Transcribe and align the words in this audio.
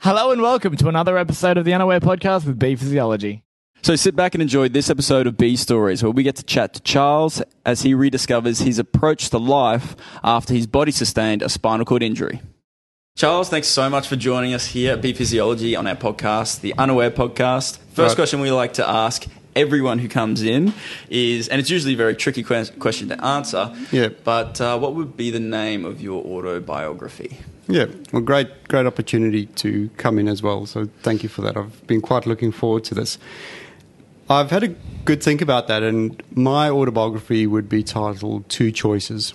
Hello 0.00 0.30
and 0.30 0.40
welcome 0.40 0.76
to 0.76 0.88
another 0.88 1.18
episode 1.18 1.58
of 1.58 1.64
the 1.64 1.74
Unaware 1.74 2.00
Podcast 2.00 2.46
with 2.46 2.58
B 2.58 2.74
Physiology. 2.76 3.42
So 3.82 3.96
sit 3.96 4.14
back 4.14 4.34
and 4.34 4.42
enjoy 4.42 4.68
this 4.68 4.90
episode 4.90 5.26
of 5.26 5.36
B 5.36 5.56
Stories, 5.56 6.02
where 6.02 6.10
we 6.12 6.22
get 6.22 6.36
to 6.36 6.42
chat 6.42 6.74
to 6.74 6.80
Charles 6.82 7.42
as 7.64 7.82
he 7.82 7.94
rediscovers 7.94 8.62
his 8.62 8.78
approach 8.78 9.30
to 9.30 9.38
life 9.38 9.96
after 10.22 10.54
his 10.54 10.66
body 10.66 10.90
sustained 10.92 11.42
a 11.42 11.48
spinal 11.48 11.84
cord 11.86 12.02
injury. 12.02 12.40
Charles, 13.16 13.48
thanks 13.48 13.68
so 13.68 13.90
much 13.90 14.08
for 14.08 14.16
joining 14.16 14.54
us 14.54 14.66
here 14.66 14.92
at 14.94 15.02
B 15.02 15.12
Physiology 15.12 15.76
on 15.76 15.86
our 15.86 15.96
podcast, 15.96 16.60
the 16.60 16.74
Unaware 16.78 17.10
Podcast. 17.10 17.78
First 17.92 18.10
Right. 18.10 18.16
question 18.16 18.40
we 18.40 18.50
like 18.50 18.74
to 18.74 18.88
ask 18.88 19.26
everyone 19.56 19.98
who 19.98 20.08
comes 20.08 20.42
in 20.42 20.72
is, 21.10 21.48
and 21.48 21.60
it's 21.60 21.68
usually 21.70 21.94
a 21.94 21.96
very 21.96 22.14
tricky 22.14 22.42
que- 22.42 22.66
question 22.78 23.08
to 23.08 23.22
answer, 23.24 23.74
Yeah. 23.92 24.08
but 24.24 24.60
uh, 24.60 24.78
what 24.78 24.94
would 24.94 25.16
be 25.16 25.30
the 25.30 25.40
name 25.40 25.84
of 25.84 26.00
your 26.00 26.24
autobiography? 26.24 27.38
Yeah, 27.70 27.86
well, 28.12 28.22
great, 28.22 28.68
great 28.68 28.86
opportunity 28.86 29.46
to 29.46 29.88
come 29.96 30.18
in 30.18 30.28
as 30.28 30.42
well. 30.42 30.66
So 30.66 30.88
thank 31.02 31.22
you 31.22 31.28
for 31.28 31.42
that. 31.42 31.56
I've 31.56 31.86
been 31.86 32.00
quite 32.00 32.26
looking 32.26 32.52
forward 32.52 32.84
to 32.84 32.94
this. 32.94 33.18
I've 34.28 34.50
had 34.50 34.62
a 34.62 34.68
good 35.04 35.22
think 35.22 35.40
about 35.40 35.68
that, 35.68 35.82
and 35.82 36.22
my 36.34 36.70
autobiography 36.70 37.46
would 37.46 37.68
be 37.68 37.82
titled 37.82 38.48
Two 38.48 38.70
Choices. 38.70 39.34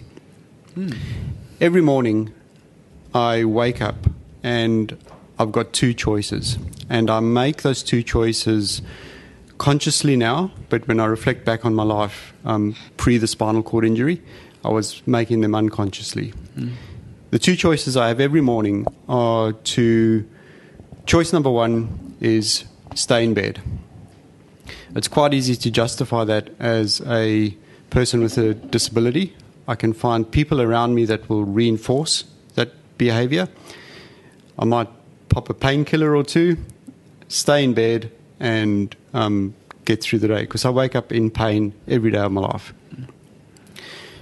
Every 1.59 1.81
morning, 1.81 2.33
I 3.13 3.45
wake 3.45 3.81
up 3.81 3.95
and 4.43 4.97
I've 5.39 5.51
got 5.51 5.73
two 5.73 5.93
choices, 5.93 6.57
and 6.89 7.09
I 7.09 7.19
make 7.19 7.61
those 7.61 7.83
two 7.83 8.03
choices 8.03 8.81
consciously 9.57 10.15
now. 10.15 10.51
But 10.69 10.87
when 10.87 10.99
I 10.99 11.05
reflect 11.05 11.45
back 11.45 11.65
on 11.65 11.73
my 11.75 11.83
life 11.83 12.33
um, 12.45 12.75
pre 12.97 13.17
the 13.17 13.27
spinal 13.27 13.63
cord 13.63 13.85
injury, 13.85 14.21
I 14.63 14.69
was 14.69 15.01
making 15.05 15.41
them 15.41 15.55
unconsciously. 15.55 16.33
The 17.35 17.39
two 17.39 17.57
choices 17.57 17.97
I 17.97 18.07
have 18.07 18.21
every 18.21 18.39
morning 18.39 18.87
are 19.09 19.51
to 19.51 20.25
choice 21.05 21.33
number 21.33 21.51
one 21.51 22.15
is 22.21 22.63
stay 22.93 23.25
in 23.25 23.33
bed. 23.33 23.61
It's 24.95 25.09
quite 25.09 25.33
easy 25.33 25.57
to 25.57 25.69
justify 25.69 26.23
that 26.23 26.49
as 26.61 27.01
a 27.01 27.53
person 27.89 28.23
with 28.23 28.37
a 28.37 28.53
disability. 28.53 29.35
I 29.67 29.75
can 29.75 29.91
find 29.91 30.31
people 30.31 30.61
around 30.61 30.95
me 30.95 31.03
that 31.07 31.27
will 31.27 31.43
reinforce 31.43 32.23
that 32.53 32.71
behavior. 32.97 33.49
I 34.57 34.63
might 34.63 34.87
pop 35.27 35.49
a 35.49 35.53
painkiller 35.53 36.15
or 36.15 36.23
two, 36.23 36.55
stay 37.27 37.65
in 37.65 37.73
bed, 37.73 38.13
and 38.39 38.95
um, 39.13 39.55
get 39.83 40.01
through 40.01 40.19
the 40.19 40.29
day 40.29 40.43
because 40.43 40.63
I 40.63 40.69
wake 40.69 40.95
up 40.95 41.11
in 41.11 41.29
pain 41.29 41.73
every 41.85 42.11
day 42.11 42.19
of 42.19 42.31
my 42.31 42.39
life. 42.39 42.73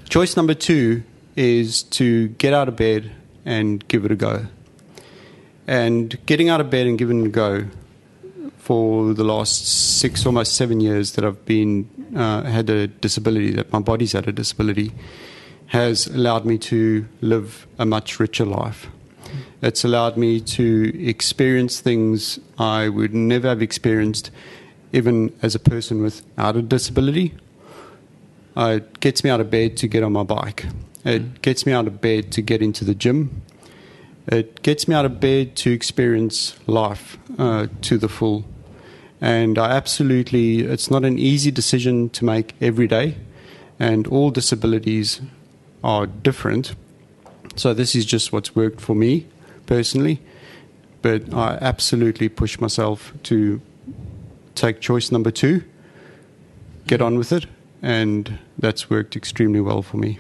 Choice 0.09 0.36
number 0.36 0.56
two 0.56 1.04
is 1.36 1.84
to 1.84 2.30
get 2.30 2.53
out 2.53 2.67
of 2.67 2.76
bed 2.76 3.12
and 3.45 3.88
give 3.88 4.06
it 4.06 4.12
a 4.12 4.16
go. 4.16 4.45
And 5.67 6.23
getting 6.25 6.50
out 6.50 6.62
of 6.62 6.70
bed 6.70 6.88
and 6.88 6.98
giving 6.98 7.22
it 7.22 7.28
a 7.28 7.30
go 7.30 7.66
for 8.58 9.14
the 9.14 9.23
last 9.23 9.67
six, 10.00 10.25
almost 10.25 10.56
seven 10.56 10.80
years 10.80 11.14
that 11.14 11.25
I've 11.25 11.44
been 11.45 11.90
uh, 12.16 12.44
had 12.44 12.70
a 12.70 12.88
disability, 12.88 13.52
that 13.52 13.72
my 13.72 13.80
body's 13.80 14.14
had 14.14 14.28
a 14.28 14.31
disability, 14.31 14.92
has 15.67 16.08
allowed 16.08 16.45
me 16.45 16.58
to 16.59 17.06
live 17.22 17.68
a 17.80 17.86
much 17.86 18.20
richer 18.20 18.45
life. 18.45 18.88
It's 19.62 19.84
allowed 19.84 20.18
me 20.18 20.40
to 20.42 21.08
experience 21.08 21.80
things 21.80 22.40
I 22.58 22.90
would 22.90 23.14
never 23.14 23.47
have 23.47 23.62
experienced, 23.62 24.30
even 24.92 25.34
as 25.42 25.56
a 25.56 25.59
person 25.59 26.02
without 26.02 26.56
a 26.56 26.62
disability. 26.62 27.34
Uh, 28.56 28.78
it 28.78 29.00
gets 29.00 29.23
me 29.23 29.30
out 29.30 29.40
of 29.40 29.50
bed 29.50 29.78
to 29.78 29.88
get 29.88 30.03
on 30.03 30.12
my 30.12 30.23
bike. 30.23 30.66
It 31.06 31.42
gets 31.42 31.66
me 31.66 31.73
out 31.73 31.88
of 31.88 32.00
bed 32.00 32.32
to 32.34 32.42
get 32.42 32.62
into 32.62 32.86
the 32.86 32.96
gym. 32.96 33.42
It 34.28 34.62
gets 34.62 34.88
me 34.88 34.96
out 34.96 35.06
of 35.06 35.20
bed 35.20 35.56
to 35.58 35.72
experience 35.72 36.56
life 36.66 37.18
uh, 37.38 37.68
to 37.82 37.98
the 37.98 38.08
full. 38.08 38.46
And 39.20 39.58
I 39.58 39.72
absolutely, 39.72 40.62
it's 40.62 40.90
not 40.90 41.04
an 41.04 41.20
easy 41.20 41.52
decision 41.52 42.09
to 42.12 42.26
make 42.26 42.56
every 42.62 42.88
day. 42.88 43.18
And 43.80 44.08
all 44.08 44.31
disabilities 44.31 45.22
are 45.84 46.08
different. 46.08 46.75
So 47.56 47.74
this 47.74 47.96
is 47.96 48.06
just 48.06 48.31
what's 48.31 48.56
worked 48.56 48.80
for 48.80 48.96
me 48.96 49.28
personally. 49.66 50.22
But 51.02 51.34
I 51.34 51.58
absolutely 51.59 52.30
push 52.30 52.59
myself 52.59 53.14
to 53.24 53.62
take 54.56 54.80
choice 54.80 55.12
number 55.12 55.31
two, 55.31 55.64
get 56.88 57.02
on 57.02 57.18
with 57.18 57.34
it. 57.34 57.46
And 57.81 58.40
that's 58.58 58.90
worked 58.90 59.18
extremely 59.18 59.59
well 59.59 59.81
for 59.81 59.97
me. 59.97 60.20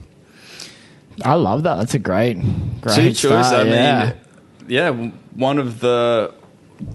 I 1.23 1.35
love 1.35 1.63
that. 1.63 1.75
That's 1.75 1.93
a 1.93 1.99
great, 1.99 2.35
great 2.81 2.95
Two 2.95 3.03
choices. 3.09 3.19
start, 3.47 3.53
I 3.53 3.63
yeah. 3.69 4.05
mean, 4.05 4.13
yeah, 4.67 4.91
one 5.35 5.59
of 5.59 5.79
the 5.79 6.33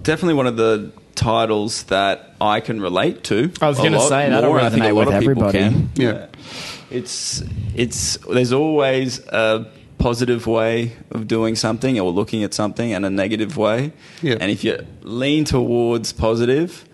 definitely 0.03 0.33
one 0.35 0.47
of 0.47 0.57
the 0.57 0.91
titles 1.15 1.83
that 1.83 2.33
I 2.41 2.59
can 2.61 2.81
relate 2.81 3.23
to. 3.25 3.51
I 3.61 3.67
was 3.69 3.77
gonna 3.77 3.99
say, 4.01 4.29
that'll 4.29 4.49
more, 4.49 4.59
I 4.61 4.69
think 4.69 4.83
a 4.83 4.87
resonate 4.87 4.95
lot 4.95 5.07
with 5.07 5.15
of 5.15 5.19
people 5.21 5.43
everybody. 5.45 5.59
can. 5.59 5.89
Yeah. 5.95 6.27
it's 6.89 7.43
it's 7.75 8.17
there's 8.31 8.51
always 8.53 9.19
a 9.27 9.67
positive 9.97 10.47
way 10.47 10.93
of 11.11 11.27
doing 11.27 11.55
something 11.55 11.99
or 11.99 12.09
looking 12.11 12.43
at 12.43 12.53
something 12.53 12.93
and 12.93 13.05
a 13.05 13.09
negative 13.09 13.57
way. 13.57 13.91
Yeah. 14.21 14.37
And 14.39 14.49
if 14.51 14.63
you 14.63 14.85
lean 15.01 15.43
towards 15.45 16.13
positive, 16.13 16.85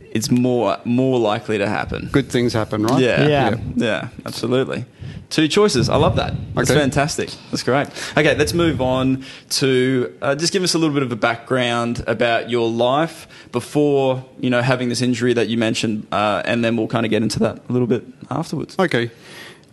it's 0.00 0.30
more 0.30 0.78
more 0.84 1.18
likely 1.18 1.58
to 1.58 1.68
happen. 1.68 2.08
Good 2.12 2.30
things 2.30 2.52
happen, 2.52 2.84
right? 2.84 3.02
Yeah, 3.02 3.26
Yeah. 3.26 3.50
yeah, 3.50 3.56
yeah, 3.76 4.08
absolutely. 4.24 4.84
Two 5.28 5.48
choices. 5.48 5.88
I 5.88 5.96
love 5.96 6.16
that. 6.16 6.34
That's 6.54 6.70
Okay. 6.70 6.78
fantastic. 6.80 7.30
That's 7.50 7.62
great. 7.64 7.88
Okay, 8.16 8.36
let's 8.36 8.54
move 8.54 8.80
on 8.80 9.24
to 9.50 10.14
uh, 10.22 10.34
just 10.36 10.52
give 10.52 10.62
us 10.62 10.74
a 10.74 10.78
little 10.78 10.94
bit 10.94 11.02
of 11.02 11.10
a 11.10 11.16
background 11.16 12.04
about 12.06 12.48
your 12.48 12.70
life 12.70 13.26
before 13.50 14.24
you 14.38 14.50
know 14.50 14.62
having 14.62 14.88
this 14.88 15.02
injury 15.02 15.32
that 15.34 15.48
you 15.48 15.58
mentioned, 15.58 16.06
uh, 16.12 16.42
and 16.44 16.64
then 16.64 16.76
we'll 16.76 16.86
kind 16.86 17.04
of 17.04 17.10
get 17.10 17.22
into 17.22 17.38
that 17.40 17.58
a 17.68 17.72
little 17.72 17.88
bit 17.88 18.04
afterwards. 18.30 18.76
Okay. 18.78 19.10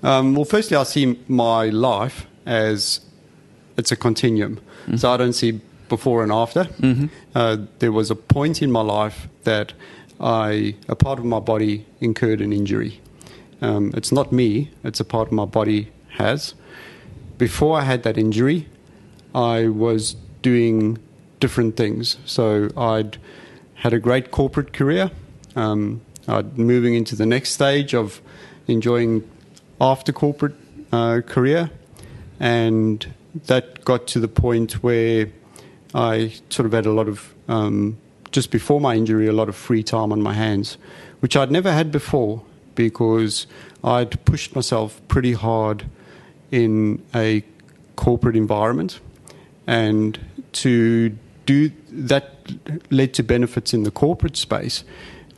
Um, 0.01 0.33
well, 0.35 0.45
firstly, 0.45 0.75
I 0.75 0.83
see 0.83 1.19
my 1.27 1.69
life 1.69 2.25
as 2.45 2.99
it's 3.77 3.91
a 3.91 3.95
continuum. 3.95 4.59
So 4.97 5.11
I 5.11 5.17
don't 5.17 5.33
see 5.33 5.61
before 5.87 6.23
and 6.23 6.31
after. 6.31 6.67
Uh, 7.35 7.57
there 7.79 7.91
was 7.91 8.11
a 8.11 8.15
point 8.15 8.61
in 8.61 8.71
my 8.71 8.81
life 8.81 9.27
that 9.43 9.71
I, 10.19 10.75
a 10.89 10.95
part 10.95 11.19
of 11.19 11.25
my 11.25 11.39
body 11.39 11.85
incurred 12.01 12.41
an 12.41 12.51
injury. 12.51 12.99
Um, 13.63 13.93
it's 13.95 14.11
not 14.11 14.33
me, 14.33 14.71
it's 14.83 14.99
a 14.99 15.05
part 15.05 15.29
of 15.29 15.31
my 15.31 15.45
body 15.45 15.89
has. 16.17 16.53
Before 17.37 17.79
I 17.79 17.83
had 17.83 18.03
that 18.03 18.17
injury, 18.17 18.67
I 19.33 19.67
was 19.67 20.17
doing 20.41 20.99
different 21.39 21.77
things. 21.77 22.17
So 22.25 22.69
I'd 22.75 23.17
had 23.75 23.93
a 23.93 23.99
great 23.99 24.31
corporate 24.31 24.73
career. 24.73 25.11
Um, 25.55 26.01
I'd 26.27 26.57
moving 26.57 26.93
into 26.93 27.15
the 27.15 27.25
next 27.25 27.51
stage 27.51 27.95
of 27.95 28.21
enjoying 28.67 29.23
after 29.79 30.11
corporate 30.11 30.55
uh, 30.91 31.21
career, 31.25 31.71
and 32.41 33.13
that 33.45 33.85
got 33.85 34.07
to 34.07 34.19
the 34.19 34.27
point 34.27 34.83
where 34.83 35.29
I 35.95 36.33
sort 36.49 36.65
of 36.65 36.73
had 36.73 36.85
a 36.85 36.91
lot 36.91 37.07
of 37.07 37.33
um, 37.47 37.97
just 38.31 38.51
before 38.51 38.81
my 38.81 38.95
injury, 38.95 39.27
a 39.27 39.33
lot 39.33 39.47
of 39.47 39.55
free 39.55 39.83
time 39.83 40.11
on 40.11 40.21
my 40.21 40.33
hands, 40.33 40.77
which 41.21 41.37
I'd 41.37 41.51
never 41.51 41.71
had 41.71 41.93
before 41.93 42.43
because 42.75 43.47
I'd 43.83 44.23
pushed 44.25 44.55
myself 44.55 45.01
pretty 45.07 45.33
hard 45.33 45.85
in 46.51 47.03
a 47.13 47.43
corporate 47.95 48.35
environment, 48.35 48.99
and 49.67 50.19
to 50.53 51.09
do 51.45 51.71
that 51.89 52.29
led 52.89 53.13
to 53.13 53.23
benefits 53.23 53.73
in 53.73 53.83
the 53.83 53.91
corporate 53.91 54.37
space. 54.37 54.83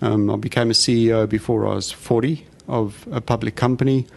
Um, 0.01 0.29
I 0.29 0.35
became 0.35 0.69
a 0.69 0.73
CEO 0.73 1.27
before 1.27 1.67
I 1.67 1.75
was 1.75 1.91
40 1.91 2.45
of 2.67 3.07
a 3.11 3.21
public 3.21 3.55
company, 3.55 4.07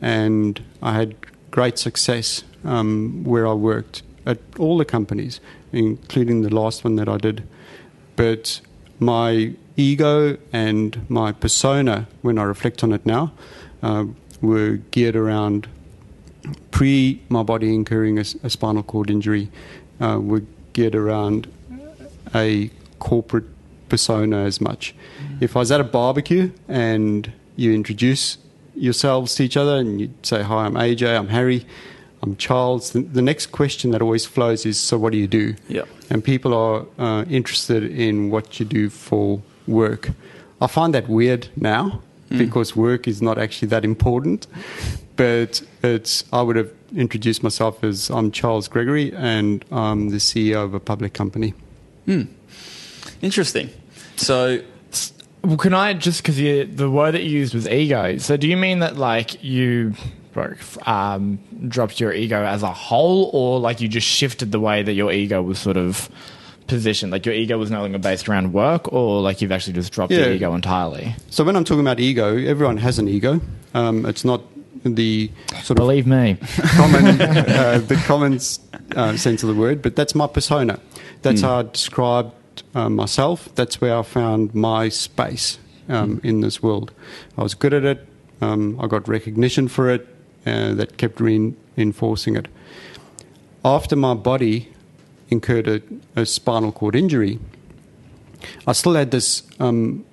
and 0.00 0.62
I 0.82 0.94
had 0.94 1.16
great 1.50 1.78
success 1.78 2.44
um, 2.64 3.24
where 3.24 3.46
I 3.46 3.52
worked 3.52 4.02
at 4.24 4.38
all 4.58 4.78
the 4.78 4.84
companies, 4.84 5.40
including 5.72 6.42
the 6.42 6.54
last 6.54 6.84
one 6.84 6.96
that 6.96 7.08
I 7.08 7.16
did. 7.16 7.46
But 8.16 8.60
my 8.98 9.54
ego 9.76 10.36
and 10.52 11.08
my 11.08 11.32
persona, 11.32 12.08
when 12.22 12.38
I 12.38 12.44
reflect 12.44 12.82
on 12.82 12.92
it 12.92 13.04
now, 13.04 13.32
uh, 13.82 14.06
were 14.40 14.76
geared 14.90 15.16
around 15.16 15.68
pre 16.70 17.22
my 17.28 17.42
body 17.42 17.74
incurring 17.74 18.18
a 18.18 18.24
spinal 18.24 18.82
cord 18.82 19.10
injury, 19.10 19.50
uh, 20.00 20.18
were 20.20 20.42
geared 20.72 20.94
around 20.94 21.50
a 22.34 22.70
corporate 22.98 23.44
persona 23.88 24.38
as 24.44 24.60
much. 24.60 24.94
If 25.40 25.56
I 25.56 25.60
was 25.60 25.70
at 25.70 25.80
a 25.80 25.84
barbecue 25.84 26.50
and 26.68 27.32
you 27.56 27.72
introduce 27.72 28.38
yourselves 28.74 29.34
to 29.36 29.44
each 29.44 29.56
other 29.56 29.76
and 29.76 30.00
you 30.00 30.10
say, 30.22 30.42
Hi, 30.42 30.66
I'm 30.66 30.74
AJ, 30.74 31.16
I'm 31.16 31.28
Harry, 31.28 31.66
I'm 32.22 32.36
Charles, 32.36 32.90
the, 32.90 33.00
the 33.00 33.22
next 33.22 33.46
question 33.46 33.90
that 33.92 34.02
always 34.02 34.26
flows 34.26 34.66
is, 34.66 34.78
So 34.78 34.98
what 34.98 35.12
do 35.12 35.18
you 35.18 35.26
do? 35.26 35.54
Yeah. 35.68 35.84
And 36.10 36.22
people 36.22 36.54
are 36.54 36.86
uh, 36.98 37.24
interested 37.24 37.84
in 37.84 38.30
what 38.30 38.58
you 38.60 38.66
do 38.66 38.90
for 38.90 39.42
work. 39.66 40.10
I 40.60 40.66
find 40.66 40.94
that 40.94 41.08
weird 41.08 41.48
now 41.56 42.00
because 42.28 42.74
work 42.74 43.06
is 43.06 43.22
not 43.22 43.38
actually 43.38 43.68
that 43.68 43.84
important. 43.84 44.46
But 45.16 45.62
it's 45.82 46.24
I 46.32 46.42
would 46.42 46.56
have 46.56 46.70
introduced 46.94 47.42
myself 47.42 47.82
as 47.82 48.10
I'm 48.10 48.30
Charles 48.30 48.68
Gregory, 48.68 49.14
and 49.14 49.64
I'm 49.70 50.10
the 50.10 50.18
CEO 50.18 50.62
of 50.62 50.74
a 50.74 50.80
public 50.80 51.14
company. 51.14 51.54
Hmm. 52.04 52.24
Interesting. 53.22 53.70
So, 54.16 54.60
Well, 55.42 55.56
can 55.56 55.72
I 55.72 55.94
just 55.94 56.22
because 56.22 56.36
the 56.36 56.90
word 56.90 57.12
that 57.12 57.22
you 57.22 57.30
used 57.30 57.54
was 57.54 57.66
ego? 57.66 58.18
So 58.18 58.36
do 58.36 58.46
you 58.46 58.56
mean 58.56 58.80
that 58.80 58.96
like 58.96 59.42
you 59.42 59.94
um, 60.84 61.38
dropped 61.66 61.98
your 61.98 62.12
ego 62.12 62.44
as 62.44 62.62
a 62.62 62.72
whole, 62.72 63.30
or 63.32 63.58
like 63.58 63.80
you 63.80 63.88
just 63.88 64.06
shifted 64.06 64.52
the 64.52 64.60
way 64.60 64.82
that 64.82 64.92
your 64.92 65.10
ego 65.10 65.40
was 65.42 65.58
sort 65.58 65.78
of 65.78 66.10
positioned? 66.66 67.12
Like 67.12 67.24
your 67.26 67.34
ego 67.34 67.58
was 67.58 67.70
no 67.70 67.80
longer 67.80 67.98
based 67.98 68.28
around 68.28 68.52
work, 68.52 68.92
or 68.92 69.20
like 69.20 69.40
you've 69.40 69.52
actually 69.52 69.74
just 69.74 69.92
dropped 69.92 70.12
Yeah. 70.12 70.20
your 70.26 70.32
ego 70.32 70.54
entirely? 70.54 71.14
So 71.30 71.44
when 71.44 71.56
I'm 71.56 71.64
talking 71.64 71.80
about 71.80 72.00
ego, 72.00 72.36
everyone 72.36 72.76
has 72.78 72.98
an 72.98 73.08
ego. 73.08 73.40
Um, 73.74 74.04
it's 74.06 74.24
not 74.24 74.42
the 74.84 75.30
sort 75.62 75.70
of 75.70 75.76
Believe 75.76 76.06
me. 76.06 76.36
common, 76.76 77.04
uh, 77.20 77.78
the 77.86 77.96
common 78.06 78.34
uh, 78.94 79.16
sense 79.16 79.42
of 79.42 79.48
the 79.48 79.54
word, 79.54 79.82
but 79.82 79.96
that's 79.96 80.14
my 80.14 80.26
persona. 80.26 80.78
That's 81.22 81.40
how 81.40 81.58
I 81.58 81.62
described 81.62 82.32
uh, 82.74 82.88
myself. 82.88 83.48
That's 83.56 83.80
where 83.80 83.96
I 83.98 84.02
found 84.02 84.54
my 84.54 84.88
space 84.90 85.58
um, 85.88 86.20
in 86.22 86.40
this 86.40 86.62
world. 86.62 86.92
I 87.36 87.42
was 87.42 87.54
good 87.54 87.74
at 87.74 87.84
it. 87.84 88.06
Um, 88.40 88.78
I 88.80 88.86
got 88.86 89.08
recognition 89.08 89.66
for 89.68 89.90
it. 89.90 90.06
Uh, 90.46 90.74
that 90.74 90.96
kept 90.96 91.18
reinforcing 91.20 92.36
it. 92.36 92.46
After 93.64 93.96
my 93.96 94.14
body 94.14 94.68
incurred 95.28 95.68
a, 95.68 95.82
a 96.14 96.26
spinal 96.26 96.72
cord 96.72 96.94
injury, 96.94 97.38
I 98.66 98.72
still 98.72 98.94
had 98.94 99.10
this 99.10 99.42
um, 99.58 100.04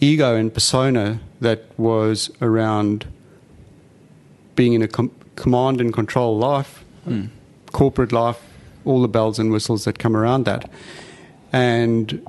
ego 0.00 0.36
and 0.36 0.52
persona 0.52 1.20
that 1.40 1.64
was 1.76 2.30
around 2.40 3.06
being 4.54 4.72
in 4.72 4.82
a 4.82 4.88
com- 4.88 5.10
command 5.36 5.80
and 5.80 5.92
control 5.92 6.38
life, 6.38 6.84
corporate 7.72 8.12
life, 8.12 8.40
all 8.84 9.02
the 9.02 9.08
bells 9.08 9.38
and 9.38 9.50
whistles 9.50 9.84
that 9.84 9.98
come 9.98 10.16
around 10.16 10.44
that. 10.44 10.70
And 11.52 12.26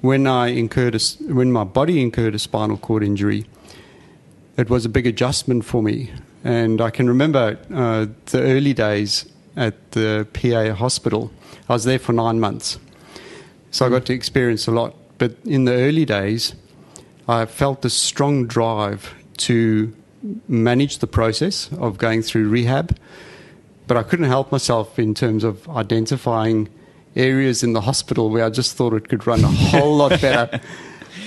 when 0.00 0.26
I 0.26 0.48
incurred 0.48 0.94
a, 0.94 1.00
when 1.32 1.50
my 1.50 1.64
body 1.64 2.00
incurred 2.00 2.34
a 2.34 2.38
spinal 2.38 2.76
cord 2.76 3.02
injury, 3.02 3.46
it 4.56 4.70
was 4.70 4.84
a 4.84 4.88
big 4.88 5.06
adjustment 5.06 5.64
for 5.64 5.82
me. 5.82 6.10
And 6.44 6.80
I 6.80 6.90
can 6.90 7.08
remember 7.08 7.58
uh, 7.72 8.06
the 8.26 8.42
early 8.42 8.74
days 8.74 9.24
at 9.56 9.92
the 9.92 10.26
PA 10.32 10.74
hospital. 10.74 11.30
I 11.68 11.72
was 11.74 11.84
there 11.84 11.98
for 11.98 12.12
nine 12.12 12.40
months. 12.40 12.78
So 13.70 13.86
I 13.86 13.88
got 13.88 14.06
to 14.06 14.12
experience 14.12 14.66
a 14.66 14.70
lot. 14.70 14.94
But 15.18 15.36
in 15.44 15.64
the 15.64 15.72
early 15.72 16.04
days, 16.04 16.54
I 17.28 17.46
felt 17.46 17.82
this 17.82 17.94
strong 17.94 18.46
drive 18.46 19.14
to 19.38 19.94
manage 20.48 20.98
the 20.98 21.06
process 21.06 21.70
of 21.78 21.98
going 21.98 22.22
through 22.22 22.48
rehab. 22.48 22.96
But 23.86 23.96
I 23.96 24.02
couldn't 24.02 24.26
help 24.26 24.50
myself 24.50 24.98
in 24.98 25.14
terms 25.14 25.44
of 25.44 25.68
identifying 25.68 26.68
areas 27.16 27.62
in 27.62 27.74
the 27.74 27.80
hospital 27.82 28.30
where 28.30 28.44
I 28.44 28.50
just 28.50 28.76
thought 28.76 28.92
it 28.94 29.08
could 29.08 29.26
run 29.26 29.44
a 29.44 29.48
whole 29.48 29.96
lot 29.96 30.20
better. 30.20 30.60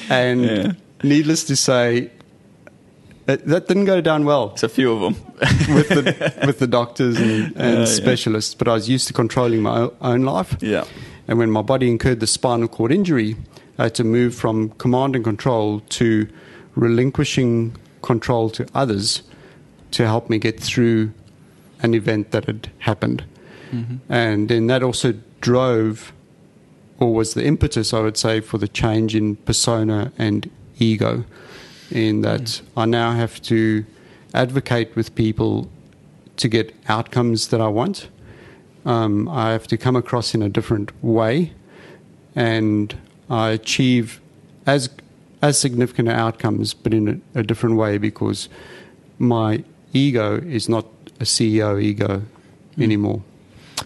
And 0.09 0.41
Yeah. 0.45 0.71
needless 1.03 1.43
to 1.45 1.55
say, 1.55 2.11
that, 3.27 3.45
that 3.45 3.67
didn't 3.67 3.85
go 3.85 4.01
down 4.01 4.25
well 4.25 4.51
it's 4.53 4.63
a 4.63 4.69
few 4.69 4.91
of 4.91 5.01
them. 5.01 5.15
with 5.75 5.89
the 5.89 6.33
with 6.47 6.59
the 6.59 6.67
doctors 6.67 7.17
and, 7.19 7.29
and 7.55 7.55
Yeah, 7.55 7.79
yeah. 7.79 7.85
specialists. 7.85 8.55
But 8.55 8.67
I 8.67 8.73
was 8.73 8.89
used 8.89 9.07
to 9.07 9.13
controlling 9.13 9.61
my 9.61 9.89
own 10.01 10.23
life. 10.23 10.57
yeah. 10.61 10.85
And 11.29 11.37
when 11.37 11.51
my 11.51 11.61
body 11.61 11.87
incurred 11.89 12.19
the 12.21 12.27
spinal 12.27 12.67
cord 12.69 12.91
injury, 12.91 13.35
I 13.77 13.83
had 13.83 13.95
to 13.95 14.03
move 14.03 14.33
from 14.33 14.69
command 14.79 15.15
and 15.15 15.23
control 15.25 15.81
to 15.99 16.27
relinquishing 16.75 17.75
control 18.01 18.49
to 18.51 18.65
others 18.73 19.23
to 19.91 20.05
help 20.05 20.29
me 20.29 20.37
get 20.37 20.59
through 20.59 21.11
an 21.83 21.93
event 21.93 22.31
that 22.31 22.45
had 22.45 22.69
happened. 22.79 23.23
Mm-hmm. 23.71 23.97
And 24.11 24.47
then 24.49 24.67
that 24.67 24.81
also 24.83 25.13
drove, 25.41 26.13
or 26.99 27.13
was 27.13 27.33
the 27.33 27.43
impetus, 27.45 27.93
I 27.93 27.99
would 27.99 28.17
say, 28.17 28.39
for 28.39 28.57
the 28.57 28.67
change 28.67 29.13
in 29.15 29.35
persona 29.35 30.11
and 30.17 30.49
ego, 30.79 31.25
in 31.91 32.21
that 32.21 32.61
I 32.75 32.85
now 32.85 33.11
have 33.11 33.41
to 33.43 33.85
advocate 34.33 34.95
with 34.95 35.15
people 35.15 35.69
to 36.37 36.47
get 36.47 36.73
outcomes 36.87 37.47
that 37.47 37.61
I 37.61 37.67
want. 37.67 38.09
Um, 38.85 39.27
I 39.27 39.51
have 39.51 39.67
to 39.67 39.77
come 39.77 39.95
across 39.95 40.33
in 40.33 40.41
a 40.41 40.49
different 40.49 40.91
way, 41.03 41.51
and 42.35 42.95
I 43.29 43.49
achieve 43.49 44.21
as 44.65 44.89
as 45.41 45.59
significant 45.59 46.09
outcomes, 46.09 46.73
but 46.73 46.93
in 46.93 47.21
a, 47.35 47.39
a 47.39 47.43
different 47.43 47.75
way 47.75 47.97
because 47.97 48.49
my 49.19 49.63
ego 49.93 50.37
is 50.37 50.67
not 50.67 50.85
a 51.19 51.23
CEO 51.23 51.81
ego 51.81 52.23
anymore. 52.79 53.21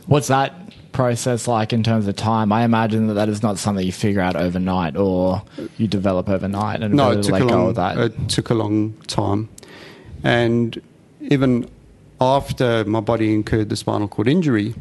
What's 0.05 0.27
that 0.27 0.53
process 0.91 1.47
like 1.47 1.73
in 1.73 1.83
terms 1.83 2.07
of 2.07 2.15
time? 2.15 2.51
I 2.51 2.63
imagine 2.63 3.07
that 3.07 3.13
that 3.15 3.29
is 3.29 3.41
not 3.41 3.57
something 3.57 3.85
you 3.85 3.91
figure 3.91 4.21
out 4.21 4.35
overnight 4.35 4.95
or 4.97 5.41
you 5.77 5.87
develop 5.87 6.29
overnight 6.29 6.81
and 6.81 6.93
No, 6.93 7.11
it 7.11 7.23
took 7.23 7.31
let 7.33 7.41
a 7.43 7.45
go 7.45 7.57
long. 7.57 7.69
of 7.69 7.75
that. 7.75 7.97
It 7.97 8.29
took 8.29 8.49
a 8.49 8.53
long 8.53 8.93
time, 9.07 9.49
and 10.23 10.81
even 11.21 11.69
after 12.19 12.83
my 12.85 12.99
body 12.99 13.33
incurred 13.33 13.69
the 13.69 13.75
spinal 13.75 14.07
cord 14.07 14.27
injury, 14.27 14.75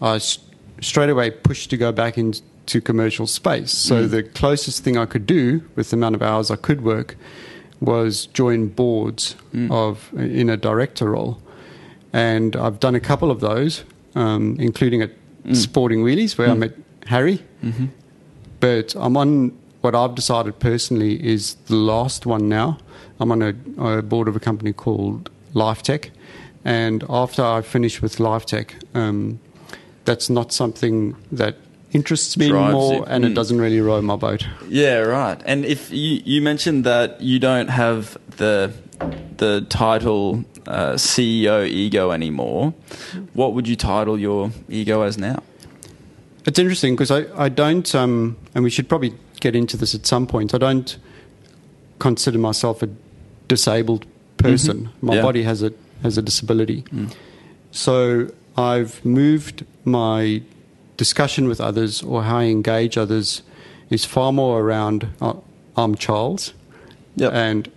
I 0.00 0.16
s- 0.16 0.38
straight 0.80 1.10
away 1.10 1.30
pushed 1.30 1.70
to 1.70 1.76
go 1.76 1.92
back 1.92 2.16
into 2.18 2.80
commercial 2.80 3.26
space. 3.26 3.70
So 3.70 4.06
the 4.06 4.22
closest 4.22 4.82
thing 4.84 4.96
I 4.96 5.04
could 5.06 5.26
do 5.26 5.62
with 5.76 5.90
the 5.90 5.96
amount 5.96 6.14
of 6.14 6.22
hours 6.22 6.50
I 6.50 6.56
could 6.56 6.82
work 6.82 7.16
was 7.80 8.26
join 8.26 8.68
boards 8.68 9.36
of 9.70 10.10
in 10.16 10.48
a 10.48 10.56
director 10.56 11.10
role, 11.10 11.38
and 12.12 12.56
I've 12.56 12.80
done 12.80 12.94
a 12.94 13.00
couple 13.00 13.30
of 13.30 13.40
those, 13.40 13.84
um, 14.14 14.56
including 14.58 15.02
at 15.02 15.10
Sporting 15.52 16.02
Wheelies 16.04 16.38
where 16.38 16.48
I 16.48 16.54
met 16.54 16.72
Harry. 17.06 17.42
But 18.60 18.94
I'm 18.96 19.16
on 19.16 19.52
what 19.82 19.94
I've 19.94 20.14
decided 20.14 20.58
personally 20.58 21.22
is 21.24 21.54
the 21.66 21.76
last 21.76 22.24
one 22.26 22.48
now. 22.48 22.78
I'm 23.20 23.30
on 23.30 23.42
a, 23.42 23.54
a 23.98 24.02
board 24.02 24.28
of 24.28 24.36
a 24.36 24.40
company 24.40 24.72
called 24.72 25.30
LifeTech, 25.54 26.10
and 26.64 27.04
after 27.08 27.42
I 27.44 27.60
finish 27.62 28.00
with 28.02 28.16
LifeTech, 28.16 28.70
um, 28.96 29.38
that's 30.04 30.28
not 30.30 30.52
something 30.52 31.14
that 31.30 31.56
interests 31.92 32.36
me 32.36 32.48
Drives 32.48 32.64
anymore, 32.74 32.94
you. 32.94 33.04
and 33.04 33.24
Mm. 33.24 33.30
it 33.30 33.34
doesn't 33.34 33.60
really 33.60 33.80
row 33.80 34.00
my 34.02 34.16
boat. 34.16 34.46
Yeah, 34.68 34.96
right. 34.98 35.40
And 35.46 35.64
if 35.64 35.90
you, 35.92 36.20
you 36.24 36.40
mentioned 36.42 36.84
that 36.84 37.20
you 37.20 37.38
don't 37.38 37.68
have 37.68 38.16
the 38.36 38.72
the 39.36 39.60
title 39.68 40.44
uh, 40.66 40.92
CEO 40.94 41.66
ego 41.68 42.10
anymore, 42.10 42.74
what 43.34 43.52
would 43.54 43.68
you 43.68 43.76
title 43.76 44.18
your 44.18 44.50
ego 44.68 45.02
as 45.02 45.18
now? 45.18 45.42
It's 46.46 46.58
interesting 46.58 46.94
because 46.94 47.10
I, 47.10 47.24
I 47.44 47.48
don't, 47.48 47.92
um, 47.94 48.36
and 48.54 48.64
we 48.64 48.70
should 48.70 48.88
probably 48.88 49.14
get 49.40 49.54
into 49.56 49.76
this 49.76 49.94
at 49.94 50.06
some 50.06 50.26
point. 50.26 50.54
I 50.54 50.58
don't 50.58 50.96
consider 51.98 52.38
myself 52.38 52.82
a 52.82 52.88
disabled 53.48 54.04
person. 54.36 54.90
My 55.00 55.14
Yeah. 55.16 55.22
body 55.22 55.42
has 55.44 55.62
a 55.62 55.72
has 56.02 56.18
a 56.18 56.22
disability, 56.22 56.84
so 57.70 58.28
I've 58.58 59.02
moved 59.04 59.64
my 59.86 60.42
discussion 60.98 61.48
with 61.48 61.60
others 61.62 62.02
or 62.02 62.24
how 62.24 62.38
I 62.38 62.44
engage 62.44 62.98
others 62.98 63.42
is 63.88 64.04
far 64.04 64.32
more 64.32 64.60
around 64.60 65.08
uh, 65.22 65.32
I'm 65.76 65.94
Charles, 65.94 66.52
Yep. 67.16 67.32
and 67.32 67.70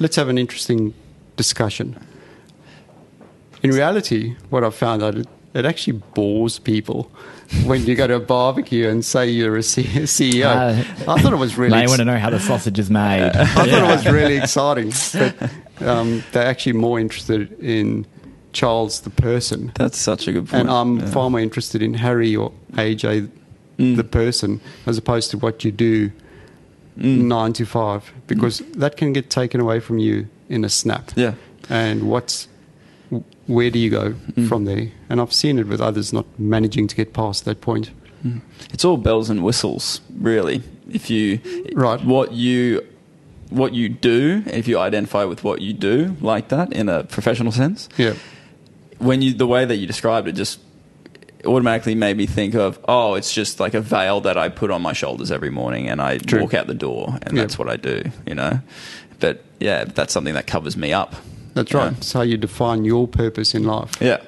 let's 0.00 0.16
have 0.16 0.28
an 0.30 0.38
interesting 0.38 0.94
discussion. 1.36 1.96
In 3.62 3.70
reality, 3.70 4.36
what 4.50 4.62
I've 4.64 4.74
found 4.74 5.02
out 5.02 5.14
it, 5.14 5.26
it 5.54 5.64
actually 5.64 5.94
bores 6.14 6.58
people 6.58 7.10
when 7.64 7.84
you 7.86 7.94
go 7.94 8.06
to 8.06 8.16
a 8.16 8.20
barbecue 8.20 8.88
and 8.88 9.04
say 9.04 9.28
you're 9.30 9.56
a 9.56 9.62
C- 9.62 9.82
CEO. 9.84 10.44
Uh, 10.46 11.10
I 11.12 11.20
thought 11.20 11.32
it 11.32 11.36
was 11.36 11.56
really. 11.56 11.70
they 11.76 11.82
ex- 11.82 11.90
want 11.90 12.00
to 12.00 12.04
know 12.04 12.18
how 12.18 12.30
the 12.30 12.40
sausage 12.40 12.78
is 12.78 12.90
made. 12.90 13.22
I 13.34 13.44
thought 13.46 13.68
it 13.68 13.82
was 13.82 14.06
really 14.06 14.36
exciting, 14.36 14.92
but 15.14 15.86
um, 15.86 16.22
they're 16.32 16.46
actually 16.46 16.74
more 16.74 16.98
interested 17.00 17.58
in 17.60 18.06
Charles 18.52 19.00
the 19.00 19.10
person, 19.10 19.72
That's 19.76 19.98
such 19.98 20.28
a 20.28 20.32
good 20.32 20.48
point. 20.48 20.62
and 20.62 20.70
I'm 20.70 20.98
Yeah. 21.00 21.06
far 21.10 21.30
more 21.30 21.40
interested 21.40 21.82
in 21.82 21.94
Harry 21.94 22.36
or 22.36 22.52
AJ 22.74 23.28
Mm. 23.76 23.96
the 23.96 24.04
person 24.04 24.60
as 24.86 24.96
opposed 24.98 25.32
to 25.32 25.38
what 25.38 25.64
you 25.64 25.72
do 25.72 26.12
Mm. 26.96 27.22
nine 27.24 27.52
to 27.54 27.66
five, 27.66 28.12
because 28.28 28.62
that 28.76 28.96
can 28.96 29.12
get 29.12 29.28
taken 29.30 29.60
away 29.60 29.80
from 29.80 29.98
you 29.98 30.28
in 30.54 30.64
a 30.64 30.68
snap. 30.68 31.10
Yeah. 31.16 31.34
And 31.68 32.04
what's 32.04 32.48
where 33.46 33.70
do 33.70 33.78
you 33.78 33.90
go 33.90 34.14
Mm. 34.36 34.48
from 34.48 34.64
there? 34.64 34.88
And 35.10 35.20
I've 35.20 35.32
seen 35.32 35.58
it 35.58 35.66
with 35.66 35.80
others 35.80 36.12
not 36.12 36.26
managing 36.38 36.86
to 36.88 36.96
get 36.96 37.12
past 37.12 37.44
that 37.44 37.60
point. 37.60 37.90
It's 38.72 38.84
all 38.86 38.96
bells 38.96 39.28
and 39.28 39.42
whistles, 39.44 40.00
really. 40.18 40.62
If 40.90 41.10
you 41.10 41.40
Right. 41.74 42.02
what 42.04 42.32
you 42.32 42.80
what 43.50 43.72
you 43.74 43.88
do, 43.90 44.42
if 44.46 44.66
you 44.66 44.78
identify 44.78 45.24
with 45.24 45.44
what 45.44 45.60
you 45.60 45.72
do 45.74 46.16
like 46.22 46.48
that 46.48 46.72
in 46.72 46.88
a 46.88 47.04
professional 47.04 47.52
sense, 47.52 47.88
Yeah. 47.98 48.14
when 48.98 49.20
you 49.22 49.34
the 49.34 49.46
way 49.46 49.64
that 49.66 49.76
you 49.76 49.86
described 49.86 50.26
it 50.28 50.32
just 50.36 50.58
automatically 51.44 51.94
made 51.94 52.16
me 52.16 52.24
think 52.26 52.54
of 52.54 52.78
oh 52.88 53.12
it's 53.18 53.30
just 53.34 53.60
like 53.60 53.74
a 53.74 53.80
veil 53.82 54.18
that 54.22 54.38
i 54.38 54.48
put 54.48 54.70
on 54.70 54.80
my 54.80 54.94
shoulders 54.94 55.30
every 55.30 55.50
morning 55.50 55.90
and 55.90 56.00
i 56.00 56.16
True. 56.16 56.40
walk 56.40 56.54
out 56.54 56.66
the 56.68 56.72
door 56.88 57.18
and 57.22 57.36
Yeah. 57.36 57.42
that's 57.42 57.58
what 57.58 57.68
i 57.68 57.76
do 57.76 58.02
you 58.26 58.34
know 58.34 58.60
but 59.24 59.36
yeah 59.60 59.84
that's 59.96 60.12
something 60.12 60.34
that 60.38 60.46
covers 60.54 60.76
me 60.76 60.90
up 61.02 61.12
That's 61.54 61.70
Yeah. 61.72 61.78
right. 61.84 61.92
It's 61.98 62.12
how 62.12 62.22
you 62.30 62.36
define 62.48 62.80
your 62.84 63.06
purpose 63.22 63.54
in 63.58 63.62
life. 63.74 63.92
Yeah. 64.10 64.20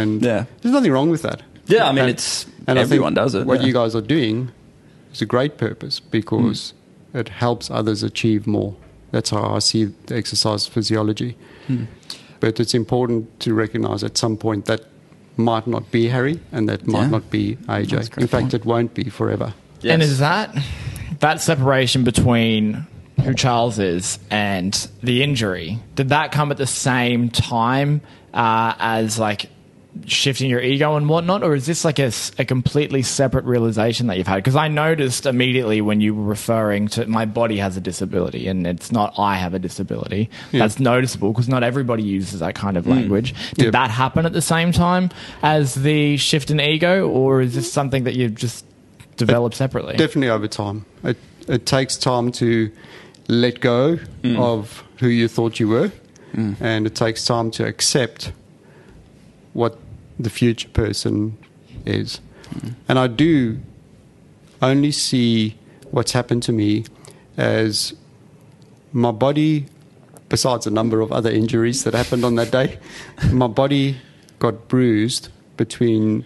And 0.00 0.22
Yeah. 0.22 0.44
there's 0.60 0.74
nothing 0.78 0.92
wrong 0.96 1.10
with 1.14 1.22
that. 1.28 1.40
Yeah, 1.74 1.84
I 1.88 1.92
mean, 1.92 2.00
And- 2.04 2.10
it's 2.14 2.44
and 2.68 2.78
I 2.78 2.82
think 2.82 2.92
everyone 2.92 3.14
does 3.22 3.32
it. 3.38 3.46
What 3.46 3.60
yeah. 3.60 3.66
you 3.68 3.72
guys 3.80 3.92
are 3.98 4.06
doing 4.16 4.36
is 5.12 5.22
a 5.22 5.26
great 5.34 5.52
purpose 5.56 5.96
because 6.18 6.60
Hmm. 7.12 7.18
it 7.22 7.28
helps 7.44 7.70
others 7.70 8.02
achieve 8.02 8.42
more. 8.56 8.72
That's 9.12 9.30
how 9.30 9.44
I 9.58 9.60
see 9.70 9.82
the 10.08 10.14
exercise 10.22 10.62
physiology. 10.74 11.32
Hmm. 11.66 11.84
But 12.40 12.60
it's 12.60 12.74
important 12.74 13.20
to 13.44 13.48
recognize 13.64 14.04
at 14.04 14.18
some 14.18 14.36
point 14.36 14.64
that 14.66 14.80
might 15.36 15.66
not 15.66 15.84
be 15.90 16.02
Harry 16.16 16.36
and 16.52 16.68
that 16.68 16.80
might 16.86 17.06
Yeah. 17.08 17.16
not 17.16 17.24
be 17.30 17.56
AJ. 17.68 17.96
In 18.20 18.26
fact, 18.34 18.42
point. 18.50 18.54
it 18.54 18.64
won't 18.72 18.92
be 19.00 19.04
forever. 19.18 19.48
Yes. 19.80 19.92
And 19.92 20.02
is 20.02 20.18
that 20.18 20.48
that 21.20 21.40
separation 21.40 22.04
between 22.04 22.86
who 23.24 23.34
Charles 23.34 23.78
is 23.78 24.18
and 24.30 24.72
the 25.02 25.22
injury? 25.22 25.78
Did 25.94 26.10
that 26.10 26.32
come 26.32 26.50
at 26.50 26.56
the 26.58 26.66
same 26.66 27.30
time 27.30 28.00
uh, 28.34 28.74
as 28.78 29.18
like 29.18 29.50
shifting 30.04 30.50
your 30.50 30.60
ego 30.60 30.94
and 30.96 31.08
whatnot, 31.08 31.42
or 31.42 31.54
is 31.54 31.64
this 31.64 31.82
like 31.82 31.98
a, 31.98 32.12
a 32.38 32.44
completely 32.44 33.00
separate 33.02 33.46
realization 33.46 34.08
that 34.08 34.18
you've 34.18 34.26
had? 34.26 34.36
Because 34.36 34.54
I 34.54 34.68
noticed 34.68 35.24
immediately 35.24 35.80
when 35.80 36.02
you 36.02 36.14
were 36.14 36.24
referring 36.24 36.88
to 36.88 37.06
my 37.06 37.24
body 37.24 37.56
has 37.56 37.78
a 37.78 37.80
disability, 37.80 38.46
and 38.46 38.66
it's 38.66 38.92
not 38.92 39.14
I 39.18 39.36
have 39.36 39.54
a 39.54 39.58
disability. 39.58 40.28
Yeah. 40.52 40.60
That's 40.60 40.78
noticeable 40.78 41.32
because 41.32 41.48
not 41.48 41.62
everybody 41.62 42.02
uses 42.02 42.40
that 42.40 42.54
kind 42.54 42.76
of 42.76 42.86
language. 42.86 43.32
Did 43.54 43.64
Yep. 43.66 43.72
that 43.72 43.90
happen 43.90 44.26
at 44.26 44.34
the 44.34 44.42
same 44.42 44.70
time 44.70 45.08
as 45.42 45.74
the 45.74 46.18
shift 46.18 46.50
in 46.50 46.60
ego, 46.60 47.08
or 47.08 47.40
is 47.40 47.54
this 47.54 47.72
something 47.72 48.04
that 48.04 48.14
you've 48.14 48.34
just 48.34 48.66
developed 49.16 49.56
separately? 49.56 49.96
Definitely 49.96 50.28
over 50.28 50.46
time. 50.46 50.84
It, 51.04 51.16
it 51.48 51.64
takes 51.64 51.96
time 51.96 52.32
to 52.32 52.70
let 53.28 53.60
go 53.60 53.98
mm. 54.22 54.38
of 54.38 54.84
who 54.98 55.08
you 55.08 55.28
thought 55.28 55.58
you 55.60 55.68
were, 55.68 55.92
mm. 56.34 56.56
and 56.60 56.86
it 56.86 56.94
takes 56.94 57.24
time 57.24 57.50
to 57.52 57.66
accept 57.66 58.32
what 59.52 59.78
the 60.18 60.30
future 60.30 60.68
person 60.68 61.36
is. 61.84 62.20
Mm. 62.50 62.74
And 62.88 62.98
I 62.98 63.06
do 63.06 63.58
only 64.62 64.92
see 64.92 65.56
what's 65.90 66.12
happened 66.12 66.42
to 66.44 66.52
me 66.52 66.84
as 67.36 67.94
my 68.92 69.10
body, 69.10 69.66
besides 70.28 70.66
a 70.66 70.70
number 70.70 71.00
of 71.00 71.12
other 71.12 71.30
injuries 71.30 71.84
that 71.84 71.94
happened 71.94 72.24
on 72.24 72.34
that 72.36 72.50
day, 72.50 72.78
my 73.32 73.46
body 73.46 73.96
got 74.38 74.68
bruised 74.68 75.28
between 75.56 76.24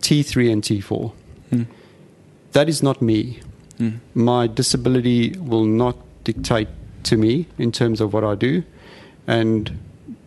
T3 0.00 0.52
and 0.52 0.62
T4. 0.62 1.12
Hmm. 1.50 1.62
That 2.52 2.68
is 2.68 2.82
not 2.82 3.02
me. 3.02 3.40
My 4.14 4.46
disability 4.46 5.36
will 5.38 5.64
not 5.64 5.96
dictate 6.24 6.68
to 7.04 7.16
me 7.16 7.46
in 7.58 7.72
terms 7.72 8.00
of 8.00 8.12
what 8.12 8.24
I 8.24 8.34
do. 8.34 8.62
And 9.26 9.78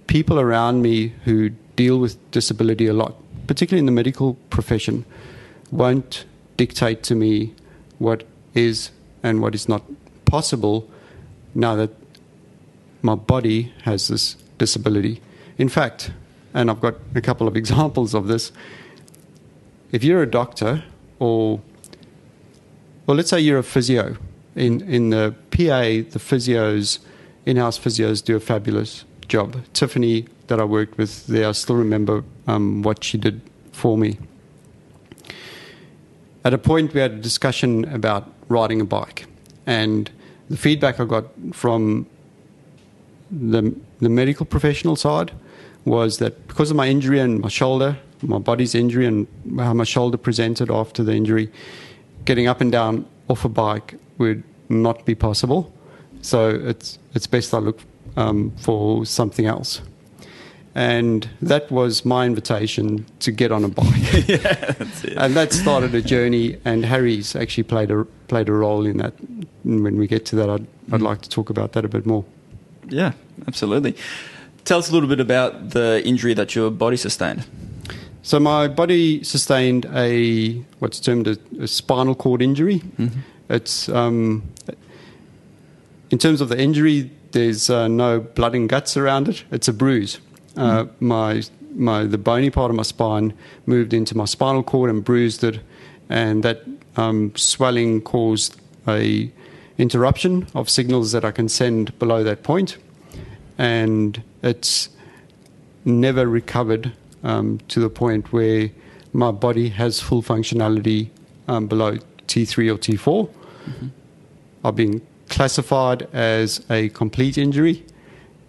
people 0.08 0.39
around 0.39 0.82
me 0.82 1.13
who 1.25 1.50
deal 1.75 2.00
with 2.00 2.32
disability 2.32 2.88
a 2.88 2.94
lot, 2.94 3.16
particularly 3.48 3.80
in 3.80 3.86
the 3.86 3.92
medical 3.92 4.36
profession, 4.50 5.06
won't 5.72 6.25
dictate 6.56 7.04
to 7.04 7.16
me 7.16 7.54
what 8.00 8.24
is 8.54 8.92
and 9.24 9.42
what 9.42 9.54
is 9.54 9.70
not 9.70 9.84
possible 10.25 10.89
now 11.54 11.75
that 11.75 11.92
my 13.01 13.16
body 13.16 13.74
has 13.84 14.08
this 14.08 14.36
disability. 14.58 15.22
In 15.58 15.70
fact, 15.70 16.12
and 16.54 16.70
I've 16.70 16.82
got 16.82 16.96
a 17.16 17.22
couple 17.22 17.48
of 17.48 17.56
examples 17.62 18.13
of 18.13 18.27
this, 18.27 18.51
if 19.92 20.04
you're 20.04 20.22
a 20.22 20.30
doctor 20.30 20.84
or 21.20 21.62
well, 23.07 23.15
let's 23.15 23.29
say 23.29 23.39
you're 23.39 23.57
a 23.57 23.63
physio. 23.63 24.17
In 24.55 24.81
in 24.81 25.09
the 25.09 25.33
PA, 25.51 26.09
the 26.11 26.19
physios, 26.19 26.99
in-house 27.45 27.79
physios, 27.79 28.23
do 28.23 28.35
a 28.35 28.39
fabulous 28.39 29.05
job. 29.27 29.63
Tiffany, 29.73 30.27
that 30.47 30.59
I 30.59 30.63
worked 30.63 30.97
with 30.97 31.27
there, 31.27 31.47
I 31.47 31.51
still 31.53 31.75
remember 31.75 32.23
um, 32.47 32.81
what 32.81 33.03
she 33.03 33.17
did 33.17 33.41
for 33.71 33.97
me. 33.97 34.17
At 36.43 36.53
a 36.53 36.57
point, 36.57 36.93
we 36.93 36.99
had 36.99 37.11
a 37.11 37.21
discussion 37.21 37.85
about 37.85 38.31
riding 38.49 38.81
a 38.81 38.85
bike, 38.85 39.25
and 39.65 40.09
the 40.49 40.57
feedback 40.57 40.99
I 40.99 41.05
got 41.05 41.25
from 41.53 42.07
the 43.31 43.73
the 43.99 44.09
medical 44.09 44.45
professional 44.45 44.95
side 44.95 45.31
was 45.85 46.17
that 46.17 46.47
because 46.47 46.69
of 46.71 46.77
my 46.77 46.87
injury 46.87 47.19
and 47.19 47.39
my 47.39 47.49
shoulder, 47.49 47.97
my 48.21 48.39
body's 48.39 48.75
injury, 48.75 49.05
and 49.05 49.27
how 49.57 49.73
my 49.73 49.85
shoulder 49.85 50.17
presented 50.17 50.69
after 50.69 51.03
the 51.03 51.13
injury, 51.13 51.49
getting 52.27 52.48
up 52.48 52.62
and 52.62 52.72
down 52.72 53.07
off 53.29 53.46
a 53.46 53.50
bike 53.50 53.96
would 54.19 54.43
not 54.69 55.05
be 55.05 55.15
possible. 55.15 55.74
So 56.22 56.50
it's 56.50 57.00
it's 57.15 57.25
best 57.25 57.53
I 57.53 57.57
look 57.60 57.79
um, 58.15 58.51
for 58.57 59.05
something 59.05 59.48
else. 59.48 59.81
And 60.75 61.27
that 61.41 61.72
was 61.72 62.05
my 62.05 62.27
invitation 62.27 63.05
to 63.22 63.31
get 63.31 63.51
on 63.51 63.63
a 63.63 63.69
bike. 63.69 64.27
Yeah, 64.27 64.75
And 65.17 65.36
that 65.36 65.51
started 65.51 65.96
a 65.96 66.01
journey. 66.01 66.57
And 66.65 66.86
Harry's 66.86 67.36
actually 67.36 67.63
played 67.63 67.89
a 67.89 68.05
played 68.27 68.50
a 68.50 68.53
role 68.53 68.86
in 68.86 68.98
that. 68.98 69.13
And 69.63 69.84
when 69.84 69.98
we 69.98 70.05
get 70.05 70.25
to 70.27 70.36
that, 70.36 70.50
I'd, 70.50 70.67
I'd 70.91 71.01
like 71.01 71.22
to 71.22 71.29
talk 71.29 71.50
about 71.50 71.72
that 71.72 71.86
a 71.86 71.88
bit 71.88 72.05
more. 72.05 72.25
Yeah, 72.89 73.13
absolutely. 73.48 73.96
Tell 74.65 74.79
us 74.79 74.89
a 74.89 74.93
little 74.93 75.10
bit 75.10 75.19
about 75.19 75.69
the 75.72 76.01
injury 76.05 76.36
that 76.36 76.53
your 76.53 76.69
body 76.69 76.98
sustained. 76.98 77.46
So 78.24 78.39
my 78.39 78.67
body 78.67 79.24
sustained 79.24 79.86
a 79.93 80.53
what's 80.79 81.00
termed 81.00 81.27
a, 81.27 81.38
a 81.62 81.67
spinal 81.67 82.15
cord 82.15 82.41
injury. 82.41 82.81
It's 83.50 83.88
um, 83.89 84.43
in 86.09 86.17
terms 86.17 86.41
of 86.41 86.50
the 86.50 86.59
injury, 86.59 87.09
there's 87.31 87.69
uh, 87.69 87.88
no 87.88 88.19
blood 88.19 88.55
and 88.55 88.67
guts 88.67 88.97
around 88.97 89.29
it. 89.29 89.45
It's 89.51 89.67
a 89.67 89.74
bruise. 89.74 90.19
Uh, 90.57 90.86
My 91.00 91.43
my 91.74 92.03
the 92.05 92.17
bony 92.17 92.50
part 92.50 92.69
of 92.69 92.75
my 92.75 92.83
spine 92.83 93.33
moved 93.65 93.93
into 93.93 94.17
my 94.17 94.25
spinal 94.25 94.63
cord 94.63 94.89
and 94.89 95.03
bruised 95.03 95.43
it, 95.43 95.59
and 96.09 96.43
that 96.43 96.63
um, 96.97 97.31
swelling 97.36 98.01
caused 98.01 98.59
a 98.88 99.31
interruption 99.77 100.47
of 100.53 100.69
signals 100.69 101.12
that 101.12 101.24
I 101.24 101.31
can 101.31 101.47
send 101.47 101.97
below 102.00 102.24
that 102.24 102.43
point, 102.43 102.77
and 103.57 104.21
it's 104.41 104.89
never 105.86 106.27
recovered 106.27 106.91
um, 107.24 107.59
to 107.67 107.79
the 107.79 107.89
point 107.89 108.31
where 108.31 108.69
my 109.13 109.31
body 109.31 109.69
has 109.69 110.00
full 110.00 110.21
functionality 110.21 111.09
um, 111.47 111.67
below 111.67 111.97
T3 112.27 112.74
or 112.74 112.77
T4. 112.77 113.29
I've 114.63 114.75
been 114.75 115.01
classified 115.29 116.07
as 116.13 116.65
a 116.69 116.89
complete 116.89 117.38
injury, 117.38 117.86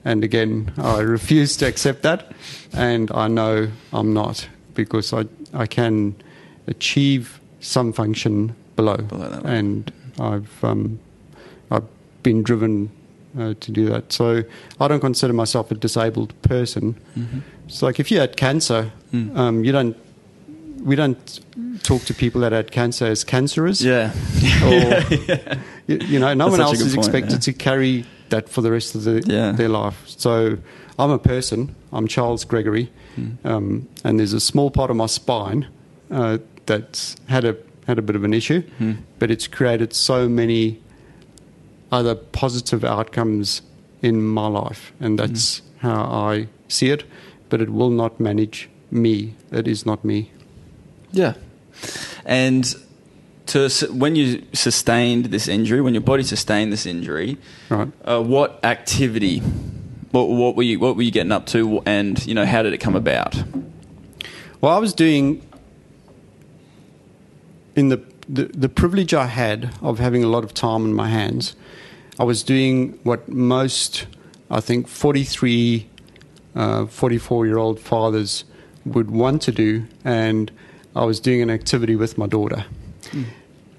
and 0.04 0.24
again, 0.24 0.72
I 0.78 1.00
refuse 1.18 1.56
to 1.58 1.66
accept 1.66 2.02
that, 2.02 2.32
and 2.72 3.10
I 3.12 3.28
know 3.28 3.68
I'm 3.92 4.14
not 4.14 4.48
because 4.74 5.12
I 5.12 5.24
I 5.54 5.66
can 5.66 6.14
achieve 6.66 7.40
some 7.60 7.92
function 7.92 8.54
below, 8.76 8.96
Below 8.96 9.42
and 9.44 9.92
I've 10.20 10.64
um, 10.64 10.98
I've 11.70 11.86
been 12.22 12.42
driven 12.42 12.90
uh, 13.38 13.54
to 13.60 13.72
do 13.72 13.86
that. 13.86 14.12
So 14.12 14.42
I 14.80 14.88
don't 14.88 15.00
consider 15.00 15.32
myself 15.32 15.70
a 15.70 15.74
disabled 15.74 16.32
person. 16.42 16.96
It's 17.68 17.82
like 17.82 18.00
if 18.00 18.10
you 18.10 18.18
had 18.20 18.36
cancer, 18.36 18.90
um, 19.12 19.64
you 19.64 19.72
don't. 19.72 19.96
We 20.80 20.94
don't 20.96 21.40
talk 21.82 22.02
to 22.04 22.14
people 22.14 22.40
that 22.42 22.52
had 22.52 22.70
cancer 22.70 23.06
as 23.06 23.24
cancerous. 23.24 23.80
Yeah. 23.82 24.12
Or, 24.64 25.62
you, 25.86 25.98
you 26.06 26.18
know, 26.18 26.34
no 26.34 26.44
That's 26.46 26.50
one 26.50 26.60
else 26.60 26.80
is 26.80 26.94
point, 26.94 27.06
expected 27.06 27.32
yeah. 27.34 27.38
to 27.38 27.52
carry 27.52 28.04
that 28.30 28.48
for 28.48 28.60
the 28.62 28.70
rest 28.70 28.94
of 28.94 29.04
the, 29.04 29.22
Yeah. 29.26 29.52
their 29.52 29.68
life. 29.68 30.02
So 30.06 30.58
I'm 30.98 31.10
a 31.10 31.18
person. 31.18 31.74
I'm 31.92 32.06
Charles 32.08 32.44
Gregory, 32.44 32.90
Hmm. 33.16 33.26
um, 33.44 33.88
and 34.04 34.18
there's 34.18 34.32
a 34.34 34.40
small 34.40 34.70
part 34.70 34.90
of 34.90 34.96
my 34.96 35.06
spine 35.06 35.66
uh, 36.10 36.38
that's 36.66 37.16
had 37.28 37.44
a 37.44 37.56
had 37.86 37.98
a 37.98 38.02
bit 38.02 38.16
of 38.16 38.24
an 38.24 38.34
issue, 38.34 38.62
Hmm. 38.78 38.92
but 39.18 39.30
it's 39.30 39.46
created 39.48 39.92
so 39.94 40.28
many 40.28 40.78
other 41.90 42.14
positive 42.14 42.84
outcomes 42.84 43.62
in 44.02 44.22
my 44.22 44.46
life, 44.46 44.92
and 45.00 45.18
that's 45.18 45.62
Hmm. 45.80 45.88
how 45.88 46.02
I 46.30 46.46
see 46.68 46.90
it. 46.90 47.04
But 47.48 47.60
it 47.62 47.70
will 47.70 47.90
not 47.90 48.20
manage 48.20 48.68
me. 48.90 49.34
It 49.50 49.66
is 49.68 49.86
not 49.86 50.04
me. 50.04 50.30
Yeah. 51.12 51.34
And 52.24 52.74
to 53.46 53.68
when 53.90 54.14
you 54.16 54.42
sustained 54.52 55.26
this 55.26 55.48
injury, 55.48 55.80
when 55.80 55.94
your 55.94 56.02
body 56.02 56.22
sustained 56.22 56.72
this 56.72 56.84
injury, 56.86 57.38
Right. 57.70 57.88
uh, 58.04 58.22
what 58.22 58.62
activity, 58.64 59.38
what, 60.10 60.28
what 60.28 60.56
were 60.56 60.62
you 60.62 60.78
what 60.78 60.96
were 60.96 61.02
you 61.02 61.10
getting 61.10 61.32
up 61.32 61.46
to, 61.46 61.80
and 61.86 62.24
you 62.26 62.34
know 62.34 62.44
how 62.44 62.62
did 62.62 62.72
it 62.74 62.78
come 62.78 62.96
about? 62.96 63.42
Well, 64.60 64.74
I 64.74 64.78
was 64.78 64.92
doing 64.92 65.40
in 67.76 67.88
the, 67.88 68.02
the 68.28 68.44
the 68.46 68.68
privilege 68.68 69.14
I 69.14 69.26
had 69.26 69.70
of 69.82 69.98
having 69.98 70.24
a 70.24 70.28
lot 70.28 70.44
of 70.44 70.52
time 70.52 70.84
in 70.84 70.92
my 70.94 71.08
hands. 71.08 71.54
I 72.18 72.24
was 72.24 72.42
doing 72.42 72.98
what 73.04 73.28
most, 73.28 74.06
I 74.50 74.60
think, 74.60 74.88
43, 74.88 75.86
uh, 75.86 75.97
44 76.54 77.46
year 77.46 77.58
old 77.58 77.78
fathers 77.80 78.44
would 78.84 79.10
want 79.10 79.42
to 79.42 79.52
do, 79.52 79.84
and 80.04 80.50
I 80.96 81.04
was 81.04 81.20
doing 81.20 81.42
an 81.42 81.50
activity 81.50 81.94
with 81.96 82.16
my 82.18 82.26
daughter, 82.26 82.64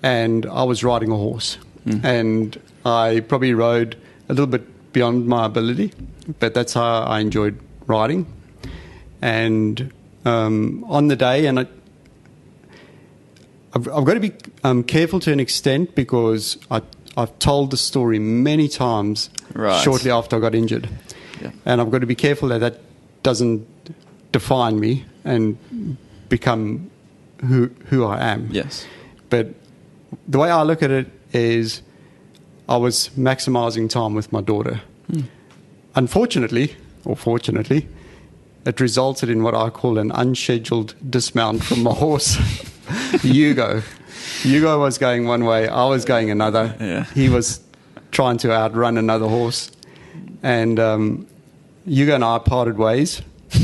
and 0.04 0.46
I 0.46 0.64
was 0.64 0.84
riding 0.84 1.12
a 1.12 1.16
horse, 1.18 1.58
and 2.04 2.60
I 2.86 3.22
probably 3.22 3.54
rode 3.54 3.96
a 4.28 4.34
little 4.34 4.48
bit 4.48 4.94
beyond 4.94 5.28
my 5.28 5.46
ability, 5.46 5.92
but 6.40 6.54
that's 6.54 6.74
how 6.74 7.02
I 7.04 7.20
enjoyed 7.20 7.58
riding. 7.88 8.26
And 9.22 9.92
um, 10.26 10.84
on 10.88 11.08
the 11.08 11.16
day, 11.16 11.48
and 11.48 11.60
I, 11.62 11.66
I've, 13.74 13.88
I've 13.88 14.06
got 14.06 14.14
to 14.16 14.20
be 14.20 14.32
um, 14.64 14.84
careful 14.84 15.20
to 15.22 15.32
an 15.32 15.40
extent 15.40 15.96
because 15.96 16.58
I, 16.72 16.82
I've 17.18 17.38
told 17.40 17.72
the 17.72 17.78
story 17.78 18.20
many 18.20 18.68
times 18.68 19.30
Right. 19.54 19.82
shortly 19.84 20.12
after 20.12 20.36
I 20.38 20.40
got 20.40 20.54
injured. 20.56 20.88
Yeah. 21.42 21.52
And 21.66 21.82
I've 21.82 21.92
got 21.92 22.00
to 22.00 22.08
be 22.08 22.16
careful 22.16 22.50
that 22.50 22.60
that 22.60 22.80
doesn't 23.24 23.68
define 24.32 24.80
me 24.80 25.06
and 25.24 25.58
become 26.30 26.90
who, 27.42 27.70
who 27.88 28.06
I 28.06 28.20
am. 28.20 28.50
Yes. 28.52 28.86
But 29.30 29.54
the 30.28 30.40
way 30.40 30.50
I 30.50 30.64
look 30.64 30.84
at 30.84 30.92
it 30.92 31.08
is 31.34 31.82
I 32.68 32.78
was 32.78 33.10
maximizing 33.18 33.90
time 33.90 34.14
with 34.14 34.32
my 34.32 34.42
daughter. 34.42 34.82
Hmm. 35.12 35.22
Unfortunately, 35.96 36.76
or 37.06 37.16
fortunately, 37.16 37.88
it 38.66 38.80
resulted 38.80 39.30
in 39.30 39.44
what 39.44 39.56
I 39.56 39.70
call 39.70 39.98
an 39.98 40.12
unscheduled 40.12 40.94
dismount 41.10 41.64
from 41.64 41.84
my 41.84 41.94
horse, 42.06 42.36
Hugo. 43.22 43.82
Hugo 44.42 44.80
was 44.80 44.98
going 44.98 45.26
one 45.28 45.46
way, 45.46 45.68
I 45.68 45.86
was 45.88 46.06
going 46.06 46.30
another. 46.30 46.76
Yeah. 46.80 47.06
He 47.16 47.30
was 47.30 47.62
trying 48.12 48.38
to 48.40 48.52
outrun 48.52 48.98
another 48.98 49.28
horse. 49.28 49.72
And 50.42 50.80
um, 50.80 51.28
Hugo 51.86 52.16
and 52.16 52.24
I 52.24 52.40
parted 52.40 52.78
ways. 52.78 53.22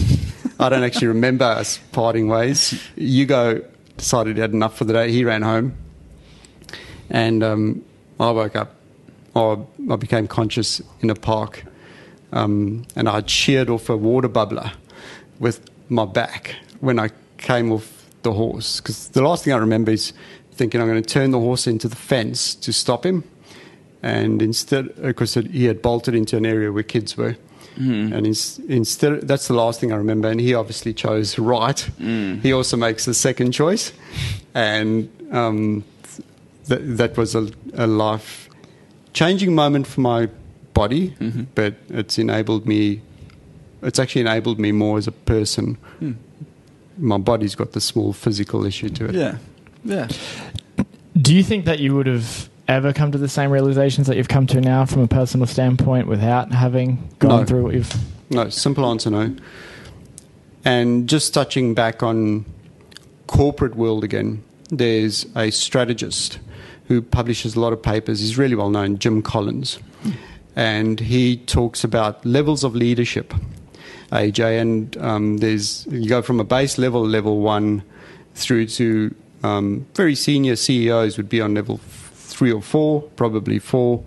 I 0.59 0.69
don't 0.69 0.83
actually 0.83 1.07
remember 1.07 1.45
us 1.45 1.79
parting 1.91 2.27
ways. 2.27 2.81
Hugo 2.95 3.63
decided 3.97 4.35
he 4.35 4.41
had 4.41 4.53
enough 4.53 4.77
for 4.77 4.85
the 4.85 4.93
day. 4.93 5.11
He 5.11 5.23
ran 5.23 5.41
home. 5.41 5.75
And 7.09 7.43
um, 7.43 7.85
I 8.19 8.31
woke 8.31 8.55
up, 8.55 8.75
or 9.33 9.67
I 9.89 9.95
became 9.95 10.27
conscious 10.27 10.81
in 11.01 11.09
a 11.09 11.15
park. 11.15 11.63
Um, 12.31 12.85
and 12.95 13.07
I 13.07 13.21
cheered 13.21 13.69
off 13.69 13.89
a 13.89 13.95
water 13.95 14.29
bubbler 14.29 14.73
with 15.39 15.69
my 15.89 16.05
back 16.05 16.55
when 16.79 16.99
I 16.99 17.09
came 17.37 17.71
off 17.71 18.05
the 18.23 18.33
horse. 18.33 18.81
Because 18.81 19.09
the 19.09 19.21
last 19.21 19.43
thing 19.43 19.53
I 19.53 19.57
remember 19.57 19.91
is 19.91 20.13
thinking 20.51 20.81
I'm 20.81 20.87
going 20.87 21.01
to 21.01 21.09
turn 21.09 21.31
the 21.31 21.39
horse 21.39 21.67
into 21.67 21.87
the 21.87 21.95
fence 21.95 22.55
to 22.55 22.73
stop 22.73 23.05
him. 23.05 23.23
And 24.05 24.39
instead, 24.39 24.95
because 25.01 25.33
he 25.33 25.65
had 25.65 25.81
bolted 25.81 26.13
into 26.13 26.37
an 26.37 26.45
area 26.45 26.71
where 26.71 26.83
kids 26.83 27.17
were. 27.17 27.37
Hmm. 27.75 28.13
And 28.13 28.27
ins- 28.27 28.59
instead, 28.59 29.27
that's 29.27 29.47
the 29.47 29.55
last 29.55 29.79
thing 29.79 29.91
I 29.91 29.95
remember. 29.95 30.29
And 30.29 30.39
he 30.39 30.53
obviously 30.53 30.93
chose 30.93 31.39
right. 31.39 31.79
Hmm. 31.79 32.35
He 32.35 32.53
also 32.53 32.77
makes 32.77 33.05
the 33.05 33.15
second 33.15 33.51
choice. 33.53 33.93
And 34.53 35.09
um, 35.31 35.83
th- 36.67 36.81
that 36.83 37.17
was 37.17 37.33
a, 37.33 37.49
a 37.73 37.87
life 37.87 38.47
changing 39.13 39.55
moment 39.55 39.87
for 39.87 40.01
my 40.01 40.29
body, 40.75 41.15
mm-hmm. 41.19 41.45
but 41.55 41.73
it's 41.89 42.19
enabled 42.19 42.67
me. 42.67 43.01
It's 43.81 43.97
actually 43.97 44.21
enabled 44.21 44.59
me 44.59 44.71
more 44.71 44.99
as 44.99 45.07
a 45.07 45.11
person. 45.11 45.79
Hmm. 45.97 46.11
My 46.99 47.17
body's 47.17 47.55
got 47.55 47.71
the 47.71 47.81
small 47.81 48.13
physical 48.13 48.67
issue 48.67 48.89
to 48.89 49.05
it. 49.05 49.15
Yeah. 49.15 49.37
Yeah. 49.83 50.07
Do 51.19 51.33
you 51.33 51.41
think 51.41 51.65
that 51.65 51.79
you 51.79 51.95
would 51.95 52.05
have 52.05 52.49
ever 52.67 52.93
come 52.93 53.11
to 53.11 53.17
the 53.17 53.29
same 53.29 53.51
realizations 53.51 54.07
that 54.07 54.17
you've 54.17 54.27
come 54.27 54.47
to 54.47 54.59
now 54.61 54.85
from 54.85 55.01
a 55.01 55.07
personal 55.07 55.45
standpoint 55.47 56.07
without 56.07 56.51
having 56.51 57.09
gone 57.19 57.41
No. 57.41 57.45
through 57.45 57.63
what 57.63 57.73
you've 57.75 57.93
No, 58.29 58.49
simple 58.49 58.85
answer 58.85 59.09
no. 59.09 59.35
And 60.63 61.07
just 61.07 61.33
touching 61.33 61.75
back 61.75 62.01
on 62.01 62.45
corporate 63.27 63.75
world 63.75 64.03
again, 64.03 64.43
there's 64.69 65.27
a 65.35 65.51
strategist 65.51 66.39
who 66.87 67.01
publishes 67.01 67.55
a 67.55 67.59
lot 67.59 67.71
of 67.73 67.81
papers. 67.81 68.19
He's 68.19 68.37
really 68.37 68.55
well 68.55 68.69
known, 68.71 68.97
Jim 68.97 69.21
Collins. 69.21 69.79
And 70.55 70.99
he 70.99 71.37
talks 71.37 71.83
about 71.83 72.25
levels 72.25 72.63
of 72.63 72.75
leadership, 72.75 73.33
AJ. 74.11 74.59
And 74.61 74.97
um, 74.97 75.37
there's 75.37 75.85
you 75.91 76.07
go 76.09 76.21
from 76.21 76.39
a 76.39 76.43
base 76.43 76.77
level, 76.77 77.05
level 77.05 77.41
one, 77.41 77.83
through 78.35 78.67
to 78.67 79.13
um, 79.43 79.85
very 79.95 80.15
senior 80.15 80.55
CEOs 80.55 81.17
would 81.17 81.29
be 81.29 81.41
on 81.41 81.53
level 81.53 81.79
three 82.35 82.51
or 82.51 82.61
four, 82.61 83.01
probably 83.15 83.59
four. 83.59 84.03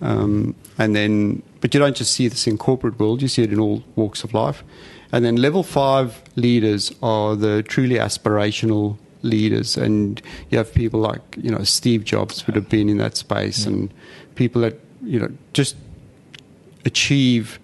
Um, 0.00 0.54
and 0.78 0.96
then, 0.96 1.42
but 1.60 1.72
you 1.74 1.80
don't 1.80 1.96
just 1.96 2.12
see 2.12 2.28
this 2.28 2.46
in 2.46 2.58
corporate 2.58 2.98
world; 2.98 3.22
you 3.22 3.28
see 3.28 3.42
it 3.42 3.52
in 3.52 3.60
all 3.60 3.82
walks 3.96 4.24
of 4.24 4.34
life. 4.34 4.64
And 5.12 5.24
then, 5.24 5.36
level 5.36 5.62
five 5.62 6.22
leaders 6.36 6.92
are 7.02 7.36
the 7.36 7.62
truly 7.62 7.96
aspirational 7.96 8.96
leaders, 9.22 9.76
and 9.76 10.20
you 10.50 10.58
have 10.58 10.72
people 10.74 11.00
like 11.00 11.22
you 11.36 11.50
know 11.50 11.62
Steve 11.64 12.04
Jobs 12.04 12.46
would 12.46 12.56
have 12.56 12.68
been 12.68 12.88
in 12.88 12.98
that 12.98 13.16
space, 13.16 13.66
and 13.66 13.92
people 14.34 14.62
that 14.62 14.80
you 15.02 15.20
know 15.20 15.30
just 15.52 15.76
achieve 16.84 17.58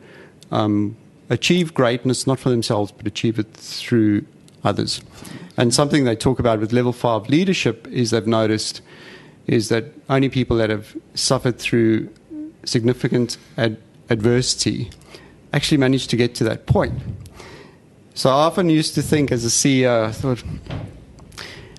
um, 0.51 0.97
achieve 1.31 1.75
greatness 1.75 2.27
not 2.27 2.38
for 2.38 2.51
themselves, 2.51 2.92
but 2.92 3.07
achieve 3.07 3.38
it 3.38 3.53
through 3.55 4.25
others. 4.62 5.01
And 5.57 5.73
something 5.73 6.05
they 6.05 6.16
talk 6.16 6.38
about 6.38 6.61
with 6.61 6.73
level 6.73 6.92
five 6.92 7.29
leadership 7.29 7.87
is 7.88 8.11
they've 8.11 8.27
noticed 8.27 8.83
is 9.47 9.69
that 9.69 9.85
only 10.09 10.29
people 10.29 10.57
that 10.57 10.71
have 10.71 10.97
suffered 11.15 11.59
through 11.59 12.09
significant 12.65 13.39
ad- 13.57 13.79
adversity 14.11 14.91
actually 15.53 15.79
manage 15.79 16.09
to 16.09 16.17
get 16.17 16.35
to 16.35 16.45
that 16.45 16.67
point. 16.67 16.95
So 18.15 18.31
I 18.31 18.45
often 18.45 18.71
used 18.71 18.95
to 18.95 19.03
think 19.03 19.31
as 19.31 19.45
a 19.45 19.49
CEO, 19.49 20.07
I 20.07 20.13
thought, 20.13 20.43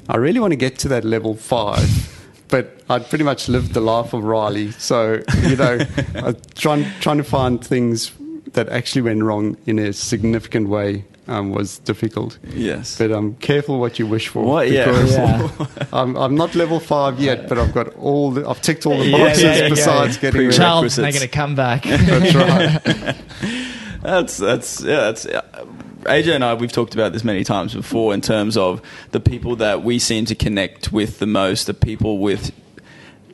I 0.08 0.18
really 0.18 0.40
want 0.40 0.52
to 0.52 0.58
get 0.58 0.78
to 0.80 0.88
that 0.90 1.04
level 1.04 1.36
five. 1.36 2.14
But 2.50 2.82
I'd 2.90 3.10
pretty 3.10 3.26
much 3.26 3.50
lived 3.50 3.74
the 3.74 3.82
life 3.82 4.14
of 4.14 4.24
Riley. 4.24 4.72
So, 4.72 5.22
you 5.44 5.58
know, 5.58 5.80
trying, 6.56 6.86
trying 7.02 7.18
to 7.18 7.24
find 7.26 7.62
things 7.62 8.14
that 8.54 8.70
actually 8.70 9.02
went 9.02 9.22
wrong 9.22 9.58
in 9.66 9.78
a 9.80 9.92
significant 9.92 10.70
way 10.70 11.04
um, 11.28 11.52
was 11.52 11.80
difficult. 11.80 12.38
Yes. 12.54 12.98
But 12.98 13.12
I'm 13.12 13.18
um, 13.18 13.36
careful 13.36 13.80
what 13.80 14.00
you 14.00 14.08
wish 14.08 14.28
for. 14.28 14.44
What? 14.44 14.72
Yeah. 14.72 14.86
because 14.86 15.18
Yeah. 15.18 15.68
I'm, 15.94 16.16
I'm 16.16 16.36
not 16.36 16.56
level 16.56 16.80
five 16.80 17.20
yet, 17.20 17.50
but 17.50 17.58
I've 17.58 17.74
got 17.74 17.94
all 17.96 18.32
the, 18.32 18.48
I've 18.48 18.62
ticked 18.62 18.86
all 18.86 18.98
the 18.98 19.12
boxes 19.12 19.44
yeah, 19.44 19.56
yeah, 19.56 19.70
besides 19.70 20.16
yeah. 20.16 20.22
getting 20.22 20.42
there. 20.42 20.52
Charles 20.52 20.96
Prerequisites. 20.96 21.04
making 21.04 21.24
a 21.24 21.28
comeback. 21.28 21.84
That's 21.84 22.36
right. 22.36 23.16
That's 24.02 24.38
that's 24.38 24.82
yeah. 24.84 24.96
That's 24.98 25.26
uh, 25.26 25.66
AJ 26.04 26.36
and 26.36 26.44
I. 26.46 26.54
We've 26.54 26.72
talked 26.72 26.94
about 26.94 27.13
this 27.13 27.24
many 27.24 27.44
times 27.44 27.74
before 27.74 28.13
in 28.13 28.22
terms 28.22 28.56
of 28.56 28.82
the 29.12 29.20
people 29.20 29.58
that 29.58 29.84
we 29.84 30.00
seem 30.00 30.24
to 30.26 30.36
connect 30.36 30.94
with 30.94 31.20
the 31.20 31.26
most. 31.26 31.66
The 31.66 31.74
people 31.74 32.20
with 32.20 32.52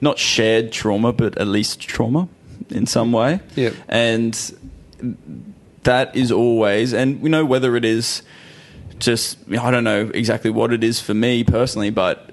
not 0.01 0.17
shared 0.17 0.71
trauma, 0.71 1.13
but 1.13 1.37
at 1.37 1.47
least 1.47 1.81
trauma 1.81 2.27
in 2.69 2.87
some 2.87 3.11
way. 3.11 3.41
Yep. 3.55 3.75
And 3.87 4.33
that 5.83 6.15
is 6.15 6.31
always, 6.31 6.93
and 6.93 7.21
we 7.21 7.29
know 7.29 7.45
whether 7.45 7.75
it 7.75 7.85
is 7.85 8.21
just 8.99 9.37
I 9.49 9.71
don't 9.71 9.83
know 9.83 10.09
exactly 10.13 10.49
what 10.49 10.71
it 10.71 10.83
is 10.83 10.99
for 10.99 11.13
me 11.13 11.43
personally, 11.43 11.89
but 11.89 12.29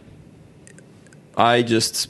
I 1.37 1.63
just 1.63 2.09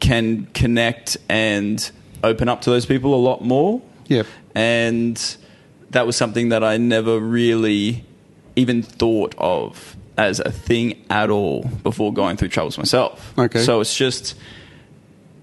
can 0.00 0.46
connect 0.54 1.16
and 1.28 1.90
open 2.24 2.48
up 2.48 2.62
to 2.62 2.70
those 2.70 2.86
people 2.86 3.14
a 3.14 3.22
lot 3.22 3.42
more 3.44 3.80
Yep. 4.08 4.26
and 4.54 5.36
that 5.90 6.06
was 6.06 6.16
something 6.16 6.48
that 6.50 6.64
I 6.64 6.76
never 6.76 7.18
really 7.18 8.04
even 8.56 8.82
thought 8.82 9.34
of 9.38 9.96
as 10.16 10.40
a 10.40 10.50
thing 10.50 11.04
at 11.08 11.30
all 11.30 11.64
before 11.82 12.12
going 12.12 12.36
through 12.36 12.48
troubles 12.48 12.78
myself. 12.78 13.32
Okay. 13.38 13.60
So 13.62 13.80
it's 13.80 13.94
just 13.94 14.34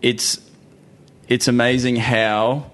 it's 0.02 0.40
it's 1.28 1.48
amazing 1.48 1.96
how 1.98 2.72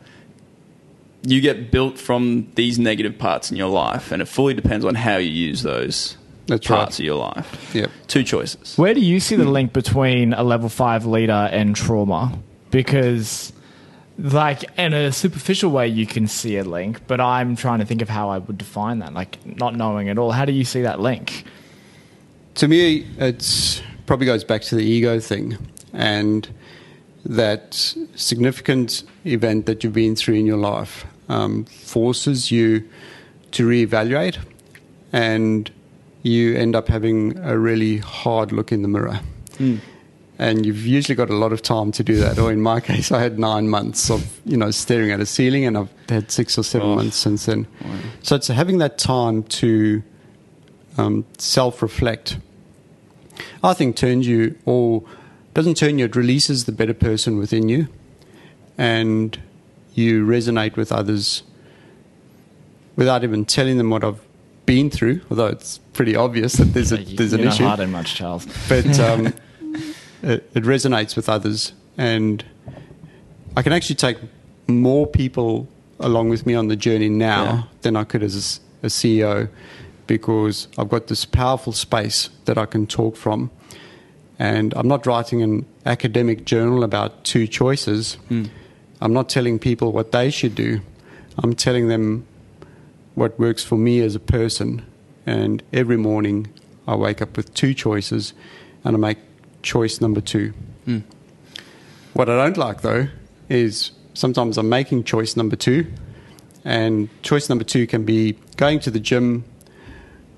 you 1.26 1.42
get 1.42 1.72
built 1.72 1.98
from 1.98 2.52
these 2.56 2.80
negative 2.80 3.18
parts 3.18 3.52
in 3.52 3.58
your 3.58 3.70
life 3.70 4.12
and 4.12 4.22
it 4.22 4.26
fully 4.26 4.54
depends 4.54 4.86
on 4.86 4.96
how 4.96 5.18
you 5.18 5.30
use 5.30 5.64
those 5.64 6.18
That's 6.48 6.68
parts 6.68 6.94
right. 6.96 7.00
of 7.00 7.06
your 7.06 7.18
life. 7.18 7.76
Yep. 7.76 7.92
Two 8.08 8.24
choices. 8.24 8.78
Where 8.78 8.94
do 8.94 9.02
you 9.02 9.20
see 9.20 9.36
the 9.36 9.46
link 9.46 9.74
between 9.74 10.34
a 10.34 10.44
level 10.44 10.70
five 10.70 11.06
leader 11.06 11.50
and 11.52 11.76
trauma? 11.76 12.38
Because, 12.72 13.54
like, 14.18 14.64
in 14.78 14.94
a 14.94 15.12
superficial 15.12 15.72
way, 15.72 15.88
you 15.88 16.06
can 16.06 16.28
see 16.28 16.58
a 16.58 16.64
link, 16.64 17.08
but 17.08 17.22
I'm 17.22 17.56
trying 17.56 17.80
to 17.80 17.86
think 17.86 18.02
of 18.02 18.10
how 18.10 18.30
I 18.30 18.40
would 18.40 18.58
define 18.58 19.00
that, 19.00 19.14
like, 19.14 19.44
not 19.46 19.76
knowing 19.76 20.10
at 20.10 20.18
all. 20.18 20.32
How 20.32 20.46
do 20.46 20.52
you 20.52 20.66
see 20.66 20.82
that 20.82 21.00
link? 21.00 21.46
to 22.56 22.68
me, 22.68 23.06
it 23.18 23.84
probably 24.06 24.26
goes 24.26 24.44
back 24.44 24.62
to 24.64 24.76
the 24.76 24.84
ego 24.84 25.20
thing 25.20 25.58
and 25.94 26.48
that 27.26 27.74
significant 28.16 29.04
event 29.26 29.66
that 29.66 29.84
you've 29.84 29.94
been 29.94 30.16
through 30.16 30.36
in 30.36 30.46
your 30.46 30.58
life 30.58 31.06
um, 31.30 31.66
forces 31.66 32.52
you 32.52 32.84
to 33.52 33.68
reevaluate 33.68 34.38
and 35.14 35.72
you 36.24 36.56
end 36.56 36.76
up 36.76 36.88
having 36.88 37.38
a 37.40 37.58
really 37.58 37.98
hard 37.98 38.52
look 38.52 38.72
in 38.72 38.82
the 38.82 38.88
mirror. 38.88 39.20
And 40.38 40.66
you've 40.66 40.86
usually 40.86 41.16
got 41.16 41.30
a 41.30 41.36
lot 41.36 41.54
of 41.54 41.62
time 41.62 41.94
to 41.94 42.04
do 42.04 42.18
that. 42.18 42.38
Or 42.38 42.52
in 42.52 42.60
my 42.62 42.82
case, 42.82 43.10
I 43.12 43.22
had 43.22 43.40
nine 43.40 43.70
months 43.70 44.10
of 44.12 44.40
you 44.44 44.58
know 44.58 44.70
staring 44.72 45.12
at 45.12 45.22
a 45.22 45.26
ceiling, 45.26 45.64
and 45.66 45.78
I've 45.78 45.90
had 46.10 46.30
six 46.30 46.58
or 46.58 46.64
seven 46.64 46.90
Oh. 46.90 46.96
months 46.96 47.16
since 47.16 47.46
then. 47.46 47.68
So 48.22 48.36
it's 48.36 48.48
having 48.50 48.80
that 48.80 48.98
time 48.98 49.44
to 49.44 50.04
um, 50.98 51.26
self-reflect. 51.38 52.38
I 53.64 53.74
think 53.74 53.96
turns 53.96 54.28
you, 54.28 54.58
or 54.66 55.04
doesn't 55.54 55.76
turn 55.78 56.00
you, 56.00 56.06
it 56.06 56.16
releases 56.18 56.66
the 56.66 56.74
better 56.74 56.94
person 56.94 57.38
within 57.38 57.70
you, 57.70 57.88
and 58.78 59.40
you 59.96 60.26
resonate 60.26 60.76
with 60.76 60.92
others 60.92 61.44
without 62.96 63.24
even 63.24 63.46
telling 63.46 63.78
them 63.78 63.90
what 63.90 64.04
I've 64.04 64.22
been 64.66 64.90
through, 64.90 65.22
although 65.30 65.48
it's 65.48 65.80
pretty 65.94 66.16
obvious 66.16 66.54
that 66.54 66.66
there's, 66.74 66.92
a, 66.92 66.98
there's 66.98 67.34
an 67.34 67.40
You're 67.40 67.46
not 67.50 67.56
issue. 67.56 67.66
hiding 67.66 67.92
much, 67.92 68.16
Charles. 68.16 68.46
But 68.70 69.00
um, 69.00 69.28
it, 70.24 70.50
it 70.54 70.64
resonates 70.64 71.16
with 71.16 71.30
others, 71.30 71.74
and 71.98 72.44
I 73.58 73.62
can 73.62 73.74
actually 73.74 73.96
take 73.96 74.18
more 74.68 75.08
people 75.08 75.68
along 76.00 76.30
with 76.30 76.46
me 76.46 76.56
on 76.56 76.68
the 76.68 76.76
journey 76.76 77.10
now 77.10 77.44
Yeah. 77.44 77.64
than 77.82 77.96
I 77.96 78.04
could 78.04 78.24
as 78.24 78.60
a 78.84 78.88
CEO 78.88 79.50
because 80.08 80.68
I've 80.78 80.90
got 80.90 81.08
this 81.08 81.26
powerful 81.26 81.74
space 81.74 82.30
that 82.46 82.58
I 82.58 82.66
can 82.66 82.86
talk 82.86 83.16
from. 83.16 83.50
And 84.38 84.74
I'm 84.76 84.88
not 84.88 85.06
writing 85.06 85.42
an 85.42 85.66
academic 85.86 86.44
journal 86.46 86.84
about 86.84 87.24
two 87.24 87.48
choices. 87.48 88.18
I'm 89.02 89.14
not 89.14 89.30
telling 89.30 89.60
people 89.60 89.92
what 89.92 90.12
they 90.12 90.30
should 90.30 90.56
do. 90.56 90.82
I'm 91.44 91.54
telling 91.54 91.88
them 91.88 92.26
what 93.14 93.38
works 93.40 93.64
for 93.64 93.78
me 93.78 94.00
as 94.02 94.16
a 94.16 94.20
person. 94.20 94.86
And 95.26 95.64
every 95.74 95.98
morning 95.98 96.48
I 96.88 96.96
wake 96.96 97.22
up 97.22 97.36
with 97.38 97.54
two 97.54 97.74
choices 97.74 98.34
and 98.84 98.96
I 98.96 99.00
make 99.00 99.18
choice 99.62 100.00
number 100.00 100.22
two. 100.22 100.54
Hmm. 100.86 101.00
What 102.14 102.30
I 102.30 102.38
don't 102.38 102.58
like 102.58 102.82
though 102.82 103.08
is 103.50 103.92
sometimes 104.14 104.58
I'm 104.58 104.70
making 104.70 105.04
choice 105.04 105.36
number 105.36 105.56
two, 105.56 105.92
and 106.64 107.10
choice 107.22 107.50
number 107.50 107.64
two 107.64 107.86
can 107.88 108.06
be 108.06 108.38
going 108.58 108.80
to 108.82 108.92
the 108.92 109.00
gym, 109.00 109.44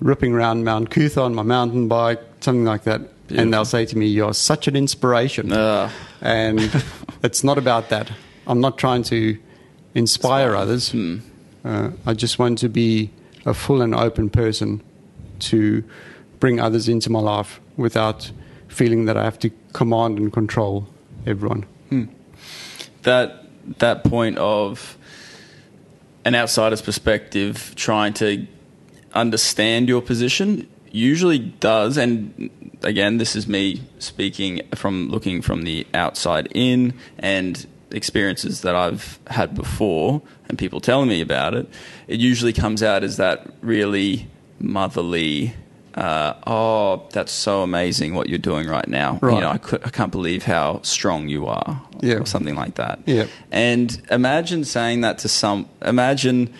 ripping 0.00 0.34
around 0.34 0.64
Mount 0.64 0.90
Coot-tha 0.90 1.22
on 1.22 1.34
my 1.34 1.42
mountain 1.42 1.88
bike, 1.88 2.20
something 2.40 2.64
like 2.64 2.84
that. 2.84 3.02
And 3.30 3.52
they'll 3.52 3.66
say 3.66 3.84
to 3.84 3.98
me, 3.98 4.06
You're 4.06 4.32
such 4.32 4.68
an 4.68 4.76
inspiration. 4.76 5.52
Ugh. 5.52 5.90
And 6.20 6.60
it's 7.22 7.44
not 7.44 7.58
about 7.58 7.90
that. 7.90 8.10
I'm 8.48 8.60
not 8.60 8.78
trying 8.78 9.02
to 9.04 9.38
inspire 9.94 10.56
others. 10.56 10.94
Uh, 11.64 11.90
I 12.06 12.14
just 12.14 12.38
want 12.38 12.58
to 12.58 12.68
be 12.68 13.10
a 13.44 13.54
full 13.54 13.82
and 13.82 13.94
open 13.94 14.30
person 14.30 14.82
to 15.40 15.84
bring 16.40 16.58
others 16.60 16.88
into 16.88 17.10
my 17.10 17.20
life 17.20 17.60
without 17.76 18.30
feeling 18.68 19.04
that 19.04 19.16
I 19.16 19.24
have 19.24 19.38
to 19.40 19.50
command 19.72 20.18
and 20.18 20.32
control 20.32 20.88
everyone. 21.26 21.66
that 23.02 23.44
that 23.78 24.04
point 24.04 24.38
of 24.38 24.96
an 26.24 26.34
outsider's 26.34 26.82
perspective 26.82 27.72
trying 27.76 28.14
to 28.14 28.46
understand 29.14 29.88
your 29.88 30.02
position 30.02 30.68
usually 30.90 31.38
does 31.38 31.98
and 31.98 32.50
again 32.82 33.18
this 33.18 33.36
is 33.36 33.46
me 33.46 33.82
speaking 33.98 34.60
from 34.74 35.08
looking 35.08 35.42
from 35.42 35.62
the 35.62 35.86
outside 35.92 36.48
in 36.54 36.94
and 37.18 37.66
experiences 37.90 38.60
that 38.62 38.74
I've 38.76 39.18
had 39.28 39.54
before 39.54 40.20
and 40.48 40.58
people 40.58 40.80
telling 40.80 41.08
me 41.08 41.20
about 41.20 41.54
it 41.54 41.68
it 42.06 42.20
usually 42.20 42.52
comes 42.52 42.82
out 42.82 43.02
as 43.04 43.16
that 43.16 43.46
really 43.62 44.26
motherly 44.60 45.54
uh, 45.94 46.34
oh 46.46 47.08
that's 47.12 47.32
so 47.32 47.62
amazing 47.62 48.14
what 48.14 48.28
you're 48.28 48.38
doing 48.38 48.68
right 48.68 48.86
now 48.86 49.18
you 49.22 49.40
know 49.40 49.48
I, 49.50 49.58
cou- 49.58 49.80
I 49.84 49.90
can't 49.90 50.12
believe 50.12 50.44
how 50.44 50.80
strong 50.82 51.28
you 51.28 51.46
are 51.46 51.82
Yeah. 52.00 52.16
or 52.16 52.26
something 52.26 52.54
like 52.54 52.74
that. 52.76 53.00
Yeah. 53.06 53.26
And 53.50 54.00
imagine 54.10 54.64
saying 54.64 55.00
that 55.00 55.18
to 55.18 55.28
some. 55.28 55.68
Imagine 55.82 56.52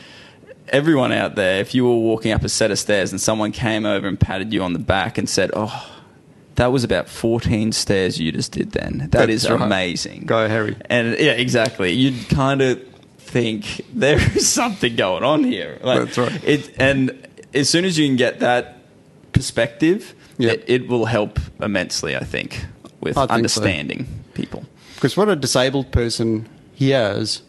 everyone 0.71 1.13
out 1.13 1.37
there 1.37 1.61
if 1.61 1.75
you 1.75 1.85
were 1.85 1.95
walking 1.95 2.33
up 2.33 2.43
a 2.43 2.49
set 2.49 2.71
of 2.73 2.79
stairs 2.81 3.13
and 3.13 3.21
someone 3.21 3.53
came 3.53 3.87
over 3.87 4.09
and 4.09 4.19
patted 4.19 4.53
you 4.53 4.63
on 4.63 4.73
the 4.73 4.79
back 4.81 5.19
and 5.19 5.29
said, 5.29 5.51
"Oh, 5.55 5.98
that 6.59 6.71
was 6.73 6.85
about 6.85 7.09
14 7.09 7.73
stairs 7.73 8.19
you 8.21 8.31
just 8.33 8.53
did 8.53 8.73
then. 8.73 9.09
That 9.13 9.31
is 9.31 9.49
right. 9.49 9.61
amazing." 9.61 10.25
Go, 10.27 10.47
Harry. 10.49 10.77
And 10.91 11.17
yeah, 11.19 11.33
exactly. 11.33 11.93
You'd 11.93 12.29
kind 12.29 12.61
of 12.61 12.83
think 13.19 13.81
there 13.95 14.19
is 14.37 14.49
something 14.61 14.97
going 14.97 15.23
on 15.25 15.45
here. 15.45 15.79
Like, 15.83 16.05
That's 16.05 16.19
right. 16.19 16.45
It 16.45 16.71
and 16.79 17.27
as 17.55 17.69
soon 17.71 17.85
as 17.85 17.97
you 17.99 18.07
can 18.07 18.17
get 18.17 18.41
that 18.41 18.77
perspective, 19.33 20.15
Yep. 20.39 20.53
it, 20.55 20.65
it 20.67 20.89
will 20.89 21.07
help 21.07 21.41
immensely. 21.61 22.15
I 22.17 22.25
think 22.25 22.65
with 23.01 23.17
I 23.17 23.23
think 23.23 23.31
so. 23.31 23.35
understanding 23.35 24.07
people. 24.35 24.65
Because 24.95 25.17
what 25.17 25.29
a 25.29 25.37
disabled 25.37 25.91
person 25.93 26.49
hears 26.75 27.43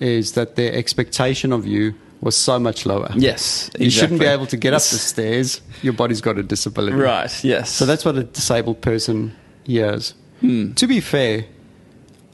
is 0.00 0.32
that 0.32 0.56
their 0.56 0.72
expectation 0.72 1.52
of 1.52 1.66
you 1.66 1.94
was 2.24 2.34
so 2.36 2.58
much 2.58 2.86
lower. 2.86 3.10
Yes, 3.14 3.70
You 3.78 3.90
shouldn't 3.90 4.18
be 4.20 4.26
able 4.26 4.46
to 4.46 4.56
get 4.56 4.72
up 4.72 4.80
the 4.82 4.98
stairs. 4.98 5.60
Your 5.82 5.92
body's 5.92 6.20
got 6.20 6.38
a 6.38 6.42
disability. 6.42 6.96
Right. 6.96 7.44
Yes. 7.44 7.70
So 7.70 7.86
that's 7.86 8.04
what 8.04 8.16
a 8.16 8.24
disabled 8.24 8.80
person 8.80 9.32
hears. 9.64 10.14
Hmm. 10.40 10.72
To 10.72 10.86
be 10.86 11.00
fair, 11.00 11.44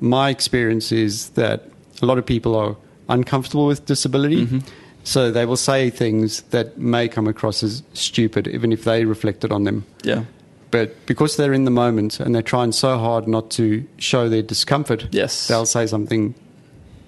my 0.01 0.31
experience 0.31 0.93
is 0.93 1.31
that 1.31 1.65
a 2.03 2.07
lot 2.07 2.19
of 2.19 2.25
people 2.25 2.55
are 2.57 2.77
uncomfortable 3.09 3.67
with 3.67 3.85
disability. 3.85 4.47
Mm-hmm. 4.47 4.59
So 5.05 5.31
they 5.31 5.45
will 5.47 5.57
say 5.57 5.91
things 5.91 6.43
that 6.51 6.79
may 6.79 7.09
come 7.09 7.27
across 7.27 7.63
as 7.63 7.83
stupid, 7.95 8.47
even 8.49 8.73
if 8.73 8.85
they 8.85 9.05
reflected 9.05 9.53
on 9.53 9.65
them. 9.65 9.85
yeah. 10.05 10.25
But 10.71 11.05
because 11.07 11.37
they're 11.37 11.53
in 11.53 11.65
the 11.65 11.71
moment 11.73 12.21
and 12.21 12.33
they're 12.33 12.43
trying 12.43 12.71
so 12.71 12.97
hard 12.97 13.27
not 13.27 13.51
to 13.53 13.85
show 13.99 14.29
their 14.29 14.43
discomfort, 14.43 15.09
Yes. 15.11 15.49
they'll 15.49 15.67
say 15.67 15.85
something 15.89 16.33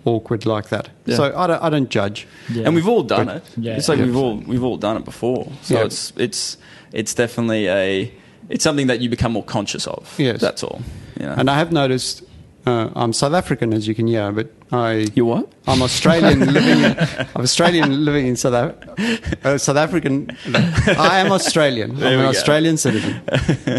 awkward 0.04 0.46
like 0.46 0.68
that. 0.70 0.88
Yeah. 1.06 1.16
So 1.16 1.24
I 1.36 1.46
don't, 1.46 1.62
I 1.62 1.70
don't 1.70 1.90
judge. 1.90 2.26
Yeah. 2.50 2.66
And 2.66 2.74
we've 2.74 2.88
all 2.88 3.02
done 3.02 3.26
But- 3.26 3.36
it. 3.36 3.44
Yeah. 3.56 3.76
It's 3.76 3.88
like 3.88 3.98
Yeah. 3.98 4.06
we've 4.06 4.16
all 4.16 4.36
we've 4.46 4.64
all 4.64 4.76
done 4.78 4.96
it 4.96 5.04
before. 5.04 5.46
So 5.62 5.74
Yeah. 5.74 5.84
it's 5.86 6.12
it's 6.16 6.56
it's 6.92 7.14
definitely 7.14 7.68
a 7.68 8.12
it's 8.48 8.64
something 8.64 8.88
that 8.88 9.00
you 9.00 9.08
become 9.08 9.32
more 9.32 9.44
conscious 9.44 9.86
of. 9.86 10.14
Yes. 10.18 10.40
That's 10.40 10.62
all. 10.62 10.80
Yeah. 11.20 11.34
And 11.38 11.48
I 11.48 11.54
have 11.56 11.70
noticed, 11.72 12.22
uh, 12.66 12.88
I'm 12.96 13.12
South 13.12 13.32
African, 13.34 13.72
as 13.72 13.86
you 13.86 13.94
can 13.94 14.06
hear, 14.08 14.32
but 14.32 14.48
I 14.72 15.06
you 15.14 15.24
what? 15.24 15.46
I'm 15.68 15.82
Australian 15.82 16.40
living 16.52 16.78
in 16.84 16.96
I'm 17.36 17.42
Australian 17.42 18.04
living 18.04 18.26
in 18.26 18.36
South 18.36 18.54
Af- 18.54 19.44
uh, 19.46 19.58
South 19.58 19.76
African. 19.76 20.36
I 20.46 21.20
am 21.20 21.30
Australian. 21.32 21.94
There 21.96 22.08
I'm 22.14 22.18
an 22.18 22.24
go. 22.32 22.38
Australian 22.38 22.76
citizen, 22.76 23.20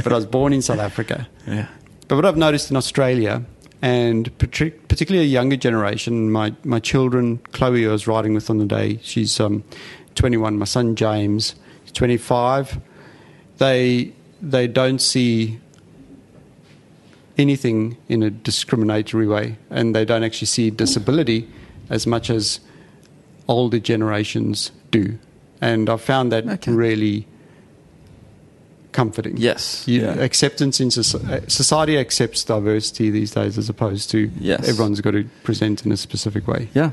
but 0.04 0.08
I 0.12 0.16
was 0.16 0.26
born 0.26 0.54
in 0.54 0.62
South 0.62 0.80
Africa. 0.80 1.28
Yeah. 1.48 1.68
But 2.08 2.16
what 2.16 2.26
I've 2.26 2.38
noticed 2.38 2.70
in 2.72 2.78
Australia, 2.78 3.42
and 3.84 4.36
particularly 4.38 5.26
a 5.26 5.30
younger 5.30 5.58
generation, 5.58 6.32
my 6.32 6.56
my 6.64 6.80
children, 6.80 7.40
Chloe, 7.52 7.86
I 7.86 7.92
was 7.92 8.08
riding 8.08 8.34
with 8.34 8.50
on 8.50 8.58
the 8.58 8.66
day. 8.66 8.98
She's 9.04 9.40
um, 9.42 9.66
21. 10.16 10.58
My 10.58 10.64
son 10.66 10.96
James, 10.96 11.56
25. 11.92 12.80
They 13.58 14.14
they 14.42 14.68
don't 14.68 15.00
see 15.00 15.60
anything 17.38 17.98
in 18.08 18.24
a 18.24 18.30
discriminatory 18.30 19.28
way, 19.28 19.58
and 19.70 19.94
they 19.94 20.06
don't 20.06 20.24
actually 20.24 20.48
see 20.48 20.70
disability 20.70 21.50
as 21.90 22.08
much 22.08 22.30
as 22.30 22.62
older 23.50 23.80
generations 23.80 24.72
do. 24.92 25.20
And 25.60 25.90
I've 25.90 26.02
found 26.02 26.32
that 26.32 26.48
Okay. 26.48 26.72
really 26.72 27.28
comforting. 28.94 29.36
Yes. 29.38 29.88
You, 29.88 30.02
yeah. 30.02 30.14
Acceptance 30.14 30.80
in 30.80 30.88
soci- 30.90 31.30
uh, 31.30 31.48
society 31.48 31.98
accepts 31.98 32.44
diversity 32.44 33.10
these 33.10 33.32
days, 33.32 33.58
as 33.58 33.68
opposed 33.70 34.10
to 34.12 34.32
Yes. 34.40 34.68
everyone's 34.70 35.02
got 35.02 35.12
to 35.12 35.26
present 35.44 35.86
in 35.86 35.92
a 35.92 35.98
specific 35.98 36.48
way. 36.48 36.70
yeah. 36.74 36.92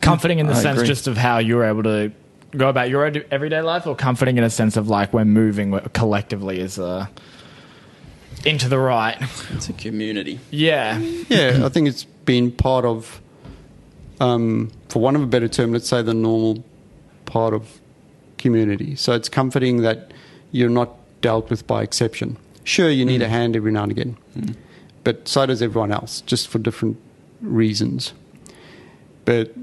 comforting 0.00 0.38
in 0.38 0.46
the 0.46 0.52
I 0.52 0.62
sense 0.62 0.78
agree. 0.78 0.88
just 0.88 1.06
of 1.08 1.16
how 1.16 1.38
you're 1.38 1.64
able 1.64 1.82
to 1.84 2.12
go 2.56 2.68
about 2.68 2.90
your 2.90 3.06
everyday 3.30 3.62
life, 3.62 3.86
or 3.86 3.96
comforting 3.96 4.36
in 4.36 4.44
a 4.44 4.50
sense 4.50 4.76
of 4.76 4.88
like 4.88 5.12
we're 5.14 5.24
moving 5.24 5.78
collectively 5.94 6.60
as 6.60 6.78
a 6.78 7.08
into 8.44 8.68
the 8.68 8.78
right. 8.78 9.16
It's 9.52 9.68
a 9.70 9.72
community. 9.72 10.38
Yeah, 10.50 10.98
Yeah, 10.98 11.62
I 11.64 11.68
think 11.70 11.88
it's 11.88 12.04
been 12.04 12.50
part 12.52 12.84
of, 12.84 13.20
um, 14.20 14.70
for 14.88 15.00
one 15.00 15.16
of 15.16 15.22
a 15.22 15.26
better 15.26 15.48
term, 15.48 15.72
let's 15.72 15.88
say 15.88 16.02
the 16.02 16.12
normal 16.14 16.62
part 17.24 17.54
of 17.54 17.80
community. 18.38 18.96
So 18.96 19.12
it's 19.14 19.28
comforting 19.28 19.82
that 19.82 20.12
you're 20.50 20.68
not 20.70 20.90
dealt 21.22 21.48
with 21.48 21.66
by 21.66 21.82
exception. 21.82 22.36
Sure, 22.64 22.90
you 22.90 23.04
need 23.04 23.22
a 23.22 23.26
mm. 23.26 23.30
hand 23.30 23.56
every 23.56 23.72
now 23.72 23.84
and 23.84 23.92
again, 23.92 24.16
mm. 24.36 24.54
but 25.02 25.26
so 25.26 25.46
does 25.46 25.62
everyone 25.62 25.90
else, 25.90 26.20
just 26.20 26.48
for 26.48 26.58
different 26.58 26.96
reasons. 27.40 28.12
But 29.24 29.54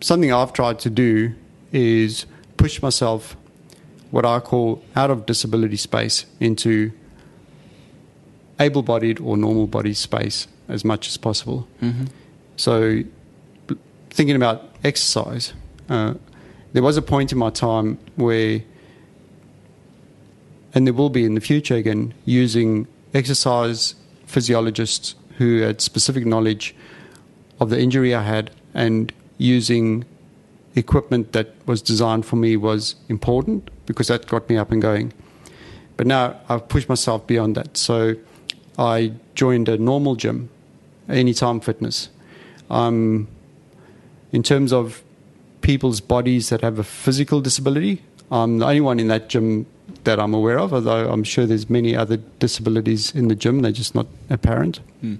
something 0.00 0.32
I've 0.32 0.52
tried 0.52 0.78
to 0.80 0.90
do 0.90 1.34
is 1.72 2.26
push 2.56 2.82
myself, 2.82 3.36
what 4.10 4.24
I 4.26 4.40
call 4.40 4.82
out 4.94 5.10
of 5.10 5.26
disability 5.26 5.76
space, 5.76 6.26
into 6.38 6.92
able 8.60 8.82
bodied 8.82 9.18
or 9.20 9.36
normal 9.36 9.66
body 9.66 9.94
space 9.94 10.46
as 10.68 10.84
much 10.84 11.08
as 11.08 11.16
possible. 11.16 11.66
Mm-hmm. 11.82 12.04
So, 12.56 13.02
thinking 14.10 14.36
about 14.36 14.68
exercise, 14.84 15.52
uh, 15.88 16.14
there 16.72 16.82
was 16.82 16.96
a 16.96 17.02
point 17.02 17.32
in 17.32 17.38
my 17.38 17.50
time 17.50 17.98
where, 18.16 18.60
and 20.74 20.86
there 20.86 20.94
will 20.94 21.10
be 21.10 21.24
in 21.24 21.34
the 21.34 21.40
future 21.40 21.74
again, 21.74 22.14
using 22.24 22.86
exercise 23.14 23.94
physiologists 24.26 25.14
who 25.38 25.60
had 25.60 25.80
specific 25.80 26.24
knowledge 26.24 26.74
of 27.58 27.70
the 27.70 27.80
injury 27.80 28.14
I 28.14 28.22
had 28.22 28.50
and 28.74 29.12
using 29.38 30.04
equipment 30.76 31.32
that 31.32 31.54
was 31.66 31.82
designed 31.82 32.24
for 32.24 32.36
me 32.36 32.56
was 32.56 32.94
important 33.08 33.70
because 33.86 34.08
that 34.08 34.26
got 34.26 34.48
me 34.48 34.56
up 34.56 34.70
and 34.70 34.80
going. 34.80 35.12
But 35.96 36.06
now 36.06 36.40
I've 36.48 36.68
pushed 36.68 36.88
myself 36.88 37.26
beyond 37.26 37.56
that. 37.56 37.76
So 37.76 38.14
I 38.78 39.12
joined 39.34 39.68
a 39.68 39.76
normal 39.76 40.14
gym, 40.14 40.48
Anytime 41.08 41.60
Fitness. 41.60 42.08
I'm 42.70 43.28
in 44.32 44.42
terms 44.42 44.72
of 44.72 45.02
people's 45.60 46.00
bodies 46.00 46.48
that 46.50 46.60
have 46.60 46.78
a 46.78 46.84
physical 46.84 47.40
disability, 47.40 48.02
I'm 48.30 48.58
the 48.58 48.66
only 48.66 48.80
one 48.80 49.00
in 49.00 49.08
that 49.08 49.28
gym 49.28 49.66
that 50.04 50.18
I'm 50.18 50.34
aware 50.34 50.58
of. 50.58 50.72
Although 50.72 51.10
I'm 51.10 51.24
sure 51.24 51.46
there's 51.46 51.68
many 51.68 51.94
other 51.94 52.16
disabilities 52.16 53.14
in 53.14 53.28
the 53.28 53.34
gym, 53.34 53.60
they're 53.60 53.72
just 53.72 53.94
not 53.94 54.06
apparent. 54.28 54.80
Hmm. 55.00 55.16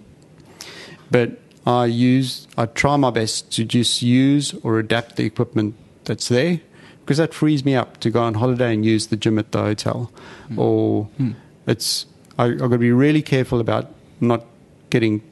But 1.11 1.39
I 1.67 1.87
use, 1.87 2.47
I 2.57 2.67
try 2.67 2.97
my 2.97 3.11
best 3.11 3.53
to 3.53 3.65
just 3.65 4.03
use 4.03 4.55
or 4.63 4.79
adapt 4.79 5.17
the 5.17 5.25
equipment 5.25 5.75
that's 6.05 6.29
there 6.29 6.61
because 7.01 7.19
that 7.19 7.35
frees 7.35 7.65
me 7.65 7.75
up 7.75 7.99
to 8.01 8.11
go 8.11 8.23
on 8.23 8.35
holiday 8.35 8.73
and 8.73 8.85
use 8.85 9.09
the 9.09 9.17
gym 9.17 9.39
at 9.39 9.53
the 9.53 9.63
hotel. 9.63 10.13
Hmm. 10.49 10.59
Or 10.59 11.05
hmm. 11.05 11.33
it's, 11.67 12.07
I, 12.39 12.47
I've 12.47 12.59
got 12.59 12.69
to 12.71 12.79
be 12.79 12.93
really 12.93 13.23
careful 13.23 13.61
about 13.61 13.93
not 14.21 14.45
getting, 14.91 15.23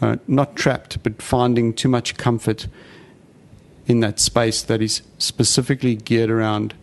uh, 0.00 0.16
not 0.26 0.56
trapped, 0.56 1.02
but 1.02 1.22
finding 1.22 1.72
too 1.72 1.88
much 1.88 2.16
comfort 2.16 2.66
in 3.86 4.00
that 4.00 4.20
space 4.20 4.62
that 4.62 4.80
is 4.80 5.02
specifically 5.18 5.96
geared 5.96 6.30
around 6.30 6.74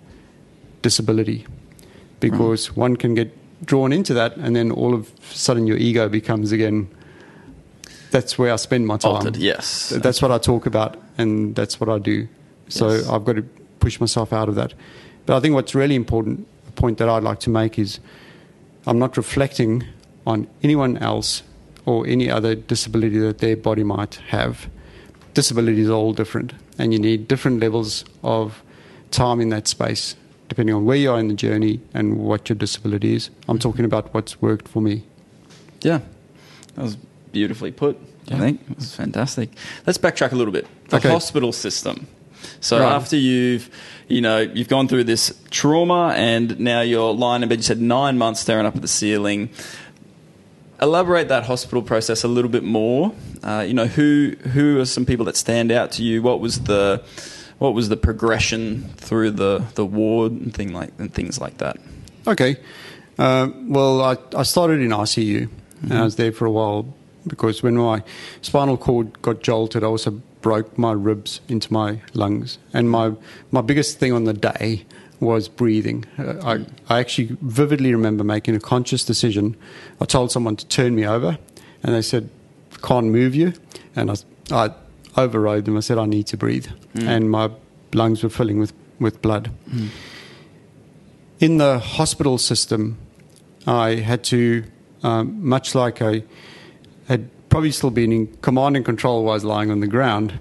disability. 0.81 1.45
Because 2.19 2.67
hmm. 2.67 2.79
one 2.79 2.95
can 2.97 3.15
get 3.15 3.35
drawn 3.65 3.91
into 3.91 4.13
that 4.13 4.37
and 4.37 4.55
then 4.55 4.71
all 4.71 4.93
of 4.93 5.11
a 5.19 5.35
sudden 5.35 5.67
your 5.67 5.75
ego 5.77 6.07
becomes 6.07 6.53
again 6.53 6.87
that's 8.11 8.37
where 8.37 8.51
I 8.51 8.55
spend 8.55 8.87
my 8.87 8.97
time. 8.97 9.11
Altered, 9.11 9.37
yes. 9.37 9.89
Th- 9.89 10.01
That's 10.01 10.21
what 10.21 10.31
I 10.31 10.37
talk 10.37 10.65
about, 10.65 10.97
and 11.17 11.55
that's 11.55 11.79
what 11.79 11.89
I 11.89 11.99
do. 11.99 12.27
So 12.67 12.89
Yes. 12.89 13.07
I've 13.07 13.25
got 13.25 13.35
to 13.35 13.43
push 13.79 13.99
myself 13.99 14.33
out 14.33 14.49
of 14.49 14.55
that. 14.55 14.73
But 15.25 15.37
I 15.37 15.39
think 15.39 15.53
what's 15.53 15.75
really 15.75 15.95
important, 15.95 16.47
a 16.67 16.71
point 16.71 16.97
that 16.97 17.09
I'd 17.09 17.23
like 17.23 17.39
to 17.41 17.49
make 17.49 17.77
is 17.77 17.99
I'm 18.85 18.99
not 18.99 19.17
reflecting 19.17 19.83
on 20.25 20.47
anyone 20.63 20.97
else 20.97 21.43
or 21.85 22.05
any 22.07 22.29
other 22.29 22.55
disability 22.55 23.19
that 23.19 23.39
their 23.39 23.55
body 23.55 23.83
might 23.83 24.15
have. 24.29 24.69
Disabilities 25.33 25.89
are 25.89 25.93
all 25.93 26.13
different, 26.13 26.53
and 26.77 26.93
you 26.93 26.99
need 26.99 27.27
different 27.27 27.59
levels 27.59 28.05
of 28.23 28.63
time 29.11 29.39
in 29.39 29.49
that 29.49 29.67
space, 29.67 30.15
depending 30.49 30.75
on 30.75 30.83
where 30.85 30.97
you 30.97 31.11
are 31.11 31.19
in 31.19 31.27
the 31.29 31.33
journey 31.33 31.79
and 31.93 32.17
what 32.17 32.49
your 32.49 32.55
disability 32.57 33.15
is. 33.15 33.29
I'm 33.47 33.59
talking 33.59 33.85
about 33.85 34.13
what's 34.13 34.41
worked 34.41 34.67
for 34.67 34.81
me. 34.81 35.03
Yeah, 35.81 35.99
that 36.75 36.81
was 36.83 36.97
beautifully 37.31 37.71
put. 37.71 37.97
I 38.31 38.37
think 38.37 38.61
it 38.69 38.75
was 38.77 38.93
fantastic. 38.93 39.49
Let's 39.87 39.97
backtrack 39.97 40.31
a 40.33 40.35
little 40.35 40.51
bit. 40.53 40.67
The 40.89 40.97
Okay. 40.97 41.09
hospital 41.09 41.51
system. 41.51 42.05
So 42.61 42.79
Right. 42.79 42.91
after 42.93 43.15
you've, 43.15 43.69
you 44.07 44.21
know, 44.21 44.39
you've 44.39 44.67
gone 44.67 44.87
through 44.87 45.05
this 45.05 45.33
trauma, 45.49 46.13
and 46.15 46.59
now 46.59 46.81
you're 46.81 47.13
lying 47.13 47.41
in 47.43 47.49
bed. 47.49 47.57
You 47.59 47.63
said 47.63 47.81
nine 47.81 48.17
months 48.17 48.39
staring 48.41 48.65
up 48.65 48.75
at 48.75 48.81
the 48.81 48.87
ceiling. 48.87 49.49
Elaborate 50.81 51.27
that 51.27 51.43
hospital 51.43 51.81
process 51.81 52.23
a 52.23 52.27
little 52.27 52.49
bit 52.51 52.63
more. 52.63 53.11
Uh, 53.43 53.65
you 53.67 53.73
know, 53.73 53.85
who 53.87 54.35
who 54.53 54.79
are 54.79 54.85
some 54.85 55.05
people 55.05 55.25
that 55.25 55.35
stand 55.35 55.71
out 55.71 55.91
to 55.93 56.03
you? 56.03 56.21
What 56.21 56.39
was 56.39 56.59
the 56.61 57.01
what 57.59 57.73
was 57.73 57.89
the 57.89 57.97
progression 57.97 58.83
through 58.97 59.31
the, 59.31 59.63
the 59.75 59.85
ward 59.85 60.31
and 60.31 60.53
thing 60.53 60.73
like 60.73 60.91
and 60.97 61.13
things 61.13 61.39
like 61.39 61.57
that? 61.57 61.77
Okay. 62.25 62.57
Uh, 63.17 63.49
well, 63.63 64.01
I, 64.01 64.17
I 64.35 64.43
started 64.43 64.79
in 64.79 64.89
ICU, 64.89 65.49
and 65.83 65.93
I 65.93 66.03
was 66.03 66.15
there 66.15 66.31
for 66.31 66.45
a 66.45 66.51
while 66.51 66.93
because 67.27 67.61
when 67.61 67.75
my 67.75 68.01
spinal 68.41 68.77
cord 68.77 69.21
got 69.21 69.41
jolted, 69.41 69.83
I 69.83 69.87
also 69.87 70.11
broke 70.41 70.77
my 70.77 70.93
ribs 70.93 71.41
into 71.49 71.71
my 71.71 72.01
lungs. 72.13 72.57
And 72.73 72.89
my, 72.89 73.13
my 73.51 73.61
biggest 73.61 73.99
thing 73.99 74.13
on 74.13 74.23
the 74.23 74.33
day 74.33 74.85
was 75.19 75.49
breathing. 75.49 76.05
Uh, 76.17 76.35
I, 76.89 76.93
I 76.95 76.99
actually 76.99 77.37
vividly 77.41 77.93
remember 77.93 78.23
making 78.23 78.55
a 78.55 78.59
conscious 78.59 79.03
decision. 79.03 79.57
I 79.99 80.05
told 80.05 80.31
someone 80.31 80.55
to 80.55 80.65
turn 80.67 80.95
me 80.95 81.05
over, 81.05 81.37
and 81.83 81.93
they 81.93 82.01
said, 82.01 82.29
can't 82.81 83.07
move 83.07 83.35
you. 83.35 83.53
And 83.97 84.11
I, 84.11 84.15
I 84.51 84.73
overrode 85.17 85.65
them. 85.65 85.77
I 85.77 85.81
said, 85.81 85.97
I 85.97 86.05
need 86.05 86.27
to 86.27 86.37
breathe. 86.37 86.67
And 87.07 87.29
my 87.29 87.51
lungs 87.93 88.23
were 88.23 88.29
filling 88.29 88.59
with, 88.59 88.73
with 88.99 89.21
blood 89.21 89.51
in 91.39 91.57
the 91.57 91.79
hospital 91.79 92.37
system, 92.37 92.97
I 93.65 93.95
had 93.95 94.23
to, 94.25 94.63
um, 95.03 95.47
much 95.47 95.73
like 95.73 96.01
I 96.01 96.23
had 97.07 97.29
probably 97.49 97.71
still 97.71 97.91
been 97.91 98.11
in 98.11 98.27
command 98.37 98.75
and 98.75 98.85
control 98.85 99.23
while 99.23 99.31
I 99.31 99.35
was 99.35 99.45
lying 99.45 99.71
on 99.71 99.79
the 99.79 99.87
ground, 99.87 100.37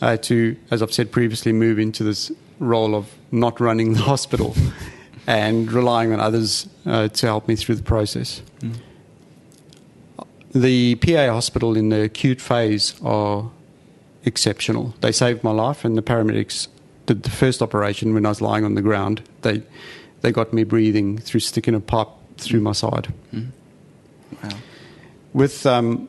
I 0.00 0.12
had 0.12 0.22
to, 0.24 0.56
as 0.70 0.82
I've 0.82 0.92
said 0.92 1.10
previously, 1.10 1.52
move 1.52 1.78
into 1.78 2.04
this 2.04 2.30
role 2.58 2.94
of 2.94 3.12
not 3.30 3.60
running 3.60 3.94
the 3.94 4.00
hospital 4.00 4.56
and 5.26 5.70
relying 5.70 6.12
on 6.12 6.20
others 6.20 6.68
uh, 6.86 7.08
to 7.08 7.26
help 7.26 7.48
me 7.48 7.56
through 7.56 7.74
the 7.74 7.82
process. 7.82 8.42
The 10.54 10.94
PA 10.96 11.32
hospital 11.32 11.76
in 11.76 11.90
the 11.90 12.02
acute 12.02 12.40
phase 12.40 12.94
are 13.02 13.50
exceptional. 14.26 14.94
They 15.00 15.12
saved 15.12 15.42
my 15.42 15.52
life, 15.52 15.84
and 15.84 15.96
the 15.96 16.02
paramedics 16.02 16.68
did 17.06 17.22
the 17.22 17.30
first 17.30 17.62
operation 17.62 18.12
when 18.12 18.26
I 18.26 18.30
was 18.30 18.40
lying 18.42 18.64
on 18.64 18.74
the 18.74 18.82
ground. 18.82 19.22
They 19.42 19.62
they 20.20 20.32
got 20.32 20.52
me 20.52 20.64
breathing 20.64 21.18
through 21.18 21.40
sticking 21.40 21.74
a 21.74 21.80
pipe 21.80 22.08
through 22.36 22.60
my 22.60 22.72
side. 22.72 23.12
Wow. 23.32 24.50
With 25.32 25.64
um, 25.64 26.08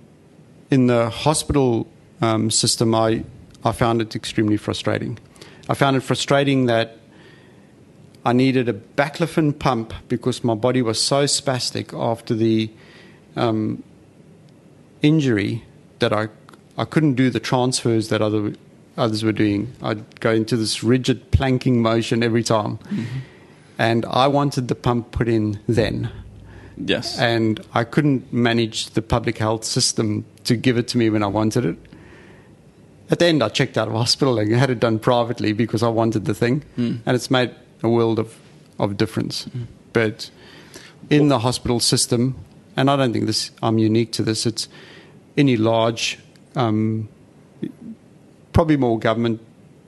in 0.71 0.87
the 0.87 1.09
hospital 1.09 1.87
um, 2.21 2.51
system, 2.51 2.95
I 2.95 3.23
I 3.63 3.71
found 3.71 4.01
it 4.01 4.15
extremely 4.15 4.57
frustrating. 4.57 5.19
I 5.69 5.73
found 5.73 5.95
it 5.95 6.01
frustrating 6.01 6.65
that 6.65 6.97
I 8.25 8.33
needed 8.33 8.67
a 8.67 8.73
baclofen 8.73 9.57
pump 9.57 9.93
because 10.07 10.43
my 10.43 10.55
body 10.55 10.81
was 10.81 11.01
so 11.01 11.25
spastic 11.25 11.97
after 11.97 12.33
the 12.33 12.69
um, 13.35 13.83
injury 15.01 15.63
that 15.99 16.11
I 16.11 16.29
I 16.77 16.85
couldn't 16.85 17.15
do 17.15 17.29
the 17.29 17.39
transfers 17.39 18.09
that 18.09 18.21
other 18.21 18.53
others 18.97 19.23
were 19.23 19.31
doing. 19.31 19.73
I'd 19.81 20.19
go 20.19 20.31
into 20.31 20.57
this 20.57 20.83
rigid 20.83 21.31
planking 21.31 21.81
motion 21.81 22.23
every 22.23 22.43
time, 22.43 22.77
mm-hmm. 22.77 23.19
and 23.77 24.05
I 24.05 24.27
wanted 24.27 24.67
the 24.67 24.75
pump 24.75 25.11
put 25.11 25.27
in 25.27 25.59
then 25.67 26.11
Yes. 26.77 27.17
and 27.17 27.59
I 27.73 27.83
couldn't 27.83 28.31
manage 28.31 28.91
the 28.91 29.01
public 29.01 29.37
health 29.37 29.63
system 29.63 30.25
to 30.43 30.55
give 30.55 30.77
it 30.77 30.87
to 30.89 30.97
me 30.97 31.09
when 31.09 31.23
I 31.23 31.27
wanted 31.27 31.65
it. 31.65 31.77
At 33.09 33.19
the 33.19 33.25
end, 33.25 33.41
I 33.41 33.49
checked 33.49 33.77
out 33.77 33.87
of 33.87 33.93
hospital 33.93 34.37
and 34.37 34.51
had 34.53 34.69
it 34.69 34.79
done 34.79 34.99
privately 34.99 35.53
because 35.53 35.81
I 35.81 35.87
wanted 35.87 36.25
the 36.25 36.33
thing, 36.33 36.63
mm. 36.77 36.99
and 37.05 37.15
it's 37.15 37.31
made 37.31 37.55
a 37.81 37.89
world 37.89 38.19
of, 38.19 38.37
of 38.79 38.97
difference. 38.97 39.45
Mm. 39.45 39.67
But 39.93 40.29
in 41.09 41.29
the 41.29 41.39
hospital 41.39 41.79
system, 41.79 42.35
and 42.75 42.91
I 42.91 42.95
don't 42.95 43.13
think 43.13 43.25
this 43.25 43.51
I'm 43.63 43.77
unique 43.77 44.11
to 44.13 44.23
this. 44.23 44.45
It's 44.45 44.67
any 45.37 45.55
large, 45.55 46.19
um, 46.55 47.07
probably 48.53 48.77
more 48.77 48.99
government 48.99 49.39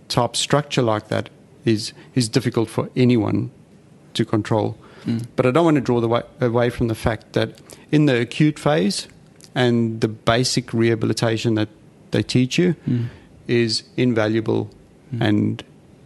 type 0.08 0.36
structure 0.36 0.82
like 0.82 1.08
that 1.10 1.30
is 1.66 1.94
is 2.16 2.30
difficult 2.30 2.70
for 2.70 2.90
anyone 2.96 3.50
to 4.14 4.26
control. 4.26 4.76
But 5.36 5.46
I 5.48 5.52
don't 5.52 5.64
want 5.66 5.76
to 5.76 5.82
draw 5.82 6.02
the 6.02 6.08
way, 6.08 6.22
away 6.40 6.70
from 6.70 6.88
the 6.88 6.94
fact 6.96 7.34
that 7.34 7.60
in 7.92 8.06
the 8.06 8.20
acute 8.22 8.60
phase 8.60 9.08
and 9.56 10.02
the 10.02 10.08
basic 10.08 10.72
rehabilitation 10.72 11.56
that 11.56 11.70
they 12.12 12.22
teach 12.22 12.60
you 12.60 12.76
is 13.48 13.84
invaluable 13.98 14.70
and 15.20 15.64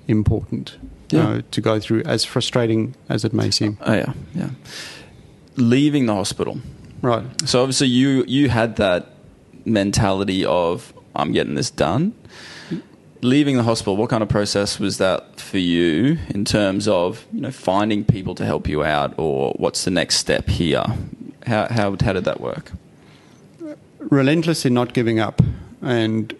important 0.07 0.77
Yeah. 1.09 1.27
uh, 1.27 1.41
to 1.51 1.59
go 1.61 1.79
through, 1.79 2.03
as 2.05 2.23
frustrating 2.23 2.95
as 3.09 3.25
it 3.25 3.33
may 3.33 3.51
seem. 3.51 3.77
Oh 3.81 3.93
yeah, 3.93 4.13
yeah. 4.35 4.49
Leaving 5.57 6.05
the 6.05 6.13
hospital. 6.13 6.59
Right. 7.01 7.23
So 7.45 7.61
obviously 7.61 7.87
you 7.87 8.23
you 8.27 8.49
had 8.49 8.75
that 8.77 9.07
mentality 9.65 10.45
of 10.45 10.93
I'm 11.15 11.31
getting 11.31 11.55
this 11.55 11.69
done. 11.69 12.13
Leaving 13.21 13.55
the 13.55 13.63
hospital, 13.63 13.95
what 13.95 14.09
kind 14.09 14.21
of 14.21 14.27
process 14.27 14.79
was 14.79 14.97
that 14.97 15.39
for 15.39 15.57
you 15.57 16.17
in 16.29 16.43
terms 16.43 16.87
of 16.87 17.25
you 17.31 17.41
know 17.41 17.51
finding 17.51 18.03
people 18.03 18.35
to 18.35 18.45
help 18.45 18.67
you 18.67 18.83
out, 18.83 19.13
or 19.17 19.53
what's 19.57 19.85
the 19.85 19.91
next 19.91 20.17
step 20.17 20.49
here? 20.49 20.83
How 21.45 21.67
how 21.69 21.95
how 22.01 22.13
did 22.13 22.25
that 22.25 22.41
work? 22.41 22.71
relentless 24.09 24.65
in 24.65 24.73
not 24.73 24.93
giving 24.93 25.19
up. 25.19 25.41
And 25.81 26.35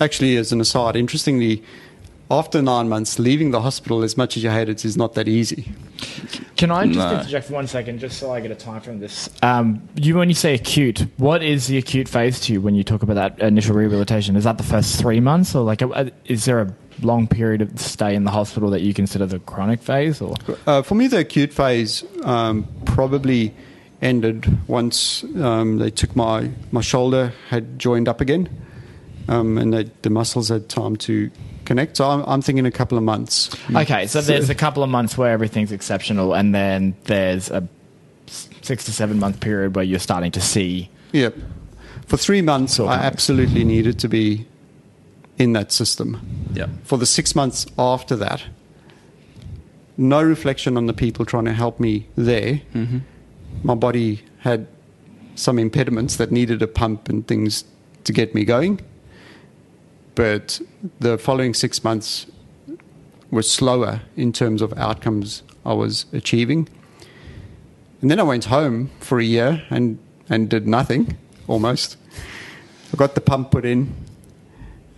actually, 0.00 0.36
as 0.36 0.52
an 0.52 0.60
aside, 0.60 0.96
interestingly, 0.96 1.62
after 2.30 2.60
nine 2.60 2.88
months, 2.88 3.18
leaving 3.18 3.50
the 3.52 3.60
hospital, 3.60 4.02
as 4.02 4.16
much 4.16 4.36
as 4.36 4.42
you 4.42 4.50
hate 4.50 4.68
it, 4.68 4.84
is 4.84 4.96
not 4.96 5.14
that 5.14 5.28
easy. 5.28 5.72
Can 6.56 6.70
I 6.70 6.86
just 6.86 6.98
No. 6.98 7.18
interject 7.18 7.46
for 7.46 7.54
one 7.54 7.66
second, 7.66 8.00
just 8.00 8.18
so 8.18 8.32
I 8.32 8.40
get 8.40 8.50
a 8.50 8.54
time 8.54 8.80
from 8.80 9.00
this? 9.00 9.30
Um, 9.42 9.80
you, 9.94 10.16
when 10.16 10.28
you 10.28 10.34
say 10.34 10.54
acute, 10.54 11.06
what 11.16 11.42
is 11.42 11.68
the 11.68 11.78
acute 11.78 12.08
phase 12.08 12.40
to 12.40 12.52
you 12.52 12.60
when 12.60 12.74
you 12.74 12.84
talk 12.84 13.02
about 13.02 13.14
that 13.14 13.38
initial 13.40 13.76
rehabilitation? 13.76 14.36
Is 14.36 14.44
that 14.44 14.58
the 14.58 14.64
first 14.64 14.98
three 15.00 15.20
months, 15.20 15.54
or 15.54 15.62
like, 15.64 15.80
a, 15.82 16.10
is 16.26 16.44
there 16.44 16.60
a 16.60 16.74
long 17.00 17.28
period 17.28 17.62
of 17.62 17.80
stay 17.80 18.14
in 18.14 18.24
the 18.24 18.30
hospital 18.30 18.70
that 18.70 18.82
you 18.82 18.92
consider 18.92 19.24
the 19.24 19.38
chronic 19.38 19.80
phase? 19.80 20.20
Or 20.20 20.34
Uh, 20.66 20.82
for 20.82 20.96
me, 20.96 21.06
the 21.06 21.18
acute 21.18 21.52
phase 21.52 22.04
um, 22.24 22.66
probably 22.84 23.54
ended 24.02 24.46
once 24.68 25.24
um, 25.40 25.78
they 25.78 25.90
took 25.90 26.14
my, 26.14 26.50
my 26.72 26.80
shoulder, 26.80 27.32
had 27.48 27.78
joined 27.78 28.08
up 28.08 28.20
again, 28.20 28.48
um, 29.28 29.58
and 29.58 29.72
they, 29.72 29.84
the 30.02 30.10
muscles 30.10 30.48
had 30.48 30.68
time 30.68 30.96
to 30.96 31.30
connect. 31.68 31.98
So 31.98 32.08
I'm, 32.08 32.22
I'm 32.26 32.42
thinking 32.42 32.66
a 32.66 32.72
couple 32.72 32.98
of 32.98 33.04
months. 33.04 33.54
okay, 33.72 34.06
so 34.08 34.20
there's 34.20 34.50
a 34.50 34.54
couple 34.54 34.82
of 34.82 34.90
months 34.90 35.16
where 35.16 35.30
everything's 35.30 35.70
exceptional, 35.70 36.34
and 36.34 36.52
then 36.54 36.96
there's 37.04 37.50
a 37.50 37.68
six 38.62 38.84
to 38.86 38.92
seven 38.92 39.20
month 39.20 39.40
period 39.40 39.76
where 39.76 39.84
you're 39.84 40.00
starting 40.00 40.32
to 40.32 40.40
see. 40.40 40.90
Yeah. 41.12 41.30
For 42.06 42.16
three 42.16 42.42
months, 42.42 42.80
I 42.80 42.94
absolutely 42.94 43.64
needed 43.64 43.98
to 44.00 44.08
be 44.08 44.46
in 45.36 45.52
that 45.52 45.70
system. 45.70 46.20
Yeah. 46.54 46.68
For 46.84 46.98
the 46.98 47.06
six 47.06 47.36
months 47.36 47.66
after 47.78 48.16
that, 48.16 48.44
no 49.96 50.22
reflection 50.22 50.76
on 50.76 50.86
the 50.86 50.94
people 50.94 51.24
trying 51.24 51.44
to 51.44 51.52
help 51.52 51.78
me 51.78 52.06
there. 52.16 52.62
Mm-hmm. 52.74 52.98
My 53.62 53.74
body 53.74 54.22
had 54.38 54.66
some 55.34 55.58
impediments 55.58 56.16
that 56.16 56.32
needed 56.32 56.62
a 56.62 56.66
pump 56.66 57.08
and 57.08 57.26
things 57.26 57.64
to 58.04 58.12
get 58.12 58.34
me 58.34 58.44
going. 58.44 58.80
But 60.18 60.60
the 60.98 61.16
following 61.16 61.54
six 61.54 61.84
months 61.84 62.26
were 63.30 63.44
slower 63.44 64.00
in 64.16 64.32
terms 64.32 64.62
of 64.62 64.76
outcomes 64.76 65.44
I 65.64 65.74
was 65.74 66.06
achieving. 66.12 66.68
And 68.02 68.10
then 68.10 68.18
I 68.18 68.24
went 68.24 68.46
home 68.46 68.90
for 68.98 69.20
a 69.20 69.24
year 69.24 69.62
and, 69.70 70.00
and 70.28 70.50
did 70.50 70.66
nothing 70.66 71.16
almost. 71.46 71.96
I 72.92 72.96
got 72.96 73.14
the 73.14 73.20
pump 73.20 73.52
put 73.52 73.64
in, 73.64 73.94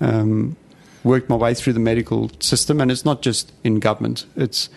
um, 0.00 0.56
worked 1.04 1.28
my 1.28 1.36
way 1.36 1.52
through 1.52 1.74
the 1.74 1.80
medical 1.80 2.30
system, 2.40 2.80
and 2.80 2.90
it's 2.90 3.04
not 3.04 3.20
just 3.20 3.52
in 3.62 3.78
government, 3.78 4.24
it's 4.36 4.70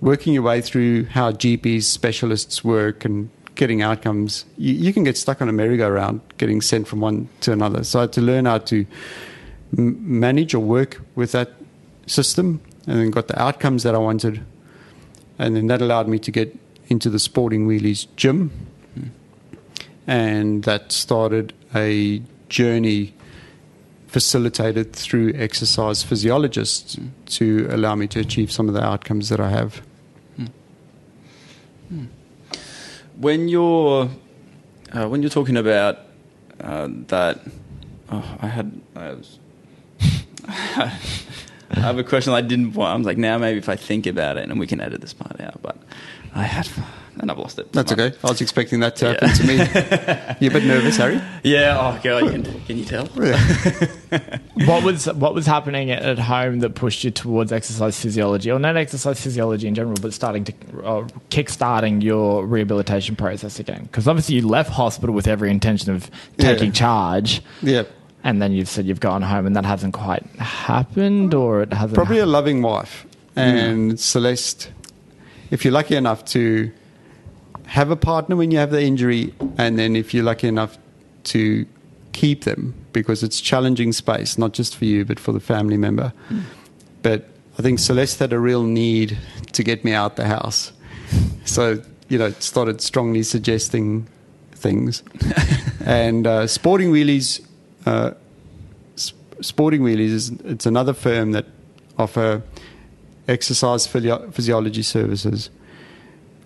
working 0.00 0.34
your 0.34 0.42
way 0.42 0.60
through 0.60 1.04
how 1.04 1.30
GPs, 1.30 1.84
specialists 1.84 2.64
work, 2.64 3.04
and 3.04 3.30
getting 3.54 3.80
outcomes. 3.80 4.44
You, 4.58 4.74
you 4.74 4.92
can 4.92 5.04
get 5.04 5.16
stuck 5.16 5.40
on 5.40 5.48
a 5.48 5.52
merry-go-round 5.52 6.20
getting 6.36 6.62
sent 6.62 6.88
from 6.88 7.00
one 7.00 7.28
to 7.42 7.52
another. 7.52 7.84
So 7.84 8.00
I 8.00 8.02
had 8.02 8.12
to 8.14 8.22
learn 8.22 8.46
how 8.46 8.58
to 8.58 8.84
manage 9.76 10.54
or 10.54 10.60
work 10.60 11.00
with 11.14 11.32
that 11.32 11.52
system, 12.06 12.60
and 12.86 12.98
then 12.98 13.10
got 13.10 13.28
the 13.28 13.40
outcomes 13.40 13.82
that 13.82 13.94
I 13.94 13.98
wanted. 13.98 14.42
And 15.38 15.56
then 15.56 15.66
that 15.68 15.80
allowed 15.80 16.08
me 16.08 16.18
to 16.20 16.30
get 16.30 16.56
into 16.88 17.10
the 17.10 17.18
Sporting 17.18 17.66
Wheelies 17.66 18.06
gym. 18.16 18.50
And 20.06 20.64
that 20.64 20.92
started 20.92 21.54
a 21.74 22.22
journey 22.48 23.14
facilitated 24.06 24.92
through 24.92 25.32
exercise 25.34 26.02
physiologists 26.02 26.98
to 27.26 27.66
allow 27.70 27.94
me 27.94 28.06
to 28.06 28.20
achieve 28.20 28.52
some 28.52 28.68
of 28.68 28.74
the 28.74 28.84
outcomes 28.84 29.28
that 29.30 29.40
I 29.40 29.50
have. 29.50 29.82
When 33.16 33.48
you're 33.48 34.08
uh, 34.92 35.08
when 35.08 35.22
you're 35.22 35.30
talking 35.30 35.56
about 35.56 35.98
uh, 36.60 36.88
that, 37.08 37.40
oh, 38.10 38.36
I 38.40 38.46
had 38.46 38.80
I, 38.94 39.12
was, 39.12 39.38
I 40.48 41.80
have 41.80 41.98
a 41.98 42.04
question 42.04 42.32
I 42.32 42.40
didn't 42.40 42.74
want. 42.74 42.92
I 42.92 42.96
was 42.96 43.06
like, 43.06 43.18
now 43.18 43.38
maybe 43.38 43.58
if 43.58 43.68
I 43.68 43.76
think 43.76 44.06
about 44.06 44.36
it, 44.36 44.48
and 44.48 44.60
we 44.60 44.66
can 44.66 44.80
edit 44.80 45.00
this 45.00 45.12
part 45.14 45.40
out, 45.40 45.60
but 45.62 45.76
I 46.34 46.42
had 46.44 46.68
and 47.20 47.30
I've 47.30 47.38
lost 47.38 47.60
it. 47.60 47.72
That's 47.72 47.92
okay. 47.92 48.12
I 48.24 48.28
was 48.28 48.40
expecting 48.40 48.80
that 48.80 48.96
to 48.96 49.14
happen 49.14 49.28
Yeah. 49.28 49.34
to 49.34 49.46
me. 49.46 50.36
You're 50.40 50.50
a 50.50 50.54
bit 50.60 50.64
nervous, 50.64 50.96
Harry? 50.96 51.20
Yeah. 51.44 51.78
Oh 51.78 52.00
god, 52.02 52.28
can, 52.32 52.42
can 52.64 52.76
you 52.76 52.84
tell? 52.84 53.06
what 54.66 54.82
was 54.82 55.06
what 55.06 55.32
was 55.32 55.46
happening 55.46 55.90
at, 55.92 56.02
at 56.02 56.18
home 56.18 56.58
that 56.60 56.74
pushed 56.74 57.04
you 57.04 57.10
towards 57.12 57.52
exercise 57.52 57.98
physiology, 58.00 58.50
or 58.50 58.58
not 58.58 58.76
exercise 58.76 59.20
physiology 59.20 59.68
in 59.68 59.74
general, 59.76 59.96
but 60.02 60.12
starting 60.12 60.44
to 60.44 60.52
uh, 60.84 61.06
kick-starting 61.30 62.00
your 62.00 62.44
rehabilitation 62.46 63.14
process 63.14 63.60
again? 63.60 63.84
Because 63.84 64.08
obviously 64.08 64.34
you 64.34 64.46
left 64.48 64.70
hospital 64.70 65.14
with 65.14 65.28
every 65.28 65.50
intention 65.50 65.94
of 65.94 66.10
taking 66.38 66.66
Yeah. 66.68 66.72
charge, 66.72 67.42
Yeah. 67.62 67.82
And 68.24 68.40
then 68.40 68.52
you've 68.52 68.68
said 68.68 68.86
you've 68.86 69.00
gone 69.00 69.22
home, 69.22 69.46
and 69.46 69.54
that 69.54 69.64
hasn't 69.66 69.94
quite 69.94 70.24
happened, 70.38 71.34
or 71.34 71.62
it 71.62 71.72
hasn't. 71.72 71.94
Probably 71.94 72.18
a 72.18 72.26
loving 72.26 72.62
wife. 72.62 73.06
And 73.36 73.98
Celeste, 74.00 74.70
if 75.50 75.64
you're 75.64 75.72
lucky 75.72 75.96
enough 75.96 76.24
to 76.26 76.72
have 77.66 77.90
a 77.90 77.96
partner 77.96 78.36
when 78.36 78.50
you 78.50 78.58
have 78.58 78.70
the 78.70 78.82
injury, 78.82 79.34
and 79.58 79.78
then 79.78 79.94
if 79.94 80.14
you're 80.14 80.24
lucky 80.24 80.48
enough 80.48 80.78
to 81.24 81.66
keep 82.12 82.44
them, 82.44 82.74
because 82.92 83.22
it's 83.22 83.40
challenging 83.40 83.92
space, 83.92 84.38
not 84.38 84.52
just 84.52 84.74
for 84.76 84.84
you, 84.84 85.04
but 85.04 85.20
for 85.20 85.32
the 85.32 85.40
family 85.40 85.76
member. 85.76 86.12
But 87.02 87.28
I 87.58 87.62
think 87.62 87.78
Celeste 87.78 88.20
had 88.20 88.32
a 88.32 88.38
real 88.38 88.62
need 88.62 89.18
to 89.52 89.62
get 89.62 89.84
me 89.84 89.92
out 89.92 90.16
the 90.16 90.26
house. 90.26 90.72
So, 91.44 91.82
you 92.08 92.18
know, 92.18 92.30
started 92.38 92.80
strongly 92.80 93.22
suggesting 93.22 94.06
things. 94.52 95.02
and 95.84 96.26
uh, 96.26 96.46
Sporting 96.46 96.90
Wheelies, 96.92 97.44
uh, 97.86 98.12
Sporting 99.40 99.82
Wheelies 99.82 100.10
is 100.10 100.30
it's 100.44 100.66
another 100.66 100.92
firm 100.92 101.32
that 101.32 101.46
offer 101.98 102.42
exercise 103.28 103.86
physio- 103.86 104.30
physiology 104.30 104.82
services. 104.82 105.50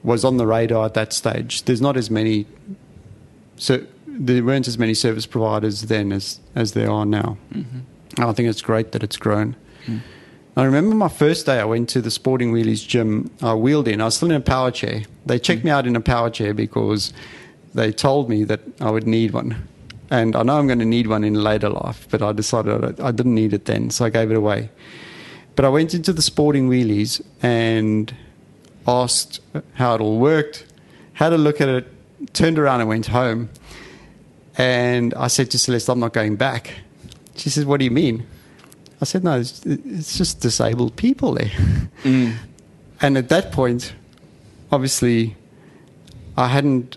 Was 0.05 0.25
on 0.25 0.37
the 0.37 0.47
radar 0.47 0.87
at 0.87 0.95
that 0.95 1.13
stage. 1.13 1.65
There's 1.65 1.81
not 1.81 1.97
as 1.97 2.09
many, 2.09 2.47
so 3.57 3.85
there 4.07 4.45
weren't 4.45 4.69
as 4.69 4.79
many 4.79 4.95
service 4.95 5.27
providers 5.27 5.83
then 5.83 6.13
as 6.13 6.41
as 6.55 6.73
there 6.73 6.91
are 6.91 7.05
now. 7.05 7.37
And 8.17 8.25
I 8.25 8.33
think 8.33 8.49
it's 8.49 8.63
great 8.63 8.93
that 8.93 9.03
it's 9.03 9.17
grown. 9.17 9.57
Mm. 9.87 10.01
I 10.57 10.65
remember 10.65 10.95
my 10.95 11.09
first 11.09 11.47
day 11.47 11.61
I 11.61 11.65
went 11.65 11.89
to 11.91 12.01
the 12.01 12.11
Sporting 12.11 12.53
Wheelies 12.53 12.87
gym. 12.87 13.31
I 13.43 13.55
wheeled 13.55 13.87
in. 13.87 14.01
I 14.01 14.07
was 14.07 14.17
still 14.17 14.31
in 14.31 14.37
a 14.37 14.41
power 14.41 14.71
chair. 14.71 15.03
They 15.27 15.39
checked 15.39 15.63
mm. 15.63 15.67
me 15.67 15.71
out 15.73 15.87
in 15.87 15.95
a 15.95 16.01
power 16.01 16.31
chair 16.31 16.55
because 16.55 17.13
they 17.75 17.93
told 17.93 18.29
me 18.29 18.45
that 18.45 18.61
I 18.81 18.91
would 18.91 19.07
need 19.07 19.33
one. 19.33 19.69
And 20.11 20.35
I 20.35 20.43
know 20.43 20.59
I'm 20.59 20.67
going 20.67 20.79
to 20.79 20.87
need 20.87 21.07
one 21.07 21.23
in 21.23 21.35
later 21.35 21.69
life, 21.69 22.07
but 22.11 22.23
I 22.23 22.33
decided 22.33 23.01
I 23.01 23.11
didn't 23.11 23.35
need 23.35 23.53
it 23.53 23.67
then, 23.67 23.91
so 23.91 24.07
I 24.07 24.11
gave 24.11 24.31
it 24.31 24.37
away. 24.37 24.71
But 25.55 25.65
I 25.65 25.69
went 25.69 25.93
into 25.93 26.13
the 26.13 26.23
Sporting 26.23 26.71
Wheelies 26.71 27.21
and 27.43 28.15
asked 28.87 29.41
how 29.75 29.95
it 29.97 30.01
all 30.01 30.19
worked, 30.19 30.65
had 31.15 31.33
a 31.33 31.39
look 31.39 31.61
at 31.61 31.69
it, 31.69 31.87
turned 32.33 32.59
around 32.59 32.81
and 32.81 32.89
went 32.89 33.07
home. 33.07 33.51
And 34.57 35.15
I 35.15 35.29
said 35.29 35.51
to 35.51 35.59
Celeste, 35.59 35.89
I'm 35.89 36.01
not 36.01 36.13
going 36.13 36.37
back. 36.37 36.73
She 37.37 37.51
said, 37.51 37.67
What 37.67 37.79
do 37.79 37.85
you 37.85 37.91
mean? 37.91 38.27
I 39.01 39.05
said, 39.05 39.25
No, 39.25 39.39
it's, 39.39 39.65
it's 39.67 40.17
just 40.17 40.41
disabled 40.41 40.97
people 40.97 41.35
there. 41.35 41.53
Mm. 42.03 42.37
And 43.01 43.19
at 43.19 43.29
that 43.29 43.53
point, 43.53 43.95
obviously, 44.73 45.37
I 46.37 46.49
hadn't 46.49 46.97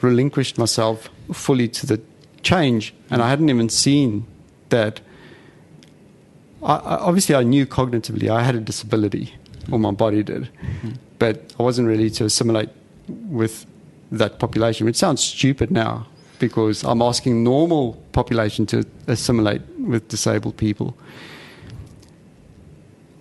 relinquished 0.00 0.58
myself 0.58 1.08
fully 1.32 1.68
to 1.68 1.86
the 1.86 2.00
change, 2.46 2.94
and 3.10 3.20
I 3.20 3.28
hadn't 3.28 3.50
even 3.50 3.68
seen 3.68 4.26
that. 4.68 5.00
I, 6.62 6.74
I, 6.76 6.96
obviously, 7.08 7.34
I 7.34 7.42
knew 7.42 7.66
cognitively 7.66 8.28
I 8.30 8.42
had 8.42 8.54
a 8.54 8.60
disability, 8.60 9.34
or 9.70 9.78
my 9.78 9.90
body 9.90 10.22
did, 10.22 10.48
but 11.18 11.34
I 11.58 11.62
wasn't 11.62 11.88
ready 11.88 12.08
to 12.10 12.24
assimilate 12.24 12.70
with 13.40 13.66
that 14.12 14.38
population, 14.38 14.86
which 14.86 14.96
sounds 14.96 15.22
stupid 15.22 15.70
now 15.70 16.06
because 16.38 16.84
I'm 16.84 17.02
asking 17.02 17.42
normal 17.42 17.94
population 18.12 18.66
to 18.66 18.84
assimilate 19.06 19.62
with 19.78 20.08
disabled 20.08 20.56
people. 20.56 20.96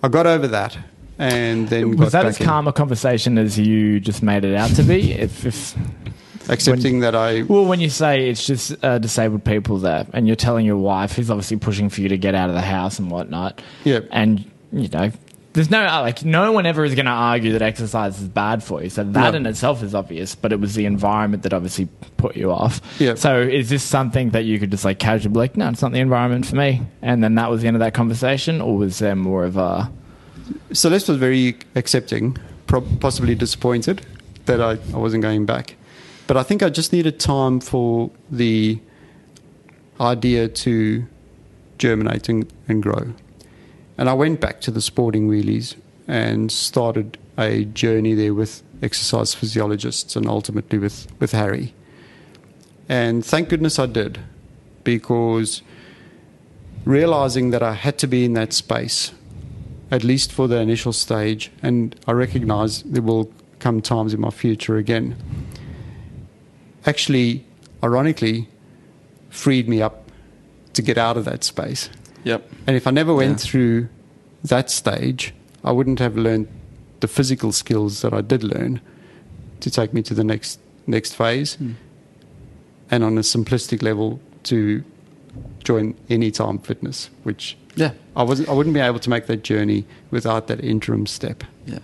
I 0.04 0.08
got 0.08 0.28
over 0.28 0.48
that, 0.48 0.78
and 1.18 1.70
then 1.70 1.98
was 1.98 2.12
that 2.12 2.26
as 2.26 2.38
calm 2.38 2.68
a 2.68 2.74
conversation 2.74 3.38
as 3.38 3.58
you 3.58 4.00
just 4.00 4.22
made 4.22 4.44
it 4.46 4.56
out 4.56 4.72
to 4.76 4.84
be? 4.84 5.14
If, 5.14 5.46
if 5.46 5.76
accepting 6.50 7.00
that 7.02 7.16
I 7.16 7.44
well, 7.44 7.66
when 7.66 7.80
you 7.80 7.90
say 7.90 8.30
it's 8.30 8.46
just 8.46 8.76
uh, 8.84 8.98
disabled 9.00 9.44
people 9.44 9.78
there, 9.80 10.06
and 10.14 10.28
you're 10.28 10.36
telling 10.36 10.66
your 10.66 10.78
wife 10.78 11.14
who's 11.16 11.30
obviously 11.30 11.58
pushing 11.58 11.90
for 11.90 12.02
you 12.02 12.10
to 12.10 12.18
get 12.18 12.36
out 12.36 12.50
of 12.50 12.56
the 12.56 12.62
house 12.62 13.00
and 13.00 13.10
whatnot, 13.12 13.62
Yeah. 13.84 14.02
and 14.12 14.50
you 14.72 14.88
know. 14.90 15.12
There's 15.54 15.72
no 15.72 15.86
uh, 15.86 16.02
like 16.02 16.26
no 16.26 16.52
one 16.52 16.66
ever 16.66 16.84
is 16.84 16.96
going 16.96 17.06
to 17.06 17.12
argue 17.14 17.54
that 17.54 17.62
exercise 17.62 18.22
is 18.22 18.28
bad 18.28 18.62
for 18.62 18.84
you. 18.84 18.90
So 18.90 19.06
that 19.06 19.32
No. 19.32 19.38
in 19.38 19.46
itself 19.46 19.82
is 19.84 19.96
obvious, 19.96 20.36
but 20.36 20.52
it 20.52 20.60
was 20.60 20.76
the 20.76 20.86
environment 20.86 21.44
that 21.44 21.54
obviously 21.54 21.88
put 22.18 22.36
you 22.36 22.52
off. 22.52 22.82
Yeah. 23.00 23.16
So 23.16 23.40
is 23.40 23.70
this 23.70 23.82
something 23.82 24.32
that 24.32 24.44
you 24.44 24.60
could 24.60 24.70
just 24.72 24.84
like 24.84 25.00
casually 25.00 25.32
be 25.32 25.40
like, 25.40 25.56
no, 25.56 25.70
it's 25.70 25.82
not 25.82 25.94
the 25.94 26.00
environment 26.02 26.46
for 26.46 26.58
me, 26.58 26.82
and 27.02 27.24
then 27.24 27.36
that 27.36 27.50
was 27.50 27.62
the 27.62 27.68
end 27.68 27.78
of 27.78 27.80
that 27.80 27.94
conversation, 27.94 28.60
or 28.60 28.76
was 28.78 29.00
there 29.00 29.16
more 29.16 29.46
of 29.46 29.56
a 29.56 29.90
Celeste 30.74 31.08
was 31.08 31.18
very 31.20 31.56
accepting, 31.76 32.38
possibly 33.00 33.34
disappointed 33.34 34.06
that 34.48 34.60
I, 34.62 34.72
I 34.94 34.98
wasn't 34.98 35.24
going 35.24 35.46
back. 35.46 35.76
But 36.28 36.38
I 36.38 36.44
think 36.44 36.64
I 36.64 36.70
just 36.70 36.92
needed 36.92 37.20
time 37.20 37.60
for 37.60 38.10
the 38.32 38.80
idea 40.00 40.48
to 40.48 41.06
germinate 41.78 42.30
and, 42.30 42.52
and 42.68 42.82
grow. 42.82 43.14
And 43.98 44.10
I 44.10 44.14
went 44.14 44.42
back 44.42 44.62
to 44.62 44.72
the 44.72 44.82
sporting 44.82 45.30
wheelies 45.30 45.76
and 46.08 46.52
started 46.52 47.18
a 47.38 47.66
journey 47.66 48.14
there 48.14 48.34
with 48.34 48.64
exercise 48.82 49.34
physiologists 49.34 50.16
and 50.16 50.28
ultimately 50.28 50.80
with, 50.80 51.08
with 51.20 51.32
Harry. 51.32 51.74
And 52.90 53.26
thank 53.26 53.50
goodness 53.50 53.80
I 53.80 53.86
did 53.86 54.20
because 54.84 55.62
realizing 56.84 57.52
that 57.52 57.64
I 57.64 57.74
had 57.74 57.98
to 58.00 58.08
be 58.08 58.26
in 58.26 58.34
that 58.34 58.54
space 58.54 59.12
at 59.92 60.04
least 60.04 60.32
for 60.32 60.48
the 60.48 60.58
initial 60.58 60.94
stage, 60.94 61.52
and 61.62 61.96
I 62.08 62.12
recognize 62.14 62.82
there 62.84 63.02
will 63.02 63.32
come 63.60 63.82
times 63.82 64.14
in 64.14 64.22
my 64.22 64.30
future 64.30 64.78
again. 64.78 65.16
Actually, 66.86 67.46
ironically, 67.84 68.48
freed 69.30 69.68
me 69.68 69.82
up 69.82 70.10
to 70.74 70.82
get 70.82 70.98
out 70.98 71.18
of 71.18 71.26
that 71.26 71.44
space. 71.44 71.90
Yep. 72.24 72.50
And 72.68 72.76
if 72.76 72.88
I 72.88 72.92
never 72.92 73.14
went 73.14 73.40
Yeah. 73.40 73.50
through 73.52 73.88
that 74.44 74.70
stage, 74.70 75.34
I 75.64 75.72
wouldn't 75.72 76.00
have 76.00 76.16
learned 76.18 76.48
the 77.00 77.08
physical 77.08 77.52
skills 77.52 78.02
that 78.02 78.14
I 78.14 78.22
did 78.22 78.44
learn 78.44 78.82
to 79.60 79.70
take 79.72 79.94
me 79.94 80.02
to 80.04 80.14
the 80.14 80.24
next 80.24 80.60
next 80.88 81.16
phase. 81.16 81.56
Hmm. 81.56 81.72
And 82.92 83.04
on 83.04 83.18
a 83.18 83.22
simplistic 83.22 83.82
level, 83.82 84.20
to 84.44 84.84
join 85.64 85.96
Anytime 86.10 86.60
Fitness, 86.60 87.10
which 87.24 87.58
Yeah. 87.76 87.92
I 88.16 88.22
wasn't. 88.24 88.48
I 88.50 88.54
wouldn't 88.54 88.74
be 88.76 88.80
able 88.80 89.00
to 89.00 89.10
make 89.10 89.26
that 89.26 89.44
journey 89.44 89.86
without 90.12 90.48
that 90.48 90.64
interim 90.64 91.08
step. 91.08 91.44
Yeah, 91.66 91.80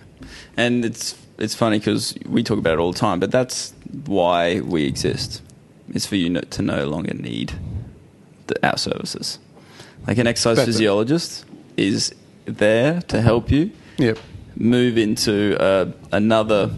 and 0.56 0.84
it's 0.84 1.16
it's 1.42 1.54
funny 1.54 1.78
because 1.78 2.14
we 2.26 2.42
talk 2.42 2.58
about 2.58 2.74
it 2.74 2.78
all 2.78 2.92
the 2.92 2.98
time, 2.98 3.18
but 3.20 3.30
that's 3.30 3.74
why 4.06 4.60
we 4.60 4.84
exist. 4.86 5.42
It's 5.92 6.06
for 6.06 6.16
you 6.16 6.30
no, 6.30 6.40
to 6.40 6.62
no 6.62 6.86
longer 6.86 7.14
need 7.14 7.52
the, 8.46 8.66
our 8.66 8.78
services. 8.78 9.38
Like 10.06 10.18
an 10.18 10.26
exercise 10.26 10.56
Better. 10.56 10.66
physiologist 10.66 11.44
is 11.76 12.14
there 12.44 13.00
to 13.02 13.20
help 13.20 13.50
you 13.50 13.70
Yep. 13.98 14.18
move 14.56 14.96
into 14.98 15.56
uh, 15.60 15.86
another 16.12 16.70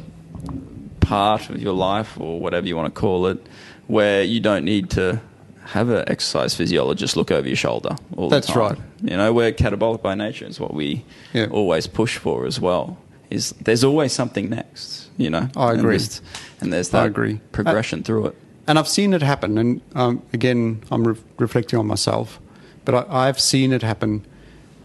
part 1.01 1.51
of 1.51 1.61
your 1.61 1.75
life 1.75 2.19
or 2.19 2.41
whatever 2.41 2.67
you 2.67 2.77
want 2.77 2.93
to 2.95 3.01
call 3.01 3.27
it, 3.27 3.39
where 3.87 4.23
you 4.23 4.41
don't 4.41 4.65
need 4.65 4.91
to 4.91 5.21
have 5.67 5.89
an 5.91 6.05
exercise 6.09 6.55
physiologist 6.55 7.17
look 7.17 7.31
over 7.31 7.47
your 7.47 7.57
shoulder 7.57 7.97
all 8.17 8.29
That's 8.29 8.47
the 8.47 8.53
time. 8.55 8.69
That's 8.69 8.81
right. 8.81 9.11
You 9.11 9.17
know, 9.17 9.33
we're 9.33 9.53
catabolic 9.53 10.03
by 10.03 10.15
nature. 10.15 10.47
It's 10.47 10.61
what 10.61 10.75
we 10.75 11.05
Yeah. 11.33 11.47
always 11.51 11.87
push 11.87 12.17
for 12.19 12.47
as 12.47 12.61
well. 12.61 12.99
Is 13.35 13.51
there's 13.64 13.85
always 13.85 14.12
something 14.12 14.49
next. 14.51 15.09
You 15.16 15.30
know, 15.30 15.49
I 15.57 15.70
And 15.72 15.80
agree. 15.80 15.99
just- 15.99 16.22
And, 16.61 16.72
there's 16.72 16.93
I 16.95 17.01
that 17.01 17.07
agree. 17.09 17.41
progression 17.53 18.03
through 18.03 18.26
it. 18.28 18.37
And 18.66 18.78
I've 18.78 18.89
seen 18.89 19.12
it 19.12 19.22
happen. 19.22 19.59
And 19.59 19.80
um, 19.95 20.22
again, 20.32 20.82
I'm 20.91 21.07
re- 21.07 21.20
reflecting 21.39 21.78
on 21.78 21.87
myself, 21.87 22.41
but 22.85 22.95
I, 22.95 23.28
I've 23.28 23.39
seen 23.39 23.72
it 23.72 23.82
happen. 23.82 24.24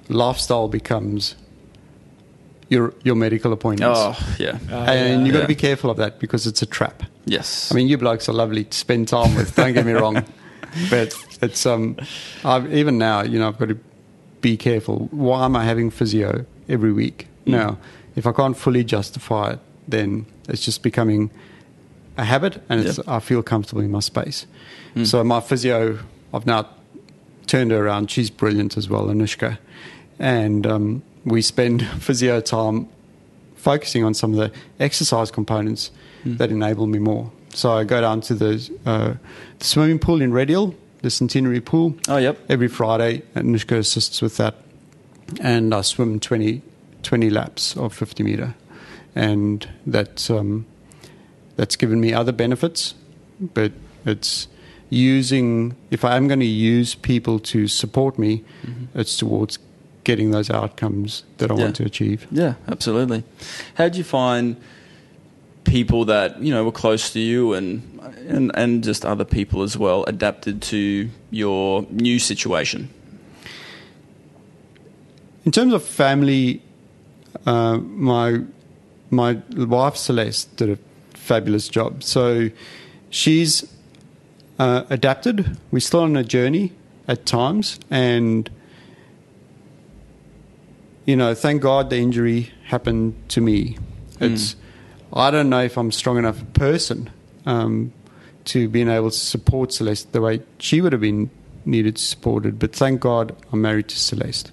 Lifestyle 0.10 0.68
becomes 0.68 1.36
your 2.70 2.94
your 3.04 3.16
medical 3.16 3.52
appointments, 3.54 4.00
Oh 4.00 4.36
yeah, 4.40 4.58
and 4.70 5.26
you've 5.26 5.34
got 5.34 5.40
Yeah. 5.40 5.44
to 5.44 5.48
be 5.48 5.56
careful 5.56 5.90
of 5.90 5.98
that 5.98 6.20
because 6.20 6.46
it's 6.46 6.62
a 6.62 6.66
trap. 6.68 7.04
yes. 7.26 7.72
I 7.72 7.76
mean, 7.76 7.88
you 7.88 7.98
blokes 7.98 8.30
are 8.30 8.34
lovely 8.34 8.64
to 8.66 8.78
spend 8.78 9.08
time 9.08 9.34
with. 9.36 9.56
Don't 9.56 9.74
get 9.74 9.86
me 9.86 9.94
wrong, 9.94 10.24
but 10.90 11.16
it's 11.42 11.66
um, 11.66 11.96
I've, 12.44 12.72
even 12.74 12.98
now, 12.98 13.24
you 13.24 13.40
know, 13.40 13.48
I've 13.48 13.58
got 13.58 13.70
to 13.70 13.80
be 14.42 14.56
careful. 14.58 15.08
Why 15.12 15.46
am 15.46 15.56
I 15.56 15.64
having 15.66 15.90
physio 15.90 16.46
every 16.68 16.94
week? 16.94 17.28
Mm. 17.46 17.52
Now, 17.52 17.78
if 18.20 18.28
I 18.28 18.32
can't 18.32 18.56
fully 18.56 18.84
justify 18.84 19.54
it, 19.54 19.60
then 19.88 20.26
it's 20.48 20.64
just 20.64 20.84
becoming 20.84 21.32
a 22.18 22.26
habit, 22.26 22.62
and. 22.70 23.00
I 23.08 23.20
feel 23.20 23.42
comfortable 23.42 23.82
in 23.82 23.92
my 23.92 24.02
space. 24.02 24.46
Mm. 24.96 25.08
So 25.08 25.24
my 25.24 25.40
physio, 25.40 26.00
I've 26.34 26.46
now 26.46 26.68
turned 27.48 27.72
her 27.72 27.86
around. 27.86 28.12
She's 28.12 28.30
brilliant 28.30 28.78
as 28.78 28.90
well, 28.90 29.06
Anushka, 29.08 29.58
and 30.20 30.68
um, 30.68 31.02
we 31.26 31.42
spend 31.42 31.88
physio 32.00 32.42
time 32.42 32.88
focusing 33.56 34.04
on 34.04 34.14
some 34.14 34.34
of 34.34 34.40
the 34.40 34.52
exercise 34.80 35.32
components 35.32 35.92
Mm. 36.26 36.38
that 36.38 36.52
enable 36.52 36.86
me 36.86 37.00
more. 37.00 37.32
So 37.54 37.72
I 37.72 37.86
go 37.86 38.02
down 38.02 38.20
to 38.22 38.34
the, 38.36 38.70
uh, 38.86 39.14
the 39.58 39.66
swimming 39.66 40.00
pool 40.00 40.22
in 40.22 40.34
Red 40.34 40.50
Hill, 40.50 40.76
the 41.02 41.10
Centenary 41.10 41.62
Pool, 41.62 41.96
oh 42.10 42.18
yep. 42.18 42.38
every 42.50 42.68
Friday, 42.68 43.24
Anushka 43.36 43.78
assists 43.78 44.22
with 44.22 44.36
that. 44.36 44.56
And 45.40 45.74
I 45.74 45.82
swim 45.82 46.20
20, 46.20 46.62
20 47.10 47.32
laps 47.32 47.76
of 47.76 47.92
50 47.92 48.22
meter. 48.22 48.54
And 49.16 49.68
that's, 49.88 50.30
um, 50.30 50.68
that's 51.56 51.76
given 51.76 52.00
me 52.00 52.14
other 52.14 52.32
benefits, 52.32 52.94
but 53.40 53.72
it's 54.06 54.48
using, 54.92 55.76
if 55.90 56.06
I 56.06 56.16
am 56.18 56.28
going 56.28 56.40
to 56.40 56.46
use 56.46 56.94
people 56.94 57.40
to 57.40 57.68
support 57.68 58.20
me, 58.20 58.44
it's 58.94 59.18
towards 59.18 59.58
getting 60.04 60.30
those 60.30 60.52
outcomes 60.52 61.24
that 61.40 61.50
I 61.50 61.56
Yeah. 61.56 61.62
want 61.64 61.76
to 61.78 61.84
achieve. 61.86 62.28
Yeah, 62.32 62.54
absolutely. 62.68 63.24
How 63.74 63.86
did 63.86 63.96
you 63.96 64.04
find 64.04 64.56
people 65.64 66.06
that 66.06 66.40
you 66.42 66.52
know 66.54 66.64
were 66.64 66.72
close 66.72 67.12
to 67.14 67.20
you 67.20 67.54
and 67.54 67.82
and 68.28 68.52
and 68.56 68.84
just 68.84 69.04
other 69.04 69.26
people 69.26 69.62
as 69.64 69.76
well 69.78 70.04
adapted 70.08 70.62
to 70.62 71.10
your 71.32 71.86
new 71.90 72.20
situation? 72.20 72.90
In 75.46 75.52
terms 75.52 75.74
of 75.74 75.84
family, 75.84 76.62
uh, 77.46 77.78
my 77.78 78.42
my 79.10 79.42
wife 79.56 79.96
Celeste 79.96 80.56
did 80.56 80.70
a 80.70 80.78
fabulous 81.16 81.68
job. 81.68 82.04
So 82.04 82.50
she's 83.10 83.72
uh, 84.58 84.84
adapted. 84.90 85.58
We're 85.72 85.80
still 85.80 86.02
on 86.02 86.16
a 86.16 86.24
journey 86.24 86.74
at 87.08 87.26
times, 87.26 87.80
and 87.90 88.50
you 91.06 91.16
know, 91.16 91.34
thank 91.34 91.62
God 91.62 91.90
the 91.90 91.98
injury 91.98 92.52
happened 92.66 93.16
to 93.30 93.42
me. 93.42 93.78
It's 94.20 94.56
I 95.14 95.32
don't 95.32 95.50
know 95.50 95.62
if 95.64 95.78
I'm 95.78 95.92
strong 95.92 96.18
enough 96.18 96.42
a 96.42 96.46
person 96.46 97.10
um, 97.46 97.94
to 98.46 98.70
being 98.70 98.90
able 98.90 99.10
to 99.10 99.18
support 99.18 99.74
Celeste 99.74 100.12
the 100.12 100.22
way 100.22 100.42
she 100.60 100.82
would 100.82 100.92
have 100.92 101.02
been 101.02 101.30
needed 101.66 101.96
to 101.96 102.02
supported. 102.02 102.60
But 102.60 102.76
thank 102.76 103.02
God 103.02 103.36
I'm 103.52 103.62
married 103.62 103.88
to 103.90 103.98
Celeste. 103.98 104.52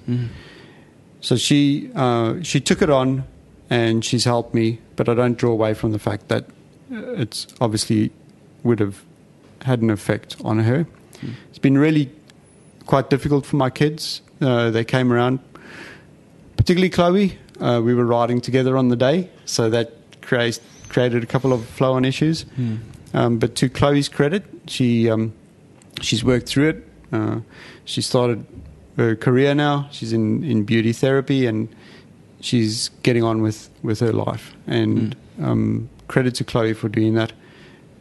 So 1.21 1.37
she 1.37 1.91
uh, 1.95 2.43
she 2.43 2.61
took 2.61 2.83
it 2.83 2.91
on, 2.91 3.25
and 3.71 4.05
she's 4.05 4.25
helped 4.25 4.55
me. 4.55 4.79
But 4.97 5.09
I 5.09 5.15
don't 5.15 5.37
draw 5.37 5.53
away 5.53 5.75
from 5.75 5.93
the 5.93 5.99
fact 5.99 6.29
that 6.29 6.45
uh, 6.93 7.21
it's 7.23 7.47
obviously 7.61 8.11
would 8.63 8.81
have 8.81 9.03
had 9.63 9.83
an 9.83 9.91
effect 9.91 10.37
on 10.45 10.61
her. 10.61 10.87
It's 11.49 11.59
been 11.59 11.79
really 11.79 12.11
quite 12.87 13.11
difficult 13.11 13.47
for 13.47 13.57
my 13.57 13.71
kids. 13.71 14.21
Uh, 14.41 14.71
they 14.71 14.85
came 14.85 15.13
around, 15.13 15.39
particularly 16.57 16.91
Chloe. 16.91 17.39
Uh, 17.61 17.81
we 17.83 17.95
were 17.95 18.05
riding 18.05 18.41
together 18.41 18.77
on 18.77 18.89
the 18.89 18.97
day, 18.97 19.31
so 19.47 19.71
that 19.71 19.93
creates, 20.21 20.61
created 20.89 21.23
a 21.23 21.27
couple 21.27 21.53
of 21.53 21.65
flow-on 21.65 22.05
issues. 22.05 22.45
Um, 23.15 23.39
but 23.39 23.55
to 23.57 23.69
Chloe's 23.71 24.09
credit, 24.11 24.45
she 24.67 25.09
um, 25.11 25.33
she's 26.03 26.23
worked 26.23 26.49
through 26.49 26.69
it. 26.69 26.89
Uh, 27.13 27.41
she 27.87 28.03
started 28.03 28.45
her 28.97 29.15
career 29.17 29.55
now. 29.55 29.89
She's 29.91 30.13
in, 30.13 30.43
in 30.45 30.65
beauty 30.65 30.93
therapy 30.93 31.47
and 31.47 31.69
she's 32.41 32.91
getting 33.03 33.23
on 33.23 33.43
with, 33.43 33.71
with 33.83 34.01
her 34.01 34.13
life. 34.13 34.55
And 34.67 35.15
um, 35.43 35.89
credit 36.09 36.35
to 36.37 36.45
Chloe 36.45 36.73
for 36.75 36.89
doing 36.89 37.15
that. 37.15 37.33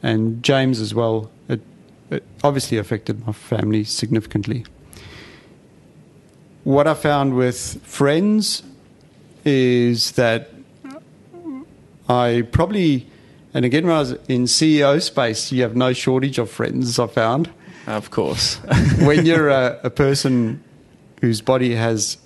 And 0.04 0.41
James 0.43 0.80
as 0.80 0.93
well. 0.93 1.30
It, 1.50 1.62
it 2.10 2.24
obviously 2.43 2.78
affected 2.78 3.26
my 3.26 3.34
family 3.34 3.84
significantly. 3.84 4.66
What 6.64 6.88
I 6.88 6.93
found 6.93 7.36
with 7.36 7.82
friends 7.84 8.64
is 9.43 10.14
that 10.14 10.50
I 12.10 12.48
probably, 12.52 13.08
and 13.54 13.66
again, 13.66 13.86
when 13.86 13.96
I 13.96 14.00
was 14.00 14.12
in 14.28 14.43
CEO 14.46 15.02
space, 15.02 15.52
you 15.52 15.62
have 15.64 15.76
no 15.76 15.93
shortage 15.93 16.38
of 16.39 16.50
friends, 16.50 16.98
I 17.00 17.08
found 17.08 17.50
Of 17.88 18.12
course. 18.12 18.56
when 19.02 19.26
you're 19.28 19.50
a, 19.50 19.80
a 19.84 19.89
person 19.89 20.64
whose 21.26 21.42
body 21.42 21.74
has 21.74 22.18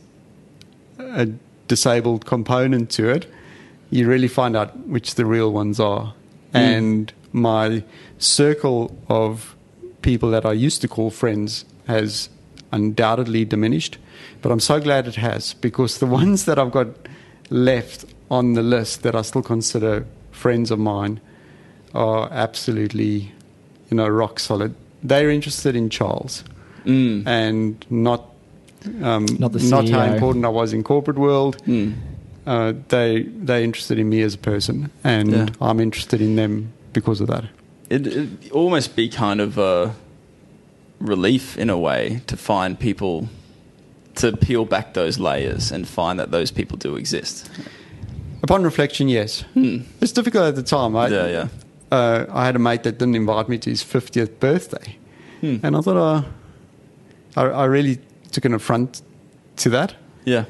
a 0.99 1.25
disabled 1.69 2.25
component 2.25 2.89
to 2.89 3.07
it, 3.07 3.25
you 3.89 4.05
really 4.05 4.27
find 4.27 4.57
out 4.57 4.69
which 4.95 5.15
the 5.15 5.25
real 5.25 5.53
ones 5.53 5.79
are. 5.79 6.13
And 6.53 7.13
my 7.31 7.83
circle 8.17 8.97
of 9.07 9.55
people 10.01 10.29
that 10.31 10.45
I 10.45 10.51
used 10.51 10.81
to 10.81 10.87
call 10.89 11.11
friends 11.11 11.63
has 11.87 12.29
undoubtedly 12.73 13.45
diminished. 13.45 13.97
But 14.41 14.51
I'm 14.51 14.59
so 14.59 14.81
glad 14.81 15.07
it 15.07 15.15
has 15.15 15.53
because 15.53 15.99
the 15.99 16.05
ones 16.21 16.43
that 16.43 16.59
I've 16.59 16.71
got 16.71 16.87
left 17.49 18.03
on 18.29 18.53
the 18.53 18.61
list 18.63 19.03
that 19.03 19.15
I 19.15 19.21
still 19.21 19.41
consider 19.43 20.05
friends 20.31 20.71
of 20.71 20.79
mine 20.79 21.21
are 21.93 22.27
absolutely, 22.31 23.31
you 23.89 23.95
know, 23.95 24.09
rock 24.09 24.39
solid. 24.39 24.75
They're 25.01 25.29
interested 25.29 25.73
in 25.73 25.89
Charles 25.89 26.43
Mm. 26.85 27.27
and 27.27 27.85
not 27.89 28.21
um, 29.01 29.25
Not 29.39 29.51
the 29.53 29.59
not 29.69 29.89
how 29.89 30.03
important 30.13 30.45
I 30.45 30.49
was 30.49 30.73
in 30.73 30.83
corporate 30.83 31.17
world. 31.17 31.57
Mm. 31.65 31.93
Uh, 32.45 32.73
they 32.87 33.23
they're 33.45 33.61
interested 33.63 33.99
in 33.99 34.09
me 34.09 34.21
as 34.21 34.33
a 34.35 34.37
person, 34.37 34.89
and 35.03 35.31
Yeah. 35.31 35.47
I'm 35.61 35.79
interested 35.79 36.21
in 36.21 36.35
them 36.35 36.71
because 36.93 37.21
of 37.21 37.27
that. 37.27 37.43
It, 37.89 38.07
it 38.07 38.51
almost 38.51 38.95
be 38.95 39.09
kind 39.09 39.41
of 39.41 39.57
a 39.57 39.93
relief 40.99 41.57
in 41.57 41.69
a 41.69 41.77
way 41.77 42.21
to 42.27 42.37
find 42.37 42.79
people 42.79 43.27
to 44.15 44.35
peel 44.35 44.65
back 44.65 44.93
those 44.93 45.19
layers 45.19 45.71
and 45.71 45.87
find 45.87 46.19
that 46.19 46.31
those 46.31 46.51
people 46.51 46.77
do 46.77 46.95
exist. 46.95 47.49
Upon 48.43 48.63
reflection, 48.63 49.09
yes, 49.09 49.43
Hmm. 49.53 49.79
it's 50.01 50.11
difficult 50.13 50.45
at 50.45 50.55
the 50.55 50.63
time. 50.63 50.95
I, 50.95 51.07
Yeah, 51.07 51.27
yeah. 51.27 51.47
Uh, 51.91 52.25
I 52.31 52.45
had 52.45 52.55
a 52.55 52.59
mate 52.59 52.83
that 52.83 52.97
didn't 52.99 53.15
invite 53.15 53.49
me 53.49 53.57
to 53.57 53.69
his 53.69 53.83
50th 53.83 54.39
birthday, 54.39 54.95
Hmm. 55.41 55.57
and 55.63 55.75
I 55.75 55.81
thought, 55.81 55.97
uh, 55.97 56.23
I, 57.35 57.43
I 57.45 57.65
really 57.65 57.99
took 58.31 58.45
an 58.45 58.53
affront 58.53 59.01
to 59.57 59.69
that. 59.69 59.95
Yeah. 60.25 60.45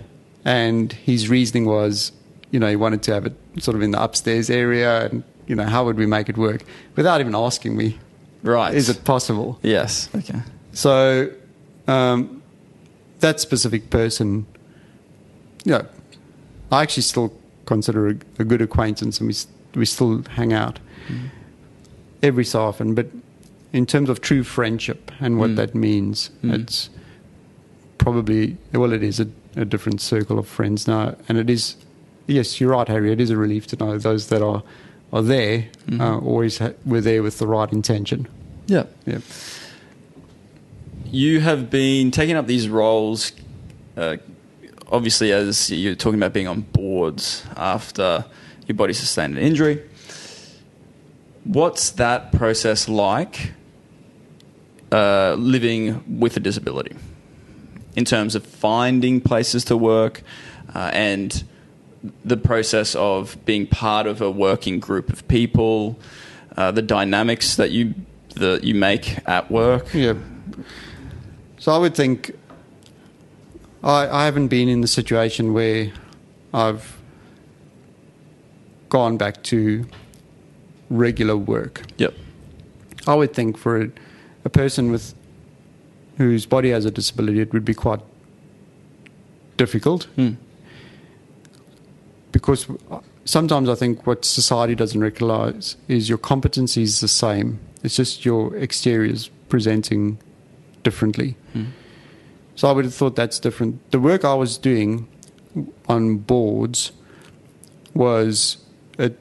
And 0.45 0.91
his 0.93 1.30
reasoning 1.30 1.65
was, 1.65 2.11
you 2.51 2.59
know, 2.59 2.67
he 2.69 2.75
wanted 2.75 3.03
to 3.03 3.13
have 3.13 3.25
it 3.25 3.34
sort 3.59 3.75
of 3.75 3.82
in 3.82 3.91
the 3.91 4.01
upstairs 4.01 4.49
area, 4.49 5.05
and 5.07 5.23
you 5.47 5.55
know, 5.55 5.63
how 5.65 5.84
would 5.86 5.97
we 5.97 6.05
make 6.05 6.30
it 6.30 6.38
work 6.38 6.63
without 6.95 7.19
even 7.21 7.36
asking 7.36 7.75
me? 7.77 7.97
Right. 8.43 8.73
Is 8.73 8.89
it 8.89 9.03
possible? 9.03 9.59
Yes. 9.63 10.07
Okay. 10.15 10.39
So 10.73 11.30
um, 11.88 12.41
that 13.19 13.39
specific 13.39 13.89
person, 13.89 14.45
yeah, 15.65 15.82
I 16.71 16.82
actually 16.84 17.03
still 17.03 17.34
consider 17.65 18.07
a, 18.09 18.15
a 18.39 18.43
good 18.43 18.61
acquaintance, 18.61 19.19
and 19.19 19.27
we 19.27 19.36
we 19.80 19.86
still 19.86 20.23
hang 20.30 20.53
out 20.53 20.80
every 22.23 22.45
so 22.45 22.61
often. 22.63 22.95
But 22.95 23.07
in 23.73 23.86
terms 23.86 24.09
of 24.09 24.21
true 24.21 24.43
friendship 24.43 25.11
and 25.19 25.38
what 25.39 25.51
Mm. 25.51 25.55
that 25.57 25.75
means, 25.75 26.30
Mm. 26.43 26.53
it's 26.61 26.89
probably 28.00 28.58
well, 28.74 28.91
it 28.93 29.04
is 29.04 29.20
a, 29.20 29.28
a 29.56 29.66
different 29.66 30.02
circle 30.02 30.39
of 30.39 30.47
friends 30.47 30.88
now, 30.88 31.16
and 31.28 31.38
it 31.38 31.50
is. 31.50 31.76
Yes, 32.28 32.60
you're 32.60 32.72
right, 32.72 32.88
Harry. 32.88 33.12
It 33.12 33.20
is 33.22 33.30
a 33.30 33.38
relief 33.38 33.66
to 33.68 33.76
know 33.76 33.97
those 34.00 34.28
that 34.28 34.41
are 34.41 34.64
are 35.14 35.22
there 35.24 35.66
Mhm. 35.88 36.00
uh, 36.02 36.20
always 36.20 36.58
ha- 36.60 36.74
were 36.86 37.02
there 37.02 37.22
with 37.24 37.38
the 37.39 37.47
right 37.47 37.72
intention. 37.72 38.28
Yeah. 38.68 38.84
Yeah. 39.08 39.20
You 41.12 41.39
have 41.39 41.70
been 41.72 42.12
taking 42.12 42.36
up 42.36 42.45
these 42.45 42.70
roles, 42.70 43.32
uh, 43.97 44.18
obviously, 44.91 45.32
as 45.32 45.72
you're 45.72 45.95
talking 45.95 46.20
about 46.20 46.34
being 46.34 46.47
on 46.47 46.62
boards 46.62 47.43
after 47.58 48.26
your 48.68 48.76
body 48.76 48.93
sustained 48.93 49.36
an 49.38 49.43
injury. 49.43 49.82
What's 51.45 51.89
that 51.91 52.32
process 52.32 52.88
like 52.88 53.54
uh, 54.91 55.36
living 55.39 56.20
with 56.20 56.38
a 56.38 56.39
disability 56.39 56.95
in 57.95 58.05
terms 58.05 58.35
of 58.35 58.45
finding 58.45 59.21
places 59.21 59.65
to 59.65 59.77
work 59.77 60.21
uh, 60.73 60.91
and 60.93 61.43
the 62.23 62.37
process 62.37 62.95
of 62.95 63.37
being 63.45 63.67
part 63.67 64.07
of 64.07 64.21
a 64.21 64.31
working 64.31 64.79
group 64.79 65.11
of 65.11 65.27
people, 65.27 65.99
uh, 66.55 66.71
the 66.71 66.81
dynamics 66.81 67.55
that 67.55 67.71
you 67.71 67.93
that 68.35 68.63
you 68.63 68.75
make 68.75 69.17
at 69.27 69.51
work? 69.51 69.93
Yeah. 69.93 70.13
So 71.57 71.71
I 71.73 71.77
would 71.77 71.95
think 71.95 72.31
I, 73.83 74.07
I 74.07 74.25
haven't 74.25 74.47
been 74.47 74.69
in 74.69 74.81
the 74.81 74.87
situation 74.87 75.53
where 75.53 75.91
I've 76.53 76.97
gone 78.89 79.17
back 79.17 79.43
to 79.43 79.85
regular 80.89 81.37
work. 81.37 81.83
Yep. 81.97 82.13
I 83.07 83.15
would 83.15 83.33
think 83.33 83.57
for 83.57 83.81
a, 83.81 83.91
a 84.45 84.49
person 84.49 84.91
with 84.91 85.13
whose 86.20 86.45
body 86.45 86.70
has 86.70 86.86
a 86.86 86.91
disability, 86.91 87.39
it 87.39 87.51
would 87.53 87.65
be 87.65 87.74
quite 87.74 88.01
difficult 89.57 90.03
Hmm. 90.15 90.34
because 92.32 92.67
sometimes 93.26 93.67
I 93.70 93.76
think 93.76 94.05
what 94.05 94.24
society 94.26 94.76
doesn't 94.76 95.01
recognize 95.01 95.76
is 95.88 96.07
your 96.09 96.17
competency 96.20 96.84
is 96.84 96.99
the 96.99 97.07
same. 97.07 97.59
It's 97.84 97.95
just 97.95 98.26
your 98.26 98.55
exterior 98.55 99.11
is 99.11 99.30
presenting 99.49 100.20
differently. 100.84 101.36
Hmm. 101.53 101.65
So 102.55 102.67
I 102.70 102.72
would 102.74 102.86
have 102.86 102.93
thought 102.93 103.15
that's 103.15 103.39
different. 103.39 103.80
The 103.91 103.99
work 103.99 104.24
I 104.26 104.34
was 104.34 104.57
doing 104.57 105.07
on 105.88 106.17
boards 106.17 106.91
was 107.93 108.57
a 108.97 109.11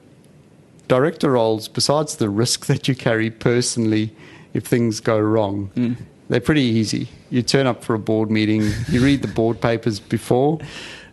director 0.87 1.31
roles, 1.31 1.67
besides 1.67 2.17
the 2.17 2.29
risk 2.29 2.65
that 2.71 2.87
you 2.87 2.95
carry 2.95 3.29
personally 3.31 4.13
if 4.53 4.65
things 4.65 4.99
go 4.99 5.19
wrong, 5.19 5.71
Hmm. 5.75 5.93
They're 6.29 6.39
pretty 6.39 6.61
easy. 6.61 7.09
You 7.29 7.41
turn 7.41 7.67
up 7.67 7.83
for 7.83 7.95
a 7.95 7.99
board 7.99 8.31
meeting, 8.31 8.71
you 8.87 9.03
read 9.03 9.21
the 9.21 9.27
board 9.27 9.59
papers 9.59 9.99
before, 9.99 10.59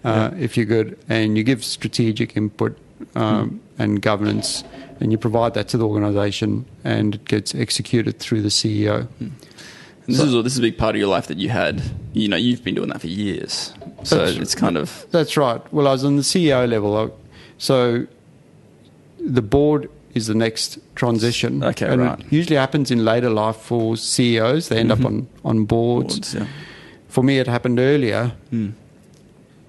uh, 0.05 0.31
if 0.39 0.57
you're 0.57 0.67
good, 0.67 0.99
and 1.09 1.37
you 1.37 1.43
give 1.43 1.64
strategic 1.64 2.37
input 2.37 2.79
um, 3.14 3.61
and 3.79 4.01
governance, 4.01 4.62
and 5.01 5.11
you 5.11 5.19
provide 5.19 5.55
that 5.55 5.69
to 5.69 5.79
the 5.79 5.87
organisation, 5.87 6.67
and 6.85 7.17
it 7.17 7.25
gets 7.25 7.55
executed 7.55 8.19
through 8.19 8.43
the 8.43 8.49
CEO. 8.49 9.09
And 9.19 9.35
this 10.07 10.21
is 10.21 10.33
this 10.45 10.53
is 10.53 10.59
a 10.59 10.62
big 10.62 10.79
part 10.79 10.95
of 10.95 11.01
your 11.01 11.09
life 11.09 11.27
that 11.27 11.39
you 11.39 11.49
had. 11.49 11.83
You 12.12 12.29
know, 12.29 12.37
you've 12.37 12.62
been 12.62 12.77
doing 12.77 12.91
that 12.91 13.01
for 13.01 13.09
years, 13.09 13.75
so 14.05 14.25
it's 14.25 14.55
kind 14.55 14.77
of 14.77 15.07
That's 15.11 15.37
right. 15.37 15.61
Well, 15.73 15.89
I 15.89 15.93
was 15.93 16.05
on 16.05 16.17
the 16.17 16.23
CEO 16.23 16.69
level, 16.69 17.19
so 17.59 18.07
the 19.19 19.43
board 19.43 19.91
is 20.17 20.27
the 20.27 20.35
next 20.35 20.79
transition. 20.95 21.62
Okay, 21.62 21.87
and 21.87 22.01
right. 22.03 22.19
It 22.21 22.33
usually 22.33 22.57
happens 22.57 22.91
in 22.91 23.05
later 23.05 23.31
life 23.31 23.57
for 23.57 23.97
CEOs. 23.97 24.69
They 24.69 24.79
end 24.79 24.91
up 24.93 25.05
on 25.05 25.29
on 25.45 25.64
boards. 25.67 26.14
boards. 26.14 26.35
Yeah. 26.35 26.47
For 27.09 27.23
me, 27.23 27.39
it 27.39 27.47
happened 27.47 27.79
earlier. 27.79 28.33
Hmm. 28.51 28.71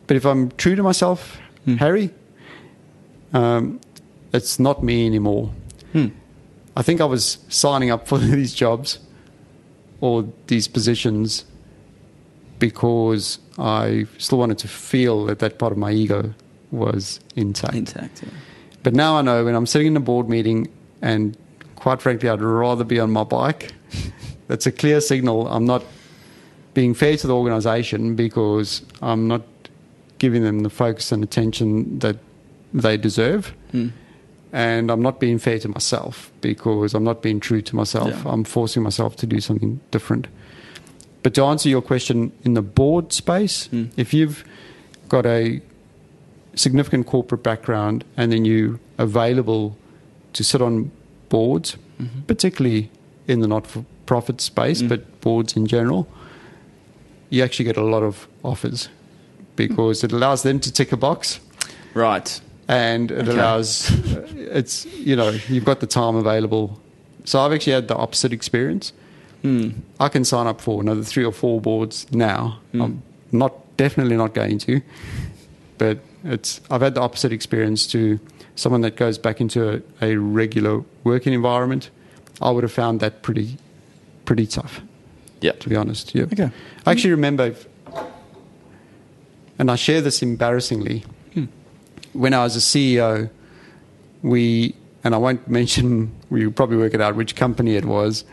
But 0.08 0.18
if 0.18 0.26
I'm 0.26 0.52
true 0.58 0.76
to 0.76 0.84
myself, 0.84 1.40
Hmm. 1.66 1.76
Harry, 1.78 2.10
um, 3.34 3.80
it's 4.34 4.58
not 4.60 4.82
me 4.84 5.06
anymore. 5.06 5.50
Hmm. 5.92 6.08
I 6.78 6.82
think 6.84 7.02
I 7.02 7.06
was 7.06 7.40
signing 7.50 7.92
up 7.92 8.08
for 8.08 8.18
these 8.38 8.54
jobs 8.54 9.00
or 10.00 10.24
these 10.48 10.68
positions 10.70 11.44
because 12.60 13.40
I 13.58 14.06
still 14.18 14.38
wanted 14.38 14.58
to 14.60 14.68
feel 14.68 15.26
that 15.26 15.40
that 15.40 15.58
part 15.60 15.72
of 15.72 15.78
my 15.78 15.92
ego 15.92 16.34
was 16.72 17.20
intact. 17.36 17.76
Intact. 17.76 18.24
Yeah. 18.24 18.30
But 18.88 18.94
now 18.96 19.18
I 19.18 19.22
know 19.22 19.44
when 19.44 19.54
I'm 19.54 19.66
sitting 19.66 19.88
in 19.88 19.98
a 19.98 20.00
board 20.00 20.30
meeting 20.30 20.70
and 21.02 21.38
quite 21.76 22.02
frankly, 22.02 22.30
I'd 22.30 22.40
rather 22.42 22.86
be 22.86 23.02
on 23.02 23.12
my 23.12 23.26
bike. 23.26 23.74
That's 24.48 24.66
a 24.66 24.72
clear 24.72 25.02
signal 25.02 25.46
I'm 25.50 25.66
not 25.66 25.84
being 26.74 26.94
fair 26.94 27.18
to 27.18 27.28
the 27.28 27.36
organization 27.36 28.16
because 28.16 28.82
I'm 29.02 29.28
not 29.28 29.42
giving 30.20 30.42
them 30.42 30.62
the 30.62 30.70
focus 30.70 31.12
and 31.12 31.22
attention 31.22 32.00
that 32.00 32.16
they 32.74 32.96
deserve. 32.96 33.54
Hmm. 33.72 33.90
And 34.54 34.90
I'm 34.90 35.02
not 35.02 35.20
being 35.20 35.38
fair 35.38 35.60
to 35.60 35.68
myself 35.68 36.32
because 36.40 36.94
I'm 36.94 37.04
not 37.04 37.22
being 37.22 37.42
true 37.42 37.62
to 37.64 37.76
myself. 37.76 38.08
Yeah. 38.08 38.32
I'm 38.32 38.46
forcing 38.46 38.84
myself 38.84 39.18
to 39.18 39.26
do 39.26 39.42
something 39.42 39.82
different. 39.92 40.28
But 41.24 41.34
to 41.34 41.44
answer 41.44 41.68
your 41.68 41.82
question, 41.82 42.32
in 42.46 42.54
the 42.54 42.62
board 42.62 43.12
space, 43.12 43.68
Mm. 43.68 43.90
if 43.98 44.14
you've 44.14 44.46
got 45.10 45.26
a 45.26 45.62
significant 46.58 47.06
corporate 47.08 47.44
background 47.44 48.04
and 48.18 48.32
then 48.32 48.46
you 48.46 48.80
available 48.98 49.76
to 50.34 50.44
sit 50.44 50.62
on 50.62 50.92
boards, 51.30 51.78
Mhm. 52.00 52.26
particularly 52.28 52.90
in 53.28 53.40
the 53.42 53.48
not-for-profit 53.48 54.42
space, 54.42 54.82
Mm. 54.82 54.90
but 54.90 55.22
boards 55.22 55.56
in 55.56 55.66
general, 55.68 56.08
you 57.30 57.44
actually 57.44 57.66
get 57.66 57.78
a 57.78 57.84
lot 57.84 58.04
of 58.04 58.28
offers 58.44 58.90
because 59.56 60.04
it 60.04 60.12
allows 60.14 60.42
them 60.44 60.60
to 60.60 60.72
tick 60.72 60.92
a 60.92 60.98
box 60.98 61.40
Right. 61.94 62.40
and 62.68 63.12
it 63.12 63.28
Okay. 63.28 63.32
allows 63.32 63.92
uh, 63.92 64.26
it's 64.60 64.86
you 64.98 65.16
know 65.16 65.30
you've 65.50 65.66
got 65.66 65.80
the 65.80 65.88
time 65.88 66.16
available. 66.16 66.80
So 67.26 67.40
I've 67.42 67.52
actually 67.54 67.74
had 67.74 67.88
the 67.88 67.96
opposite 67.96 68.32
experience. 68.34 68.94
Hmm. 69.42 69.70
I 70.00 70.08
can 70.10 70.24
sign 70.24 70.48
up 70.48 70.62
for 70.62 70.82
another 70.82 71.04
three 71.04 71.26
or 71.26 71.34
four 71.34 71.60
boards 71.62 72.06
now. 72.12 72.60
Mm. 72.74 72.82
I'm 72.84 73.02
not 73.32 73.54
definitely 73.78 74.16
not 74.18 74.34
going 74.34 74.58
to, 74.60 74.82
but 75.78 75.98
it's 76.24 76.62
I've 76.70 76.82
had 76.82 76.96
the 76.96 77.02
opposite 77.02 77.32
experience 77.32 77.88
to 77.88 78.20
someone 78.56 78.82
that 78.82 78.96
goes 78.96 79.18
back 79.18 79.40
into 79.42 79.82
a, 80.02 80.06
a 80.06 80.16
regular 80.18 80.84
working 81.04 81.34
environment. 81.34 81.90
I 82.42 82.50
would 82.52 82.64
have 82.64 82.72
found 82.72 83.00
that 83.02 83.22
pretty 83.22 83.58
pretty 84.26 84.46
tough, 84.48 84.82
Yeah. 85.42 85.54
to 85.54 85.70
be 85.70 85.76
honest. 85.76 86.14
Yeah. 86.14 86.24
Okay. 86.24 86.50
I 86.86 86.92
actually 86.92 87.12
remember, 87.12 87.46
if- 87.48 87.68
and 89.60 89.72
I 89.72 89.76
share 89.76 90.02
this 90.02 90.22
embarrassingly. 90.22 91.04
Hmm. 91.34 91.46
When 92.14 92.34
I 92.34 92.44
was 92.44 92.56
a 92.56 92.60
CEO, 92.60 93.30
we, 94.22 94.76
and 95.04 95.16
I 95.16 95.18
won't 95.18 95.48
mention, 95.60 96.12
we 96.30 96.48
probably 96.50 96.78
work 96.78 96.94
it 96.94 97.02
out 97.02 97.16
which 97.16 97.36
company 97.36 97.76
it 97.76 97.86
was. 97.86 98.24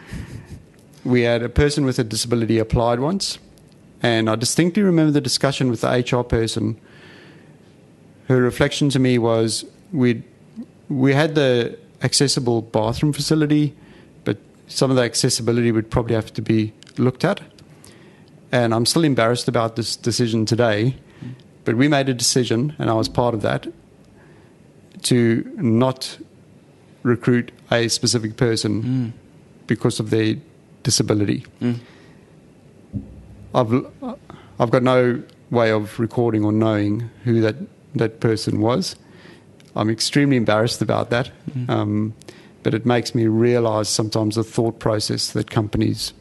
We 1.05 1.22
had 1.22 1.43
a 1.43 1.49
person 1.49 1.85
with 1.85 1.99
a 1.99 2.05
disability 2.05 2.59
applied 2.59 2.99
once, 3.01 3.39
and 4.03 4.28
I 4.28 4.35
distinctly 4.37 4.82
remember 4.82 5.12
the 5.12 5.20
discussion 5.20 5.70
with 5.70 5.80
the 5.82 5.89
HR 6.11 6.24
person. 6.24 6.78
Her 8.29 8.41
reflection 8.41 8.89
to 8.91 8.99
me 8.99 9.18
was 9.18 9.64
we 9.93 10.22
we 10.89 11.12
had 11.14 11.35
the 11.35 11.79
accessible 12.03 12.62
bathroom 12.62 13.12
facility, 13.12 13.75
but 14.25 14.37
some 14.68 14.91
of 14.91 14.97
the 14.97 15.03
accessibility 15.03 15.72
would 15.72 15.91
probably 15.91 16.14
have 16.14 16.33
to 16.35 16.43
be 16.43 16.72
looked 16.99 17.25
at. 17.25 17.41
And 18.53 18.72
I'm 18.75 18.87
still 18.87 19.05
embarrassed 19.05 19.49
about 19.49 19.77
this 19.77 19.97
decision 19.97 20.47
today, 20.47 20.95
but 21.64 21.75
we 21.77 21.89
made 21.89 22.09
a 22.09 22.14
decision, 22.14 22.75
and 22.79 22.89
I 22.91 22.93
was 22.95 23.09
part 23.09 23.35
of 23.35 23.43
that, 23.43 23.66
to 25.03 25.43
not 25.57 26.18
recruit 27.03 27.51
a 27.70 27.89
specific 27.89 28.37
person 28.37 28.83
Hmm. 28.83 29.09
because 29.66 30.01
of 30.01 30.11
their 30.11 30.37
disability. 30.83 31.45
Hmm. 31.61 31.72
I've 33.55 33.87
I've 34.61 34.70
got 34.70 34.83
no 34.83 35.22
way 35.51 35.70
of 35.72 35.99
recording 35.99 36.45
or 36.45 36.53
knowing 36.53 37.11
who 37.25 37.41
that 37.41 37.57
that 37.95 38.20
person 38.20 38.61
was. 38.61 38.97
I'm 39.76 39.90
extremely 39.90 40.36
embarrassed 40.36 40.80
about 40.82 41.11
that, 41.11 41.30
Mhm. 41.51 41.68
um, 41.70 42.14
but 42.62 42.74
it 42.74 42.86
makes 42.86 43.14
me 43.14 43.26
realise 43.26 43.88
sometimes 43.88 44.36
the 44.36 44.45
thought 44.45 44.78
process 44.78 45.32
that 45.32 45.51
companies 45.51 46.12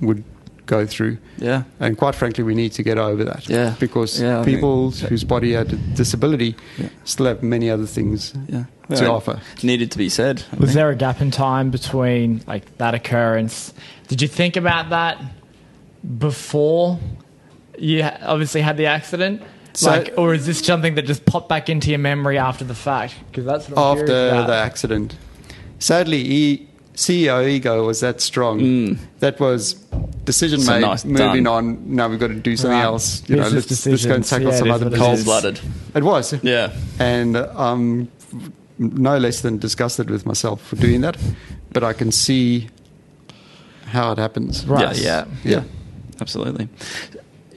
would 0.00 0.22
go 0.66 0.86
through. 0.86 1.16
Yeah. 1.38 1.64
And 1.80 1.96
quite 1.98 2.14
frankly, 2.14 2.44
we 2.44 2.54
need 2.54 2.72
to 2.72 2.82
get 2.84 2.96
over 2.96 3.24
that. 3.24 3.48
Yeah. 3.48 3.74
Because 3.80 4.20
Yeah, 4.20 4.44
people 4.44 4.92
think- 4.92 5.08
whose 5.10 5.24
body 5.24 5.52
had 5.54 5.72
a 5.72 5.76
disability 5.96 6.54
Yeah. 6.78 6.88
still 7.04 7.26
have 7.26 7.42
many 7.42 7.68
other 7.68 7.86
things 7.86 8.32
Yeah. 8.48 8.64
to 8.94 9.02
Well, 9.02 9.16
offer. 9.16 9.40
Needed 9.64 9.90
to 9.90 9.98
be 9.98 10.08
said. 10.08 10.44
I 10.52 10.56
Was 10.56 10.68
think. 10.70 10.74
there 10.76 10.90
a 10.90 10.94
gap 10.94 11.20
in 11.20 11.30
time 11.32 11.70
between 11.70 12.42
like 12.46 12.76
that 12.78 12.94
occurrence? 12.94 13.74
Did 14.08 14.22
you 14.22 14.28
think 14.28 14.56
about 14.56 14.90
that 14.90 15.18
before 16.18 16.98
you 17.78 18.04
obviously 18.22 18.60
had 18.60 18.76
the 18.76 18.86
accident? 18.86 19.42
So- 19.74 19.90
like, 19.90 20.12
or 20.16 20.34
is 20.34 20.46
this 20.46 20.58
something 20.60 20.94
that 20.96 21.06
just 21.06 21.24
popped 21.26 21.48
back 21.48 21.68
into 21.68 21.90
your 21.90 21.98
memory 21.98 22.38
after 22.38 22.64
the 22.64 22.74
fact? 22.74 23.14
Because 23.30 23.44
that's 23.44 23.68
what 23.68 23.78
I'm 23.78 23.98
after 23.98 24.46
the 24.46 24.54
accident. 24.54 25.16
Sadly, 25.78 26.24
he 26.24 26.66
CEO 26.94 27.46
ego 27.48 27.86
was 27.86 28.00
that 28.00 28.20
strong. 28.20 28.60
Mm. 28.60 28.98
That 29.20 29.40
was 29.40 29.74
decision 30.24 30.60
So 30.60 30.72
made. 30.72 30.80
nice, 30.82 31.04
moving 31.04 31.44
done. 31.44 31.46
on. 31.46 31.94
Now 31.96 32.08
we've 32.08 32.18
got 32.20 32.26
to 32.28 32.34
do 32.34 32.56
something 32.56 32.76
Right. 32.76 32.84
else. 32.84 33.22
You 33.26 33.36
know, 33.36 33.42
let's, 33.48 33.54
let's 33.54 33.84
go 33.84 33.90
and 33.90 33.98
decisions. 34.24 34.28
tackle 34.30 34.50
Yeah, 34.50 34.58
some 34.58 34.70
other 34.70 34.84
what 34.86 34.92
it 34.94 34.98
business. 34.98 35.20
is. 35.20 35.24
Cold-blooded. 35.24 35.60
It 35.94 36.02
was. 36.04 36.34
Yeah. 36.42 36.72
And 36.98 37.36
I'm 37.36 38.10
no 38.78 39.16
less 39.18 39.40
than 39.40 39.58
disgusted 39.58 40.10
with 40.10 40.26
myself 40.26 40.60
for 40.62 40.76
doing 40.76 41.00
that, 41.02 41.16
but 41.72 41.82
I 41.84 41.92
can 41.94 42.12
see 42.12 42.68
how 43.86 44.12
it 44.12 44.18
happens. 44.18 44.66
Right. 44.66 44.96
Yeah, 44.96 45.24
yeah, 45.44 45.50
Yeah. 45.52 45.62
absolutely. 46.20 46.68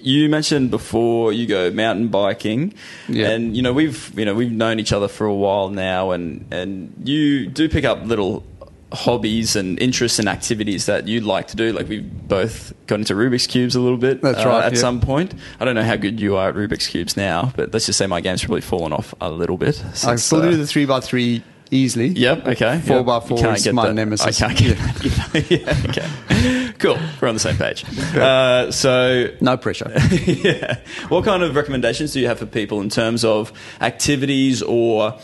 You 0.04 0.28
mentioned 0.30 0.70
before 0.70 1.32
you 1.32 1.46
go 1.48 1.72
mountain 1.72 2.10
biking, 2.10 2.74
Yeah. 3.08 3.30
and 3.30 3.56
you 3.56 3.62
know 3.62 3.72
we've 3.74 4.12
you 4.18 4.26
know 4.26 4.36
we've 4.36 4.52
known 4.52 4.80
each 4.80 4.92
other 4.92 5.08
for 5.08 5.26
a 5.26 5.34
while 5.34 5.70
now, 5.70 6.12
and 6.12 6.46
and 6.52 6.94
you 7.04 7.48
do 7.48 7.70
pick 7.70 7.86
up 7.86 8.06
little 8.06 8.44
hobbies 8.92 9.56
and 9.56 9.82
interests 9.82 10.20
and 10.20 10.30
activities 10.30 10.86
that 10.86 11.08
you'd 11.08 11.24
like 11.24 11.48
to 11.48 11.56
do. 11.56 11.74
Like 11.74 11.88
we've 11.90 12.28
both 12.28 12.74
got 12.86 13.00
into 13.00 13.16
Rubik's 13.16 13.48
cubes 13.48 13.76
a 13.76 13.80
little 13.80 13.98
bit. 13.98 14.22
That's 14.22 14.40
uh, 14.46 14.50
right, 14.50 14.66
At 14.66 14.74
yeah. 14.74 14.80
some 14.80 15.02
point, 15.02 15.34
I 15.60 15.66
don't 15.66 15.76
know 15.76 15.84
how 15.84 15.96
good 15.96 16.20
you 16.20 16.36
are 16.36 16.50
at 16.50 16.56
Rubik's 16.56 16.88
cubes 16.88 17.18
now, 17.18 17.52
but 17.56 17.74
let's 17.74 17.86
just 17.88 17.98
say 17.98 18.06
my 18.06 18.22
game's 18.22 18.44
probably 18.44 18.62
fallen 18.62 18.94
off 18.94 19.14
a 19.20 19.32
little 19.32 19.58
bit. 19.58 19.84
I 20.06 20.16
still 20.18 20.42
uh, 20.42 20.50
do 20.52 20.58
the 20.58 20.68
three 20.68 20.86
by 20.86 21.00
three 21.00 21.44
easily. 21.72 22.08
Yep. 22.10 22.48
Okay. 22.50 22.80
Four 22.82 22.98
yep. 22.98 23.06
by 23.06 23.20
four 23.22 23.54
is 23.54 23.72
my 23.74 23.88
that. 23.88 23.94
nemesis. 23.94 24.42
I 24.42 24.48
can't 24.54 24.58
get 24.58 24.78
that. 24.78 25.52
yeah. 25.52 25.90
Okay. 25.90 26.63
Cool. 26.84 27.00
We're 27.22 27.30
on 27.30 27.34
the 27.34 27.40
same 27.40 27.56
page. 27.56 27.86
Uh, 28.14 28.72
so. 28.72 29.30
No 29.42 29.58
pressure. 29.58 29.92
yeah. 30.12 30.80
What 31.08 31.24
kind 31.26 31.42
of 31.42 31.56
recommendations 31.56 32.14
do 32.14 32.20
you 32.20 32.28
have 32.28 32.40
for 32.40 32.46
people 32.46 32.82
in 32.82 32.90
terms 32.90 33.26
of 33.26 33.52
activities 33.82 34.62
or, 34.62 35.18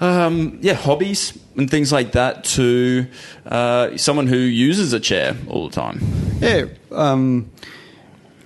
um, 0.00 0.58
yeah, 0.60 0.72
hobbies 0.72 1.38
and 1.56 1.70
things 1.70 1.92
like 1.92 2.12
that 2.12 2.44
to 2.44 3.06
uh, 3.46 3.96
someone 3.96 4.26
who 4.26 4.36
uses 4.36 4.92
a 4.92 5.00
chair 5.00 5.36
all 5.48 5.68
the 5.68 5.74
time? 5.74 6.00
Yeah. 6.40 6.64
Um, 6.90 7.50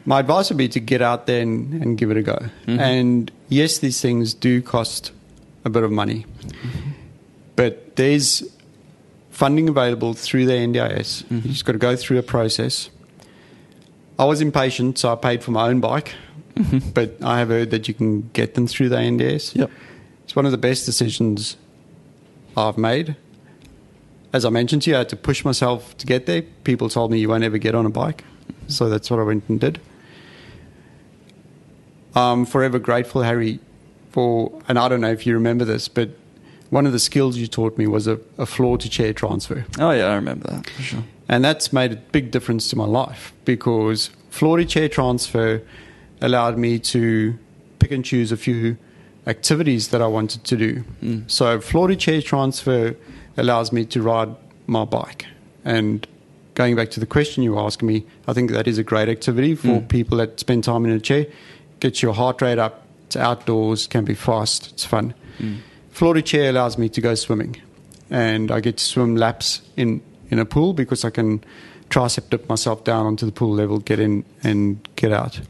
my 0.05 0.21
advice 0.21 0.51
would 0.51 0.59
be 0.59 0.69
to 0.69 0.81
get 0.81 1.01
out 1.03 1.27
there 1.27 1.41
and, 1.41 1.73
and 1.83 1.97
give 1.97 2.11
it 2.11 2.17
a 2.17 2.23
go. 2.23 2.39
And 2.67 3.31
yes, 3.49 3.79
these 3.79 4.01
things 4.01 4.35
do 4.35 4.61
cost 4.61 5.13
a 5.65 5.71
bit 5.71 5.85
of 5.85 5.93
money, 5.93 6.27
but 7.55 7.97
there's 7.97 8.43
funding 9.37 9.69
available 9.69 10.15
through 10.15 10.47
the 10.47 10.55
NDIS. 10.55 11.25
Mm-hmm. 11.25 11.35
You 11.35 11.53
just 11.53 11.67
got 11.67 11.73
to 11.73 11.79
go 11.79 11.95
through 11.95 12.17
a 12.17 12.23
process. 12.23 12.89
I 14.19 14.25
was 14.25 14.41
impatient, 14.41 14.97
so 14.97 15.13
I 15.13 15.15
paid 15.15 15.45
for 15.45 15.51
my 15.51 15.69
own 15.69 15.79
bike, 15.79 16.15
mm-hmm. 16.55 16.89
but 16.95 17.23
I 17.23 17.39
have 17.39 17.49
heard 17.49 17.71
that 17.71 17.87
you 17.87 17.93
can 17.93 18.31
get 18.33 18.55
them 18.55 18.67
through 18.67 18.89
the 18.89 18.97
NDIS. 18.97 19.55
Yep. 19.55 19.71
It's 20.25 20.35
one 20.35 20.47
of 20.47 20.53
the 20.53 20.59
best 20.59 20.87
decisions 20.87 21.59
I've 22.57 22.79
made. 22.79 23.15
As 24.33 24.47
I 24.47 24.49
mentioned 24.49 24.83
to 24.83 24.91
you, 24.91 24.97
I 24.97 25.01
had 25.01 25.11
to 25.11 25.17
push 25.17 25.45
myself 25.45 25.95
to 25.99 26.07
get 26.07 26.25
there. 26.25 26.41
People 26.65 26.89
told 26.89 27.11
me 27.11 27.19
you 27.19 27.29
won't 27.29 27.45
ever 27.45 27.59
get 27.59 27.75
on 27.75 27.85
a 27.85 27.91
bike. 27.91 28.25
So 28.69 28.89
that's 28.89 29.11
what 29.11 29.21
I 29.21 29.23
went 29.23 29.47
and 29.51 29.61
did. 29.61 29.79
I'm 32.15 32.47
forever 32.47 32.79
grateful, 32.79 33.21
Harry, 33.21 33.61
for, 34.13 34.63
and 34.67 34.79
I 34.79 34.89
don't 34.89 35.03
know 35.03 35.13
if 35.13 35.27
you 35.27 35.35
remember 35.35 35.67
this, 35.67 35.89
but 35.89 36.09
one 36.71 36.87
of 36.87 36.93
the 36.93 36.99
skills 36.99 37.37
you 37.37 37.47
taught 37.47 37.79
me 37.79 37.87
was 37.87 38.07
a, 38.07 38.19
a 38.39 38.47
floor 38.47 38.79
to 38.79 38.89
chair 38.89 39.13
transfer. 39.13 39.65
Oh, 39.79 39.91
yeah, 39.91 40.07
I 40.07 40.15
remember 40.15 40.49
that 40.49 40.71
for 40.71 40.83
sure. 40.83 41.05
And 41.29 41.45
that's 41.45 41.73
made 41.73 41.93
a 41.93 41.97
big 41.97 42.31
difference 42.31 42.69
to 42.71 42.77
my 42.77 42.85
life 42.85 43.33
because 43.45 44.11
floor 44.31 44.59
to 44.59 44.65
chair 44.65 44.89
transfer 44.89 45.63
allowed 46.21 46.59
me 46.59 46.79
to 46.79 47.39
pick 47.79 47.91
and 47.91 48.05
choose 48.05 48.33
a 48.33 48.37
few 48.37 48.77
activities 49.27 49.89
that 49.89 50.01
I 50.01 50.07
wanted 50.07 50.45
to 50.45 50.57
do. 50.57 50.81
Hmm. 51.01 51.21
So, 51.27 51.61
floor 51.61 51.89
to 51.89 51.97
chair 51.97 52.23
transfer 52.23 52.97
allows 53.37 53.73
me 53.73 53.85
to 53.87 54.03
ride 54.03 54.35
my 54.67 54.85
bike. 54.85 55.27
And 55.65 56.07
going 56.55 56.77
back 56.77 56.91
to 56.93 57.01
the 57.01 57.07
question 57.07 57.43
you 57.43 57.55
were 57.55 57.61
asking 57.61 57.89
me, 57.89 58.07
I 58.29 58.33
think 58.33 58.51
that 58.53 58.69
is 58.69 58.79
a 58.79 58.85
great 58.85 59.09
activity 59.09 59.55
for 59.55 59.81
hmm. 59.81 59.87
people 59.87 60.19
that 60.19 60.39
spend 60.41 60.65
time 60.65 60.85
in 60.85 60.93
a 60.93 61.01
chair. 61.01 61.27
Gets 61.81 62.03
your 62.03 62.15
heart 62.15 62.41
rate 62.41 62.59
up, 62.59 62.87
it's 63.07 63.17
outdoors, 63.17 63.87
can 63.87 64.05
be 64.05 64.15
fast, 64.15 64.73
it's 64.73 64.85
fun. 64.85 65.15
Floor 65.39 65.59
to 65.99 66.23
chair 66.23 66.51
allows 66.51 66.79
me 66.79 66.89
to 66.91 67.01
go 67.01 67.15
swimming. 67.15 67.57
And 68.11 68.51
I 68.51 68.61
get 68.61 68.77
to 68.77 68.85
swim 68.85 69.17
laps 69.17 69.63
in, 69.77 70.01
in 70.31 70.39
a 70.39 70.45
pool 70.45 70.73
because 70.73 71.05
I 71.05 71.11
can 71.11 71.43
tricep 71.91 72.31
dip 72.31 72.49
myself 72.49 72.85
down 72.85 73.07
onto 73.07 73.27
the 73.27 73.33
pool 73.33 73.53
level, 73.55 73.79
get 73.79 73.99
in 73.99 74.25
and 74.43 74.87
get 74.97 75.13
out. 75.13 75.41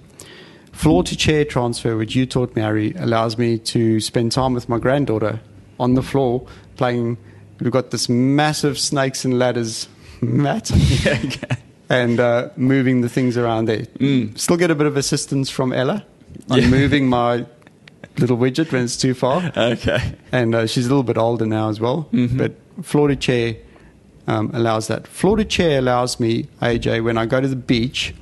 Floor 0.72 1.02
to 1.04 1.16
chair 1.16 1.44
transfer, 1.44 1.96
which 1.96 2.14
you 2.14 2.26
taught 2.26 2.54
me, 2.54 2.62
Harry, 2.62 2.92
allows 2.98 3.38
me 3.38 3.58
to 3.58 3.98
spend 4.00 4.32
time 4.32 4.52
with 4.54 4.68
my 4.68 4.78
granddaughter 4.78 5.40
on 5.80 5.94
the 5.94 6.02
floor 6.02 6.46
playing. 6.76 7.16
We've 7.60 7.72
got 7.72 7.90
this 7.90 8.08
massive 8.08 8.78
snakes 8.78 9.24
and 9.24 9.38
ladders 9.38 9.88
mat 10.20 10.70
and 11.88 12.20
uh, 12.20 12.50
moving 12.56 13.00
the 13.00 13.08
things 13.08 13.36
around 13.38 13.66
there. 13.66 13.86
Still 14.36 14.56
get 14.56 14.70
a 14.70 14.74
bit 14.74 14.86
of 14.86 14.96
assistance 14.96 15.48
from 15.50 15.72
Ella 15.72 16.04
on 16.50 16.60
Yeah. 16.60 16.68
moving 16.68 17.08
my 17.08 17.46
little 18.18 18.36
widget 18.36 18.72
when 18.72 18.84
it's 18.84 18.96
too 18.96 19.14
far 19.14 19.52
Okay. 19.56 20.14
and 20.32 20.54
uh, 20.54 20.66
she's 20.66 20.86
a 20.86 20.88
little 20.88 21.02
bit 21.02 21.18
older 21.18 21.46
now 21.46 21.68
as 21.68 21.80
well. 21.80 22.08
But 22.12 22.52
floor 22.82 23.08
to 23.08 23.16
chair 23.16 23.56
um, 24.26 24.50
allows 24.54 24.86
that. 24.88 25.06
Floor 25.06 25.36
to 25.36 25.44
chair 25.44 25.78
allows 25.78 26.18
me, 26.18 26.44
AJ, 26.60 27.04
when 27.04 27.16
I 27.18 27.26
go 27.26 27.40
to 27.40 27.48
the 27.48 27.56
beach, 27.56 28.14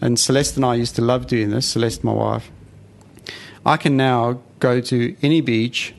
and 0.00 0.18
Celeste 0.18 0.56
and 0.56 0.64
I 0.64 0.74
used 0.76 0.94
to 0.96 1.02
love 1.02 1.26
doing 1.26 1.50
this. 1.50 1.66
Celeste, 1.66 2.04
my 2.04 2.12
wife, 2.12 2.50
I 3.66 3.76
can 3.76 3.96
now 3.96 4.40
go 4.60 4.80
to 4.80 5.16
any 5.22 5.40
beach. 5.40 5.94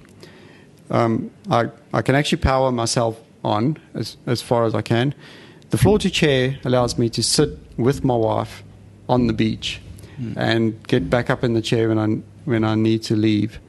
Um, 0.89 1.30
I 1.52 1.70
I 1.93 2.02
can 2.02 2.16
actually 2.16 2.41
power 2.41 2.72
myself 2.72 3.20
on 3.43 3.78
as 3.93 4.18
as 4.26 4.41
far 4.41 4.66
as 4.66 4.74
I 4.74 4.82
can. 4.82 5.14
The 5.70 5.78
floor 5.78 6.00
to 6.00 6.10
chair 6.10 6.58
allows 6.66 6.97
me 6.97 7.10
to 7.10 7.22
sit 7.22 7.50
with 7.78 8.04
my 8.04 8.16
wife 8.16 8.64
on 9.08 9.28
the 9.28 9.34
beach 9.34 9.82
and 10.36 10.74
get 10.88 11.10
back 11.10 11.30
up 11.30 11.43
in 11.45 11.54
the 11.54 11.62
chair 11.62 11.88
when 11.89 11.97
I 11.97 12.22
when 12.50 12.64
I 12.64 12.76
need 12.76 13.04
to 13.04 13.16
leave. 13.16 13.60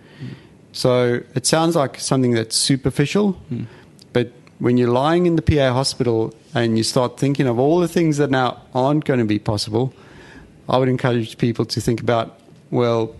So 0.72 1.20
it 1.34 1.46
sounds 1.46 1.76
like 1.76 1.98
something 1.98 2.32
that's 2.32 2.56
superficial, 2.56 3.32
hmm. 3.32 3.64
but 4.12 4.32
when 4.58 4.76
you're 4.76 4.90
lying 4.90 5.26
in 5.26 5.36
the 5.36 5.42
PA 5.42 5.72
hospital 5.72 6.34
and 6.54 6.78
you 6.78 6.84
start 6.84 7.18
thinking 7.18 7.46
of 7.46 7.58
all 7.58 7.80
the 7.80 7.88
things 7.88 8.18
that 8.18 8.30
now 8.30 8.62
aren't 8.74 9.04
going 9.04 9.18
to 9.18 9.26
be 9.26 9.38
possible, 9.38 9.92
I 10.68 10.78
would 10.78 10.88
encourage 10.88 11.38
people 11.38 11.64
to 11.66 11.80
think 11.80 12.00
about 12.00 12.36
well, 12.70 13.16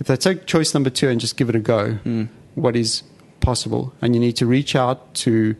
if 0.00 0.08
they 0.08 0.16
take 0.16 0.46
choice 0.46 0.74
number 0.74 0.90
two 0.90 1.08
and 1.08 1.20
just 1.20 1.36
give 1.36 1.48
it 1.48 1.54
a 1.54 1.60
go, 1.60 1.92
hmm. 1.94 2.24
what 2.56 2.74
is 2.74 3.02
possible? 3.40 3.94
And 4.02 4.14
you 4.14 4.20
need 4.20 4.36
to 4.36 4.46
reach 4.46 4.74
out 4.74 5.14
to 5.22 5.54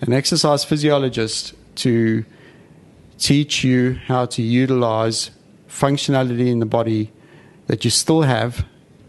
an 0.00 0.14
exercise 0.14 0.64
physiologist 0.64 1.54
to 1.76 2.24
teach 3.18 3.62
you 3.62 3.98
how 4.06 4.24
to 4.24 4.40
utilize 4.40 5.30
functionality 5.68 6.48
in 6.48 6.58
the 6.58 6.66
body 6.66 7.12
that 7.66 7.84
you 7.84 7.90
still 7.90 8.22
have 8.22 8.64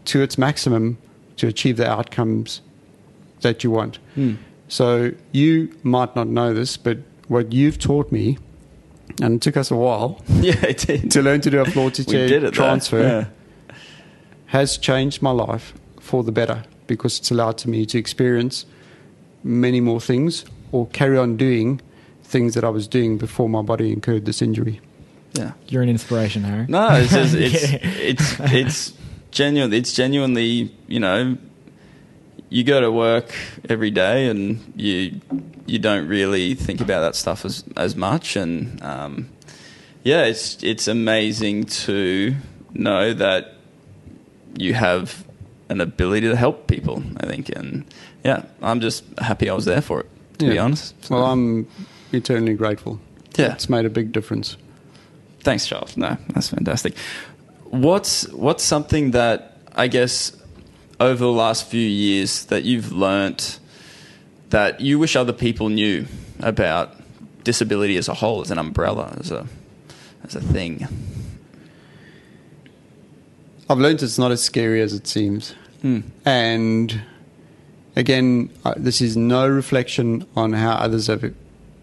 to 0.06 0.22
its 0.22 0.36
maximum 0.38 0.98
to 1.36 1.46
achieve 1.46 1.76
the 1.76 1.88
outcomes 1.88 2.60
that 3.40 3.64
you 3.64 3.70
want. 3.70 3.98
Hmm. 4.14 4.34
So 4.68 5.12
you 5.32 5.76
might 5.82 6.14
not 6.16 6.28
know 6.28 6.54
this, 6.54 6.76
but 6.76 6.98
what 7.28 7.52
you've 7.52 7.78
taught 7.78 8.10
me, 8.12 8.38
and 9.20 9.34
it 9.36 9.42
took 9.42 9.56
us 9.56 9.70
a 9.70 9.76
while 9.76 10.22
Yeah, 10.28 10.64
it 10.66 10.78
did. 10.78 11.10
to 11.10 11.22
learn 11.22 11.40
to 11.42 11.50
do 11.50 11.60
a 11.60 11.64
floor 11.64 11.90
to 11.90 12.04
chair 12.04 12.50
transfer, 12.50 13.02
Though. 13.68 13.74
has 14.46 14.78
changed 14.78 15.22
my 15.22 15.30
life 15.30 15.74
for 16.00 16.22
the 16.22 16.32
better 16.32 16.64
because 16.86 17.18
it's 17.18 17.30
allowed 17.30 17.58
to 17.58 17.68
me 17.70 17.86
to 17.86 17.98
experience 17.98 18.66
many 19.44 19.80
more 19.80 20.00
things 20.00 20.44
or 20.72 20.86
carry 20.88 21.18
on 21.18 21.36
doing 21.36 21.80
things 22.22 22.54
that 22.54 22.64
I 22.64 22.68
was 22.70 22.88
doing 22.88 23.18
before 23.18 23.48
my 23.48 23.62
body 23.62 23.92
incurred 23.92 24.24
this 24.24 24.40
injury. 24.40 24.80
Yeah. 25.34 25.44
yeah. 25.44 25.52
You're 25.68 25.82
an 25.82 25.88
inspiration, 25.88 26.44
Harry. 26.44 26.66
No, 26.68 26.88
it's 26.92 27.12
just, 27.12 27.34
it's 27.34 27.72
Yeah. 27.72 27.78
it's 27.82 28.40
it's 28.40 28.92
genuine. 29.32 29.72
It's 29.72 29.92
genuinely 29.92 30.72
you 30.86 31.00
know, 31.00 31.36
you 32.48 32.62
go 32.62 32.80
to 32.80 32.92
work 32.92 33.34
every 33.68 33.90
day 33.90 34.28
and 34.28 34.72
you 34.76 35.20
you 35.66 35.78
don't 35.78 36.06
really 36.06 36.54
think 36.54 36.80
about 36.80 37.00
that 37.00 37.16
stuff 37.16 37.44
as 37.44 37.64
as 37.76 37.96
much. 37.96 38.36
And 38.36 38.80
um, 38.82 39.28
yeah, 40.04 40.24
it's 40.24 40.62
it's 40.62 40.86
amazing 40.86 41.64
to 41.64 42.34
know 42.74 43.12
that 43.14 43.54
you 44.56 44.74
have 44.74 45.24
an 45.68 45.80
ability 45.80 46.28
to 46.28 46.36
help 46.36 46.66
people. 46.66 47.02
I 47.16 47.26
think, 47.26 47.48
and 47.48 47.84
yeah, 48.24 48.44
I'm 48.60 48.80
just 48.80 49.04
happy 49.18 49.48
I 49.50 49.54
was 49.54 49.64
there 49.64 49.80
for 49.80 50.00
it. 50.00 50.06
To 50.38 50.50
be 50.50 50.58
honest. 50.58 51.04
So, 51.04 51.14
Well, 51.14 51.26
I'm 51.26 51.68
eternally 52.12 52.54
grateful. 52.54 52.98
Yeah. 53.36 53.52
It's 53.52 53.68
made 53.68 53.84
a 53.84 53.90
big 53.90 54.12
difference. 54.12 54.56
Thanks, 55.40 55.66
Charles. 55.66 55.96
No, 55.96 56.16
that's 56.28 56.48
fantastic. 56.50 56.94
What's 57.72 58.28
what's 58.28 58.62
something 58.62 59.12
that 59.12 59.56
I 59.74 59.88
guess 59.88 60.36
over 61.00 61.24
the 61.24 61.32
last 61.32 61.66
few 61.66 61.80
years 61.80 62.44
that 62.46 62.64
you've 62.64 62.92
learnt 62.92 63.58
that 64.50 64.82
you 64.82 64.98
wish 64.98 65.16
other 65.16 65.32
people 65.32 65.70
knew 65.70 66.04
about 66.40 66.94
disability 67.44 67.96
as 67.96 68.08
a 68.08 68.14
whole, 68.14 68.42
as 68.42 68.50
an 68.50 68.58
umbrella, 68.58 69.16
as 69.18 69.30
a 69.30 69.46
as 70.22 70.34
a 70.34 70.42
thing? 70.42 70.86
I've 73.70 73.78
learned 73.78 74.02
it's 74.02 74.18
not 74.18 74.32
as 74.32 74.42
scary 74.42 74.82
as 74.82 74.92
it 74.92 75.06
seems. 75.06 75.54
Hmm. 75.80 76.00
And 76.26 77.00
again, 77.96 78.50
this 78.76 79.00
is 79.00 79.16
no 79.16 79.48
reflection 79.48 80.26
on 80.36 80.52
how 80.52 80.72
others 80.72 81.06
have 81.06 81.34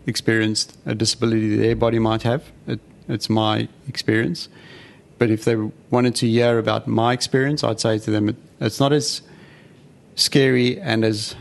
experienced 0.05 0.77
a 0.85 0.93
disability 0.93 1.55
their 1.55 1.75
body 1.75 1.97
might 1.97 2.21
have. 2.21 2.43
It, 2.67 2.79
it's 3.07 3.27
my 3.27 3.69
experience. 3.87 4.49
But 5.19 5.29
if 5.29 5.45
they 5.45 5.55
wanted 5.91 6.15
to 6.15 6.27
hear 6.27 6.57
about 6.57 6.87
my 6.87 7.13
experience, 7.13 7.63
I'd 7.63 7.79
say 7.79 7.99
to 7.99 8.09
them, 8.09 8.29
it, 8.29 8.37
it's 8.59 8.79
not 8.79 8.93
as 8.93 9.21
scary 10.15 10.79
and 10.79 11.03
as 11.03 11.35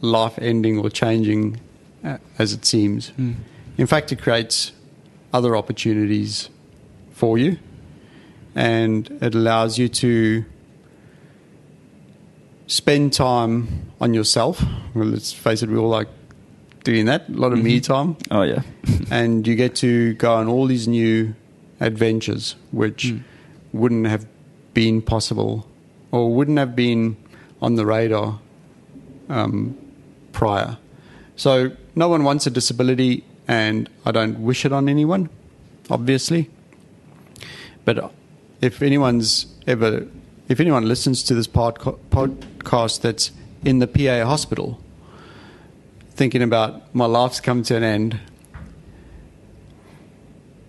life 0.00 0.38
ending 0.38 0.78
or 0.78 0.90
changing 0.90 1.60
uh, 2.02 2.18
as 2.38 2.52
it 2.52 2.64
seems. 2.64 3.10
Mm. 3.12 3.36
In 3.78 3.86
fact, 3.86 4.12
it 4.12 4.20
creates 4.20 4.72
other 5.32 5.56
opportunities 5.56 6.48
for 7.12 7.38
you 7.38 7.58
and 8.54 9.10
it 9.20 9.34
allows 9.34 9.78
you 9.78 9.88
to 9.88 10.44
spend 12.66 13.12
time 13.12 13.90
on 14.00 14.14
yourself. 14.14 14.62
Well, 14.94 15.06
let's 15.06 15.32
face 15.32 15.62
it, 15.62 15.68
we 15.68 15.76
all 15.76 15.88
like 15.88 16.08
doing 16.84 17.06
that, 17.06 17.28
a 17.28 17.32
lot 17.32 17.52
of 17.52 17.62
me 17.62 17.80
time. 17.80 18.16
Oh 18.30 18.42
yeah. 18.42 18.62
and 19.10 19.46
you 19.46 19.54
get 19.54 19.74
to 19.76 20.14
go 20.14 20.34
on 20.34 20.48
all 20.48 20.66
these 20.66 20.86
new 20.86 21.34
adventures 21.86 22.56
which 22.72 23.04
Mm. 23.06 23.20
wouldn't 23.72 24.06
have 24.06 24.26
been 24.72 25.02
possible 25.02 25.66
or 26.10 26.32
wouldn't 26.34 26.58
have 26.58 26.74
been 26.74 27.16
on 27.60 27.74
the 27.76 27.84
radar 27.86 28.38
um, 29.28 29.76
prior. 30.32 30.76
So 31.36 31.72
no 31.94 32.08
one 32.08 32.24
wants 32.24 32.46
a 32.46 32.50
disability, 32.50 33.24
and 33.48 33.88
I 34.04 34.12
don't 34.12 34.40
wish 34.40 34.64
it 34.64 34.72
on 34.72 34.88
anyone, 34.88 35.28
obviously. 35.90 36.50
But 37.84 38.12
if 38.60 38.82
anyone's 38.82 39.46
ever, 39.66 40.06
if 40.48 40.60
anyone 40.60 40.86
listens 40.86 41.22
to 41.24 41.34
this 41.34 41.46
podca- 41.48 41.98
podcast 42.10 43.00
that's 43.00 43.30
in 43.64 43.78
the 43.78 43.86
PA 43.86 44.24
hospital, 44.26 44.78
thinking 46.10 46.42
about 46.42 46.94
my 46.94 47.06
life's 47.06 47.40
come 47.40 47.62
to 47.64 47.76
an 47.76 47.82
end, 47.82 48.20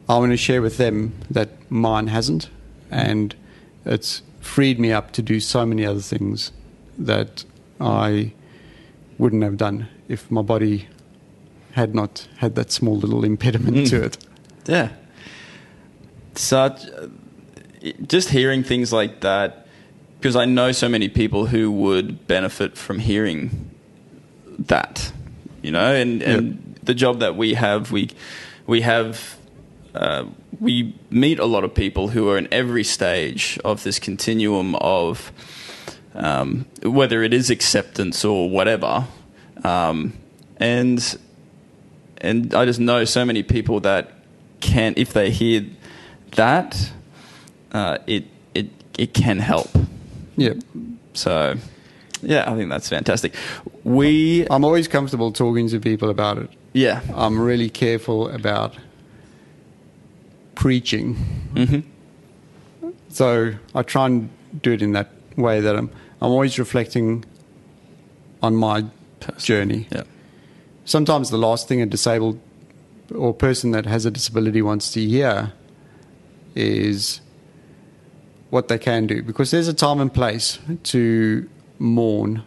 I 0.07 0.17
want 0.17 0.31
to 0.31 0.37
share 0.37 0.61
with 0.61 0.77
them 0.77 1.13
that 1.31 1.49
mine 1.71 2.07
hasn't, 2.07 2.49
and 2.91 3.35
it's 3.85 4.21
freed 4.39 4.79
me 4.79 4.91
up 4.91 5.11
to 5.13 5.21
do 5.21 5.39
so 5.39 5.65
many 5.65 5.85
other 5.85 5.99
things 6.01 6.51
that 6.97 7.43
I 7.81 8.33
wouldn't 9.17 9.43
have 9.43 9.57
done 9.57 9.87
if 10.07 10.29
my 10.29 10.41
body 10.41 10.87
had 11.71 11.95
not 11.95 12.27
had 12.37 12.55
that 12.55 12.71
small 12.71 12.95
little 12.97 13.23
impediment 13.25 13.77
Mm. 13.77 13.89
to 13.89 14.03
it. 14.03 14.17
Yeah. 14.67 14.89
Such, 16.35 16.81
just 18.07 18.29
hearing 18.29 18.63
things 18.63 18.93
like 18.93 19.21
that, 19.21 19.67
because 20.19 20.35
I 20.35 20.45
know 20.45 20.71
so 20.71 20.87
many 20.87 21.09
people 21.09 21.47
who 21.47 21.71
would 21.71 22.27
benefit 22.27 22.77
from 22.77 22.99
hearing 22.99 23.71
that, 24.59 25.11
you 25.61 25.71
know, 25.71 25.93
and, 25.93 26.21
and 26.21 26.77
the 26.83 26.93
job 26.93 27.19
that 27.19 27.35
we 27.35 27.55
have, 27.55 27.91
we, 27.91 28.09
we 28.67 28.81
have, 28.81 29.37
uh, 29.95 30.25
we 30.59 30.95
meet 31.09 31.39
a 31.39 31.45
lot 31.45 31.63
of 31.63 31.73
people 31.73 32.09
who 32.09 32.29
are 32.29 32.37
in 32.37 32.47
every 32.51 32.83
stage 32.83 33.59
of 33.63 33.83
this 33.83 33.99
continuum 33.99 34.75
of 34.75 35.31
um, 36.13 36.65
whether 36.83 37.23
it 37.23 37.33
is 37.33 37.49
acceptance 37.49 38.23
or 38.23 38.49
whatever. 38.49 39.07
Um, 39.63 40.13
and 40.57 41.17
and 42.17 42.53
I 42.53 42.65
just 42.65 42.79
know 42.79 43.05
so 43.05 43.25
many 43.25 43.43
people 43.43 43.79
that 43.81 44.11
can, 44.61 44.93
if 44.97 45.13
they 45.13 45.29
hear 45.31 45.65
that, 46.31 46.91
uh, 47.71 47.97
it 48.07 48.25
it 48.53 48.69
it 48.97 49.13
can 49.13 49.39
help. 49.39 49.69
Yeah. 50.37 50.53
So, 51.13 51.55
yeah, 52.21 52.51
I 52.51 52.55
think 52.55 52.69
that's 52.69 52.89
fantastic. 52.89 53.33
We, 53.83 54.45
I'm 54.49 54.65
always 54.65 54.87
comfortable 54.87 55.31
talking 55.31 55.69
to 55.69 55.79
people 55.79 56.09
about 56.09 56.37
it. 56.37 56.49
yeah, 56.73 57.01
I'm 57.15 57.39
really 57.39 57.69
careful 57.69 58.29
about 58.29 58.75
preaching. 60.55 61.15
hmm 61.55 61.79
So 63.09 63.53
I 63.73 63.81
try 63.83 64.05
and 64.05 64.29
do 64.61 64.71
it 64.73 64.81
in 64.81 64.93
that 64.93 65.09
way 65.37 65.61
that 65.61 65.75
I'm 65.75 65.89
I'm 66.21 66.31
always 66.31 66.57
reflecting 66.59 67.25
on 68.41 68.55
my 68.55 68.85
journey. 69.37 69.87
yeah, 69.91 70.03
Sometimes 70.85 71.29
the 71.29 71.37
last 71.37 71.67
thing 71.67 71.81
a 71.81 71.85
disabled 71.85 72.39
or 73.13 73.33
person 73.33 73.71
that 73.71 73.85
has 73.85 74.05
a 74.05 74.11
disability 74.11 74.61
wants 74.61 74.91
to 74.93 74.99
hear 75.05 75.51
is 76.55 77.21
what 78.49 78.67
they 78.67 78.77
can 78.77 79.07
do 79.07 79.21
because 79.21 79.51
there's 79.51 79.67
a 79.67 79.73
time 79.73 79.99
and 79.99 80.13
place 80.13 80.59
to 80.83 81.47
mourn 81.79 82.43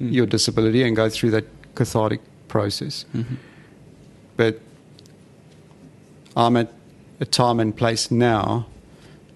Mm. 0.00 0.12
your 0.12 0.26
disability 0.26 0.84
and 0.84 0.94
go 0.94 1.08
through 1.08 1.32
that 1.32 1.44
cathartic 1.74 2.20
process. 2.46 3.04
Mhm. 3.14 3.36
But 4.36 4.60
I'm 6.36 6.56
at 6.56 6.70
a 7.20 7.24
time 7.24 7.60
and 7.60 7.76
place 7.76 8.10
now 8.10 8.66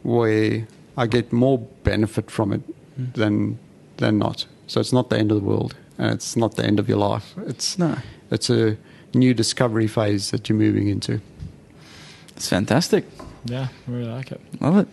where 0.03 0.66
I 0.97 1.07
get 1.07 1.33
more 1.33 1.59
benefit 1.85 2.30
from 2.30 2.53
it 2.53 2.61
Mm. 3.01 3.14
than 3.14 3.59
than 3.97 4.18
not. 4.18 4.47
So 4.66 4.80
it's 4.80 4.93
not 4.93 5.09
the 5.11 5.16
end 5.18 5.30
of 5.33 5.41
the 5.41 5.47
world, 5.47 5.74
and 5.99 6.11
it's 6.12 6.37
not 6.37 6.57
the 6.57 6.64
end 6.64 6.78
of 6.78 6.89
your 6.89 6.99
life. 6.99 7.35
It's 7.47 7.78
no, 7.78 7.97
it's 8.30 8.51
a 8.51 8.76
new 9.14 9.33
discovery 9.35 9.87
phase 9.87 10.30
that 10.30 10.49
you're 10.49 10.59
moving 10.59 10.89
into. 10.89 11.20
it's 12.37 12.49
fantastic. 12.49 13.05
Yeah, 13.45 13.68
I 13.89 13.91
really 13.91 14.11
like 14.11 14.30
it. 14.33 14.41
Love 14.61 14.76
it. 14.78 14.89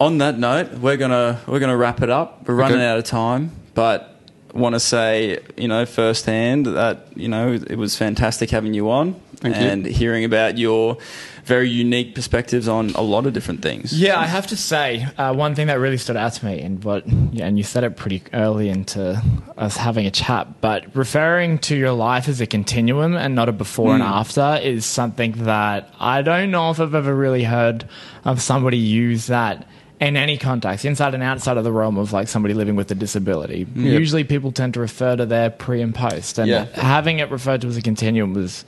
On 0.00 0.18
that 0.18 0.38
note, 0.38 0.74
we're 0.78 0.96
gonna 0.96 1.40
we're 1.46 1.60
gonna 1.60 1.76
wrap 1.76 2.02
it 2.02 2.10
up. 2.10 2.46
We're 2.48 2.54
running 2.56 2.78
Okay. 2.78 2.86
out 2.88 2.98
of 2.98 3.04
time, 3.04 3.52
but 3.74 4.08
want 4.52 4.74
to 4.74 4.80
say 4.80 5.38
you 5.56 5.68
know 5.68 5.86
firsthand 5.86 6.66
that 6.66 7.06
you 7.14 7.28
know 7.28 7.52
it 7.54 7.76
was 7.78 7.96
fantastic 7.96 8.50
having 8.50 8.74
you 8.74 8.90
on 8.90 9.14
Thank 9.42 9.56
you. 9.56 9.62
and 9.62 9.84
hearing 9.86 10.24
about 10.24 10.56
your 10.58 10.96
very 11.44 11.68
unique 11.68 12.14
perspectives 12.14 12.68
on 12.68 12.90
a 12.90 13.02
lot 13.02 13.26
of 13.26 13.32
different 13.32 13.62
things. 13.62 13.92
Yeah, 13.92 14.18
I 14.18 14.26
have 14.26 14.46
to 14.48 14.56
say 14.56 15.04
uh, 15.18 15.34
one 15.34 15.56
thing 15.56 15.66
that 15.66 15.80
really 15.80 15.96
stood 15.98 16.16
out 16.16 16.32
to 16.34 16.46
me, 16.46 16.60
and 16.60 16.82
what, 16.84 17.06
yeah, 17.08 17.46
and 17.46 17.58
you 17.58 17.64
said 17.64 17.82
it 17.82 17.96
pretty 17.96 18.22
early 18.32 18.68
into 18.68 19.20
us 19.58 19.76
having 19.76 20.06
a 20.06 20.10
chat, 20.12 20.60
but 20.60 20.94
referring 20.94 21.58
to 21.58 21.76
your 21.76 21.90
life 21.92 22.28
as 22.28 22.40
a 22.40 22.46
continuum 22.46 23.16
and 23.16 23.34
not 23.34 23.48
a 23.48 23.52
before 23.52 23.92
and 23.94 24.02
Mm. 24.04 24.06
after 24.06 24.60
is 24.62 24.86
something 24.86 25.32
that 25.44 25.92
I 25.98 26.22
don't 26.22 26.50
know 26.52 26.70
if 26.70 26.78
I've 26.80 26.94
ever 26.94 27.14
really 27.14 27.42
heard 27.44 27.88
of 28.24 28.40
somebody 28.40 28.78
use 28.78 29.26
that 29.26 29.66
in 30.00 30.16
any 30.16 30.36
context, 30.38 30.84
inside 30.84 31.14
and 31.14 31.22
outside 31.22 31.56
of 31.56 31.64
the 31.64 31.70
realm 31.72 31.96
of 31.98 32.12
like 32.12 32.26
somebody 32.28 32.54
living 32.54 32.74
with 32.76 32.90
a 32.90 32.94
disability. 32.94 33.66
Yep. 33.74 34.00
Usually, 34.00 34.24
people 34.24 34.50
tend 34.52 34.74
to 34.74 34.80
refer 34.80 35.14
to 35.16 35.26
their 35.26 35.50
pre 35.50 35.80
and 35.82 35.92
post, 35.94 36.38
and 36.38 36.48
Yeah. 36.48 36.66
having 36.74 37.18
it 37.18 37.30
referred 37.32 37.60
to 37.62 37.68
as 37.68 37.76
a 37.76 37.82
continuum 37.82 38.34
was, 38.34 38.64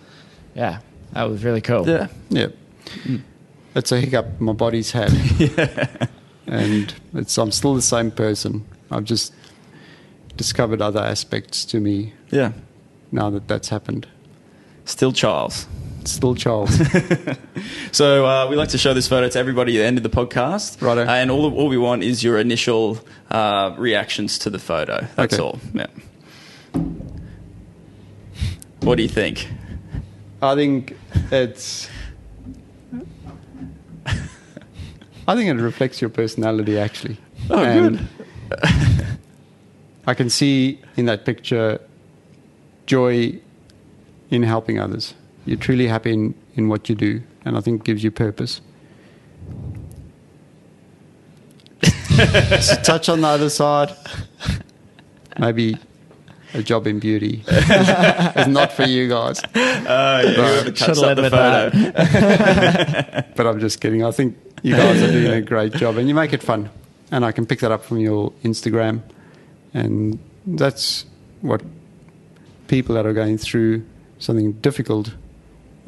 yeah, 0.55 0.81
that 1.13 1.25
was 1.25 1.45
really 1.45 1.61
cool. 1.61 1.89
Yeah. 1.89 2.09
Yeah, 2.31 2.49
it's 3.75 3.93
a 3.93 4.01
hiccup 4.01 4.41
my 4.41 4.53
body's 4.53 4.91
had, 4.93 5.11
and 6.47 6.95
it's 7.15 7.37
I'm 7.39 7.51
still 7.53 7.75
the 7.75 7.83
same 7.83 8.11
person. 8.11 8.65
I've 8.91 9.05
just 9.05 9.33
discovered 10.37 10.83
other 10.83 11.01
aspects 11.01 11.65
to 11.67 11.81
me 11.81 12.13
Yeah. 12.31 12.53
now 13.13 13.31
that 13.31 13.47
that's 13.49 13.69
happened. 13.69 14.07
Still 14.85 15.13
Charles. 15.13 15.67
Still 16.05 16.35
Charles. 16.35 16.79
So 17.93 18.27
uh, 18.27 18.49
we 18.49 18.57
like 18.57 18.71
to 18.71 18.79
show 18.79 18.93
this 18.93 19.07
photo 19.07 19.29
to 19.29 19.39
everybody 19.39 19.77
at 19.77 19.83
the 19.83 19.87
end 19.87 19.97
of 19.99 20.03
the 20.03 20.09
podcast. 20.11 20.83
Righto. 20.83 21.03
Uh, 21.07 21.11
and 21.11 21.31
all, 21.31 21.55
all 21.55 21.69
we 21.69 21.79
want 21.79 22.03
is 22.03 22.25
your 22.25 22.39
initial 22.39 22.99
uh, 23.31 23.73
reactions 23.79 24.37
to 24.41 24.51
the 24.51 24.59
photo. 24.59 25.07
That's 25.15 25.35
Okay. 25.35 25.43
all. 25.43 25.61
Yeah. 25.73 25.87
What 28.81 28.97
do 28.97 29.03
you 29.05 29.09
think? 29.09 29.49
I 30.43 30.55
think 30.55 30.97
it's. 31.31 31.89
I 35.27 35.35
think 35.35 35.49
it 35.49 35.55
reflects 35.63 36.01
your 36.03 36.11
personality, 36.11 36.79
actually. 36.79 37.17
Oh, 37.49 37.63
And 37.65 38.07
I 40.07 40.13
can 40.13 40.29
see 40.29 40.81
in 40.97 41.07
that 41.07 41.25
picture 41.25 41.81
joy 42.87 43.41
in 44.31 44.43
helping 44.43 44.79
others. 44.79 45.15
You're 45.47 45.57
truly 45.57 45.87
happy 45.87 46.13
in, 46.13 46.35
in 46.57 46.69
what 46.69 46.89
you 46.91 46.95
do, 46.95 47.23
and 47.45 47.57
I 47.57 47.61
think 47.61 47.81
it 47.81 47.85
gives 47.85 48.05
you 48.05 48.11
purpose. 48.11 48.61
Touch 52.83 53.09
on 53.09 53.23
the 53.23 53.29
other 53.29 53.51
side, 53.51 53.95
maybe 55.39 55.77
a 56.55 56.63
job 56.63 56.87
in 56.87 56.99
beauty. 57.01 57.43
it's 57.49 58.49
not 58.49 58.73
for 58.73 58.85
you 58.85 59.09
guys. 59.09 59.43
Uh, 59.43 59.49
yeah, 59.55 59.83
Right. 59.85 60.35
whoever 60.35 60.71
touched 60.71 60.79
Should've 60.97 60.99
up 60.99 61.17
led 61.17 61.25
the 61.25 61.31
photo. 63.23 63.33
but 63.37 63.47
I'm 63.47 63.61
just 63.61 63.81
kidding. 63.81 64.05
I 64.05 64.11
think 64.11 64.37
you 64.63 64.75
guys 64.77 65.03
are 65.03 65.13
doing 65.13 65.33
a 65.33 65.43
great 65.43 65.73
job, 65.75 65.97
and 65.97 66.09
you 66.09 66.15
make 66.15 66.33
it 66.33 66.43
fun. 66.43 66.71
And 67.11 67.25
I 67.25 67.33
can 67.33 67.47
pick 67.47 67.61
that 67.61 67.71
up 67.73 67.85
from 67.85 67.99
your 67.99 68.33
Instagram, 68.45 69.03
and 69.75 70.19
that's 70.47 71.05
what 71.43 71.63
people 72.69 72.95
that 72.95 73.05
are 73.07 73.13
going 73.13 73.37
through 73.39 73.85
something 74.19 74.53
difficult 74.53 75.15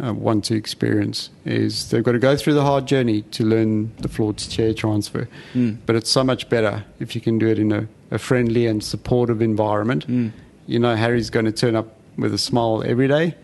uh, 0.02 0.12
want 0.12 0.44
to 0.46 0.54
experience. 0.54 1.30
Is 1.44 1.88
they've 1.90 2.04
got 2.04 2.12
to 2.12 2.18
go 2.18 2.36
through 2.36 2.54
the 2.54 2.62
hard 2.62 2.86
journey 2.86 3.22
to 3.22 3.44
learn 3.44 3.92
the 3.98 4.08
floor 4.08 4.34
to 4.34 4.50
chair 4.50 4.74
transfer. 4.74 5.28
Mm. 5.54 5.78
But 5.86 5.96
it's 5.96 6.10
so 6.10 6.22
much 6.22 6.48
better 6.48 6.84
if 7.00 7.14
you 7.14 7.20
can 7.20 7.38
do 7.38 7.46
it 7.48 7.58
in 7.58 7.72
a, 7.72 7.88
a 8.10 8.18
friendly 8.18 8.66
and 8.66 8.84
supportive 8.84 9.40
environment. 9.40 10.06
Mm. 10.06 10.32
You 10.66 10.78
know, 10.78 10.96
Harry's 10.96 11.30
going 11.30 11.46
to 11.46 11.52
turn 11.52 11.76
up 11.76 11.94
with 12.16 12.34
a 12.34 12.38
smile 12.38 12.82
every 12.84 13.08
day. 13.08 13.34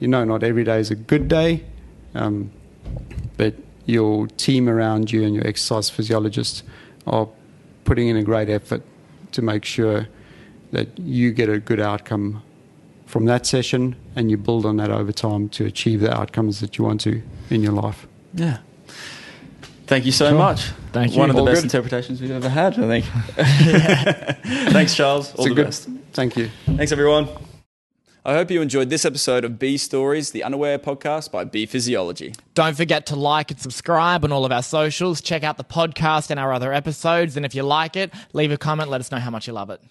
You 0.00 0.08
know, 0.08 0.24
not 0.24 0.42
every 0.42 0.64
day 0.64 0.78
is 0.80 0.90
a 0.90 0.94
good 0.94 1.28
day, 1.28 1.64
um, 2.14 2.50
but 3.36 3.54
your 3.86 4.26
team 4.28 4.68
around 4.68 5.12
you 5.12 5.24
and 5.24 5.34
your 5.34 5.46
exercise 5.46 5.90
physiologist 5.90 6.62
are 7.06 7.28
putting 7.84 8.08
in 8.08 8.16
a 8.16 8.22
great 8.22 8.48
effort 8.48 8.82
to 9.32 9.42
make 9.42 9.64
sure 9.64 10.08
that 10.72 10.98
you 10.98 11.32
get 11.32 11.48
a 11.48 11.58
good 11.58 11.80
outcome 11.80 12.42
from 13.06 13.26
that 13.26 13.46
session 13.46 13.94
and 14.16 14.30
you 14.30 14.36
build 14.36 14.64
on 14.66 14.76
that 14.78 14.90
over 14.90 15.12
time 15.12 15.48
to 15.50 15.66
achieve 15.66 16.00
the 16.00 16.12
outcomes 16.12 16.60
that 16.60 16.78
you 16.78 16.84
want 16.84 17.00
to 17.02 17.22
in 17.50 17.62
your 17.62 17.72
life. 17.72 18.06
Yeah. 18.32 18.58
Thank 19.86 20.06
you 20.06 20.12
so 20.12 20.28
Sure. 20.30 20.38
much. 20.38 20.70
Thank 20.92 21.12
you. 21.12 21.18
One 21.18 21.28
of 21.30 21.36
the 21.36 21.40
All 21.42 21.46
best 21.46 21.58
good. 21.62 21.64
interpretations 21.74 22.20
we've 22.20 22.30
ever 22.30 22.48
had, 22.48 22.78
I 22.78 23.00
think. 23.00 23.04
Thanks, 24.72 24.94
Charles. 24.94 25.34
All 25.34 25.44
It's 25.44 25.48
the 25.50 25.54
good, 25.54 25.64
best. 25.66 25.88
Thank 26.12 26.36
you. 26.36 26.50
Thanks, 26.66 26.92
everyone. 26.92 27.28
I 28.26 28.32
hope 28.32 28.50
you 28.50 28.62
enjoyed 28.62 28.88
this 28.88 29.04
episode 29.04 29.44
of 29.44 29.58
B 29.58 29.76
Stories, 29.76 30.30
the 30.30 30.42
Unaware 30.42 30.78
podcast 30.78 31.30
by 31.30 31.44
B 31.44 31.66
Physiology. 31.66 32.32
Don't 32.54 32.74
forget 32.74 33.04
to 33.06 33.16
like 33.16 33.50
and 33.50 33.60
subscribe 33.60 34.24
on 34.24 34.32
all 34.32 34.46
of 34.46 34.52
our 34.52 34.62
socials. 34.62 35.20
Check 35.20 35.44
out 35.44 35.58
the 35.58 35.64
podcast 35.64 36.30
and 36.30 36.40
our 36.40 36.50
other 36.50 36.72
episodes. 36.72 37.36
And 37.36 37.44
if 37.44 37.54
you 37.54 37.62
like 37.64 37.96
it, 37.96 38.10
leave 38.32 38.50
a 38.50 38.56
comment. 38.56 38.88
Let 38.88 39.02
us 39.02 39.10
know 39.10 39.18
how 39.18 39.30
much 39.30 39.46
you 39.46 39.52
love 39.52 39.68
it. 39.68 39.82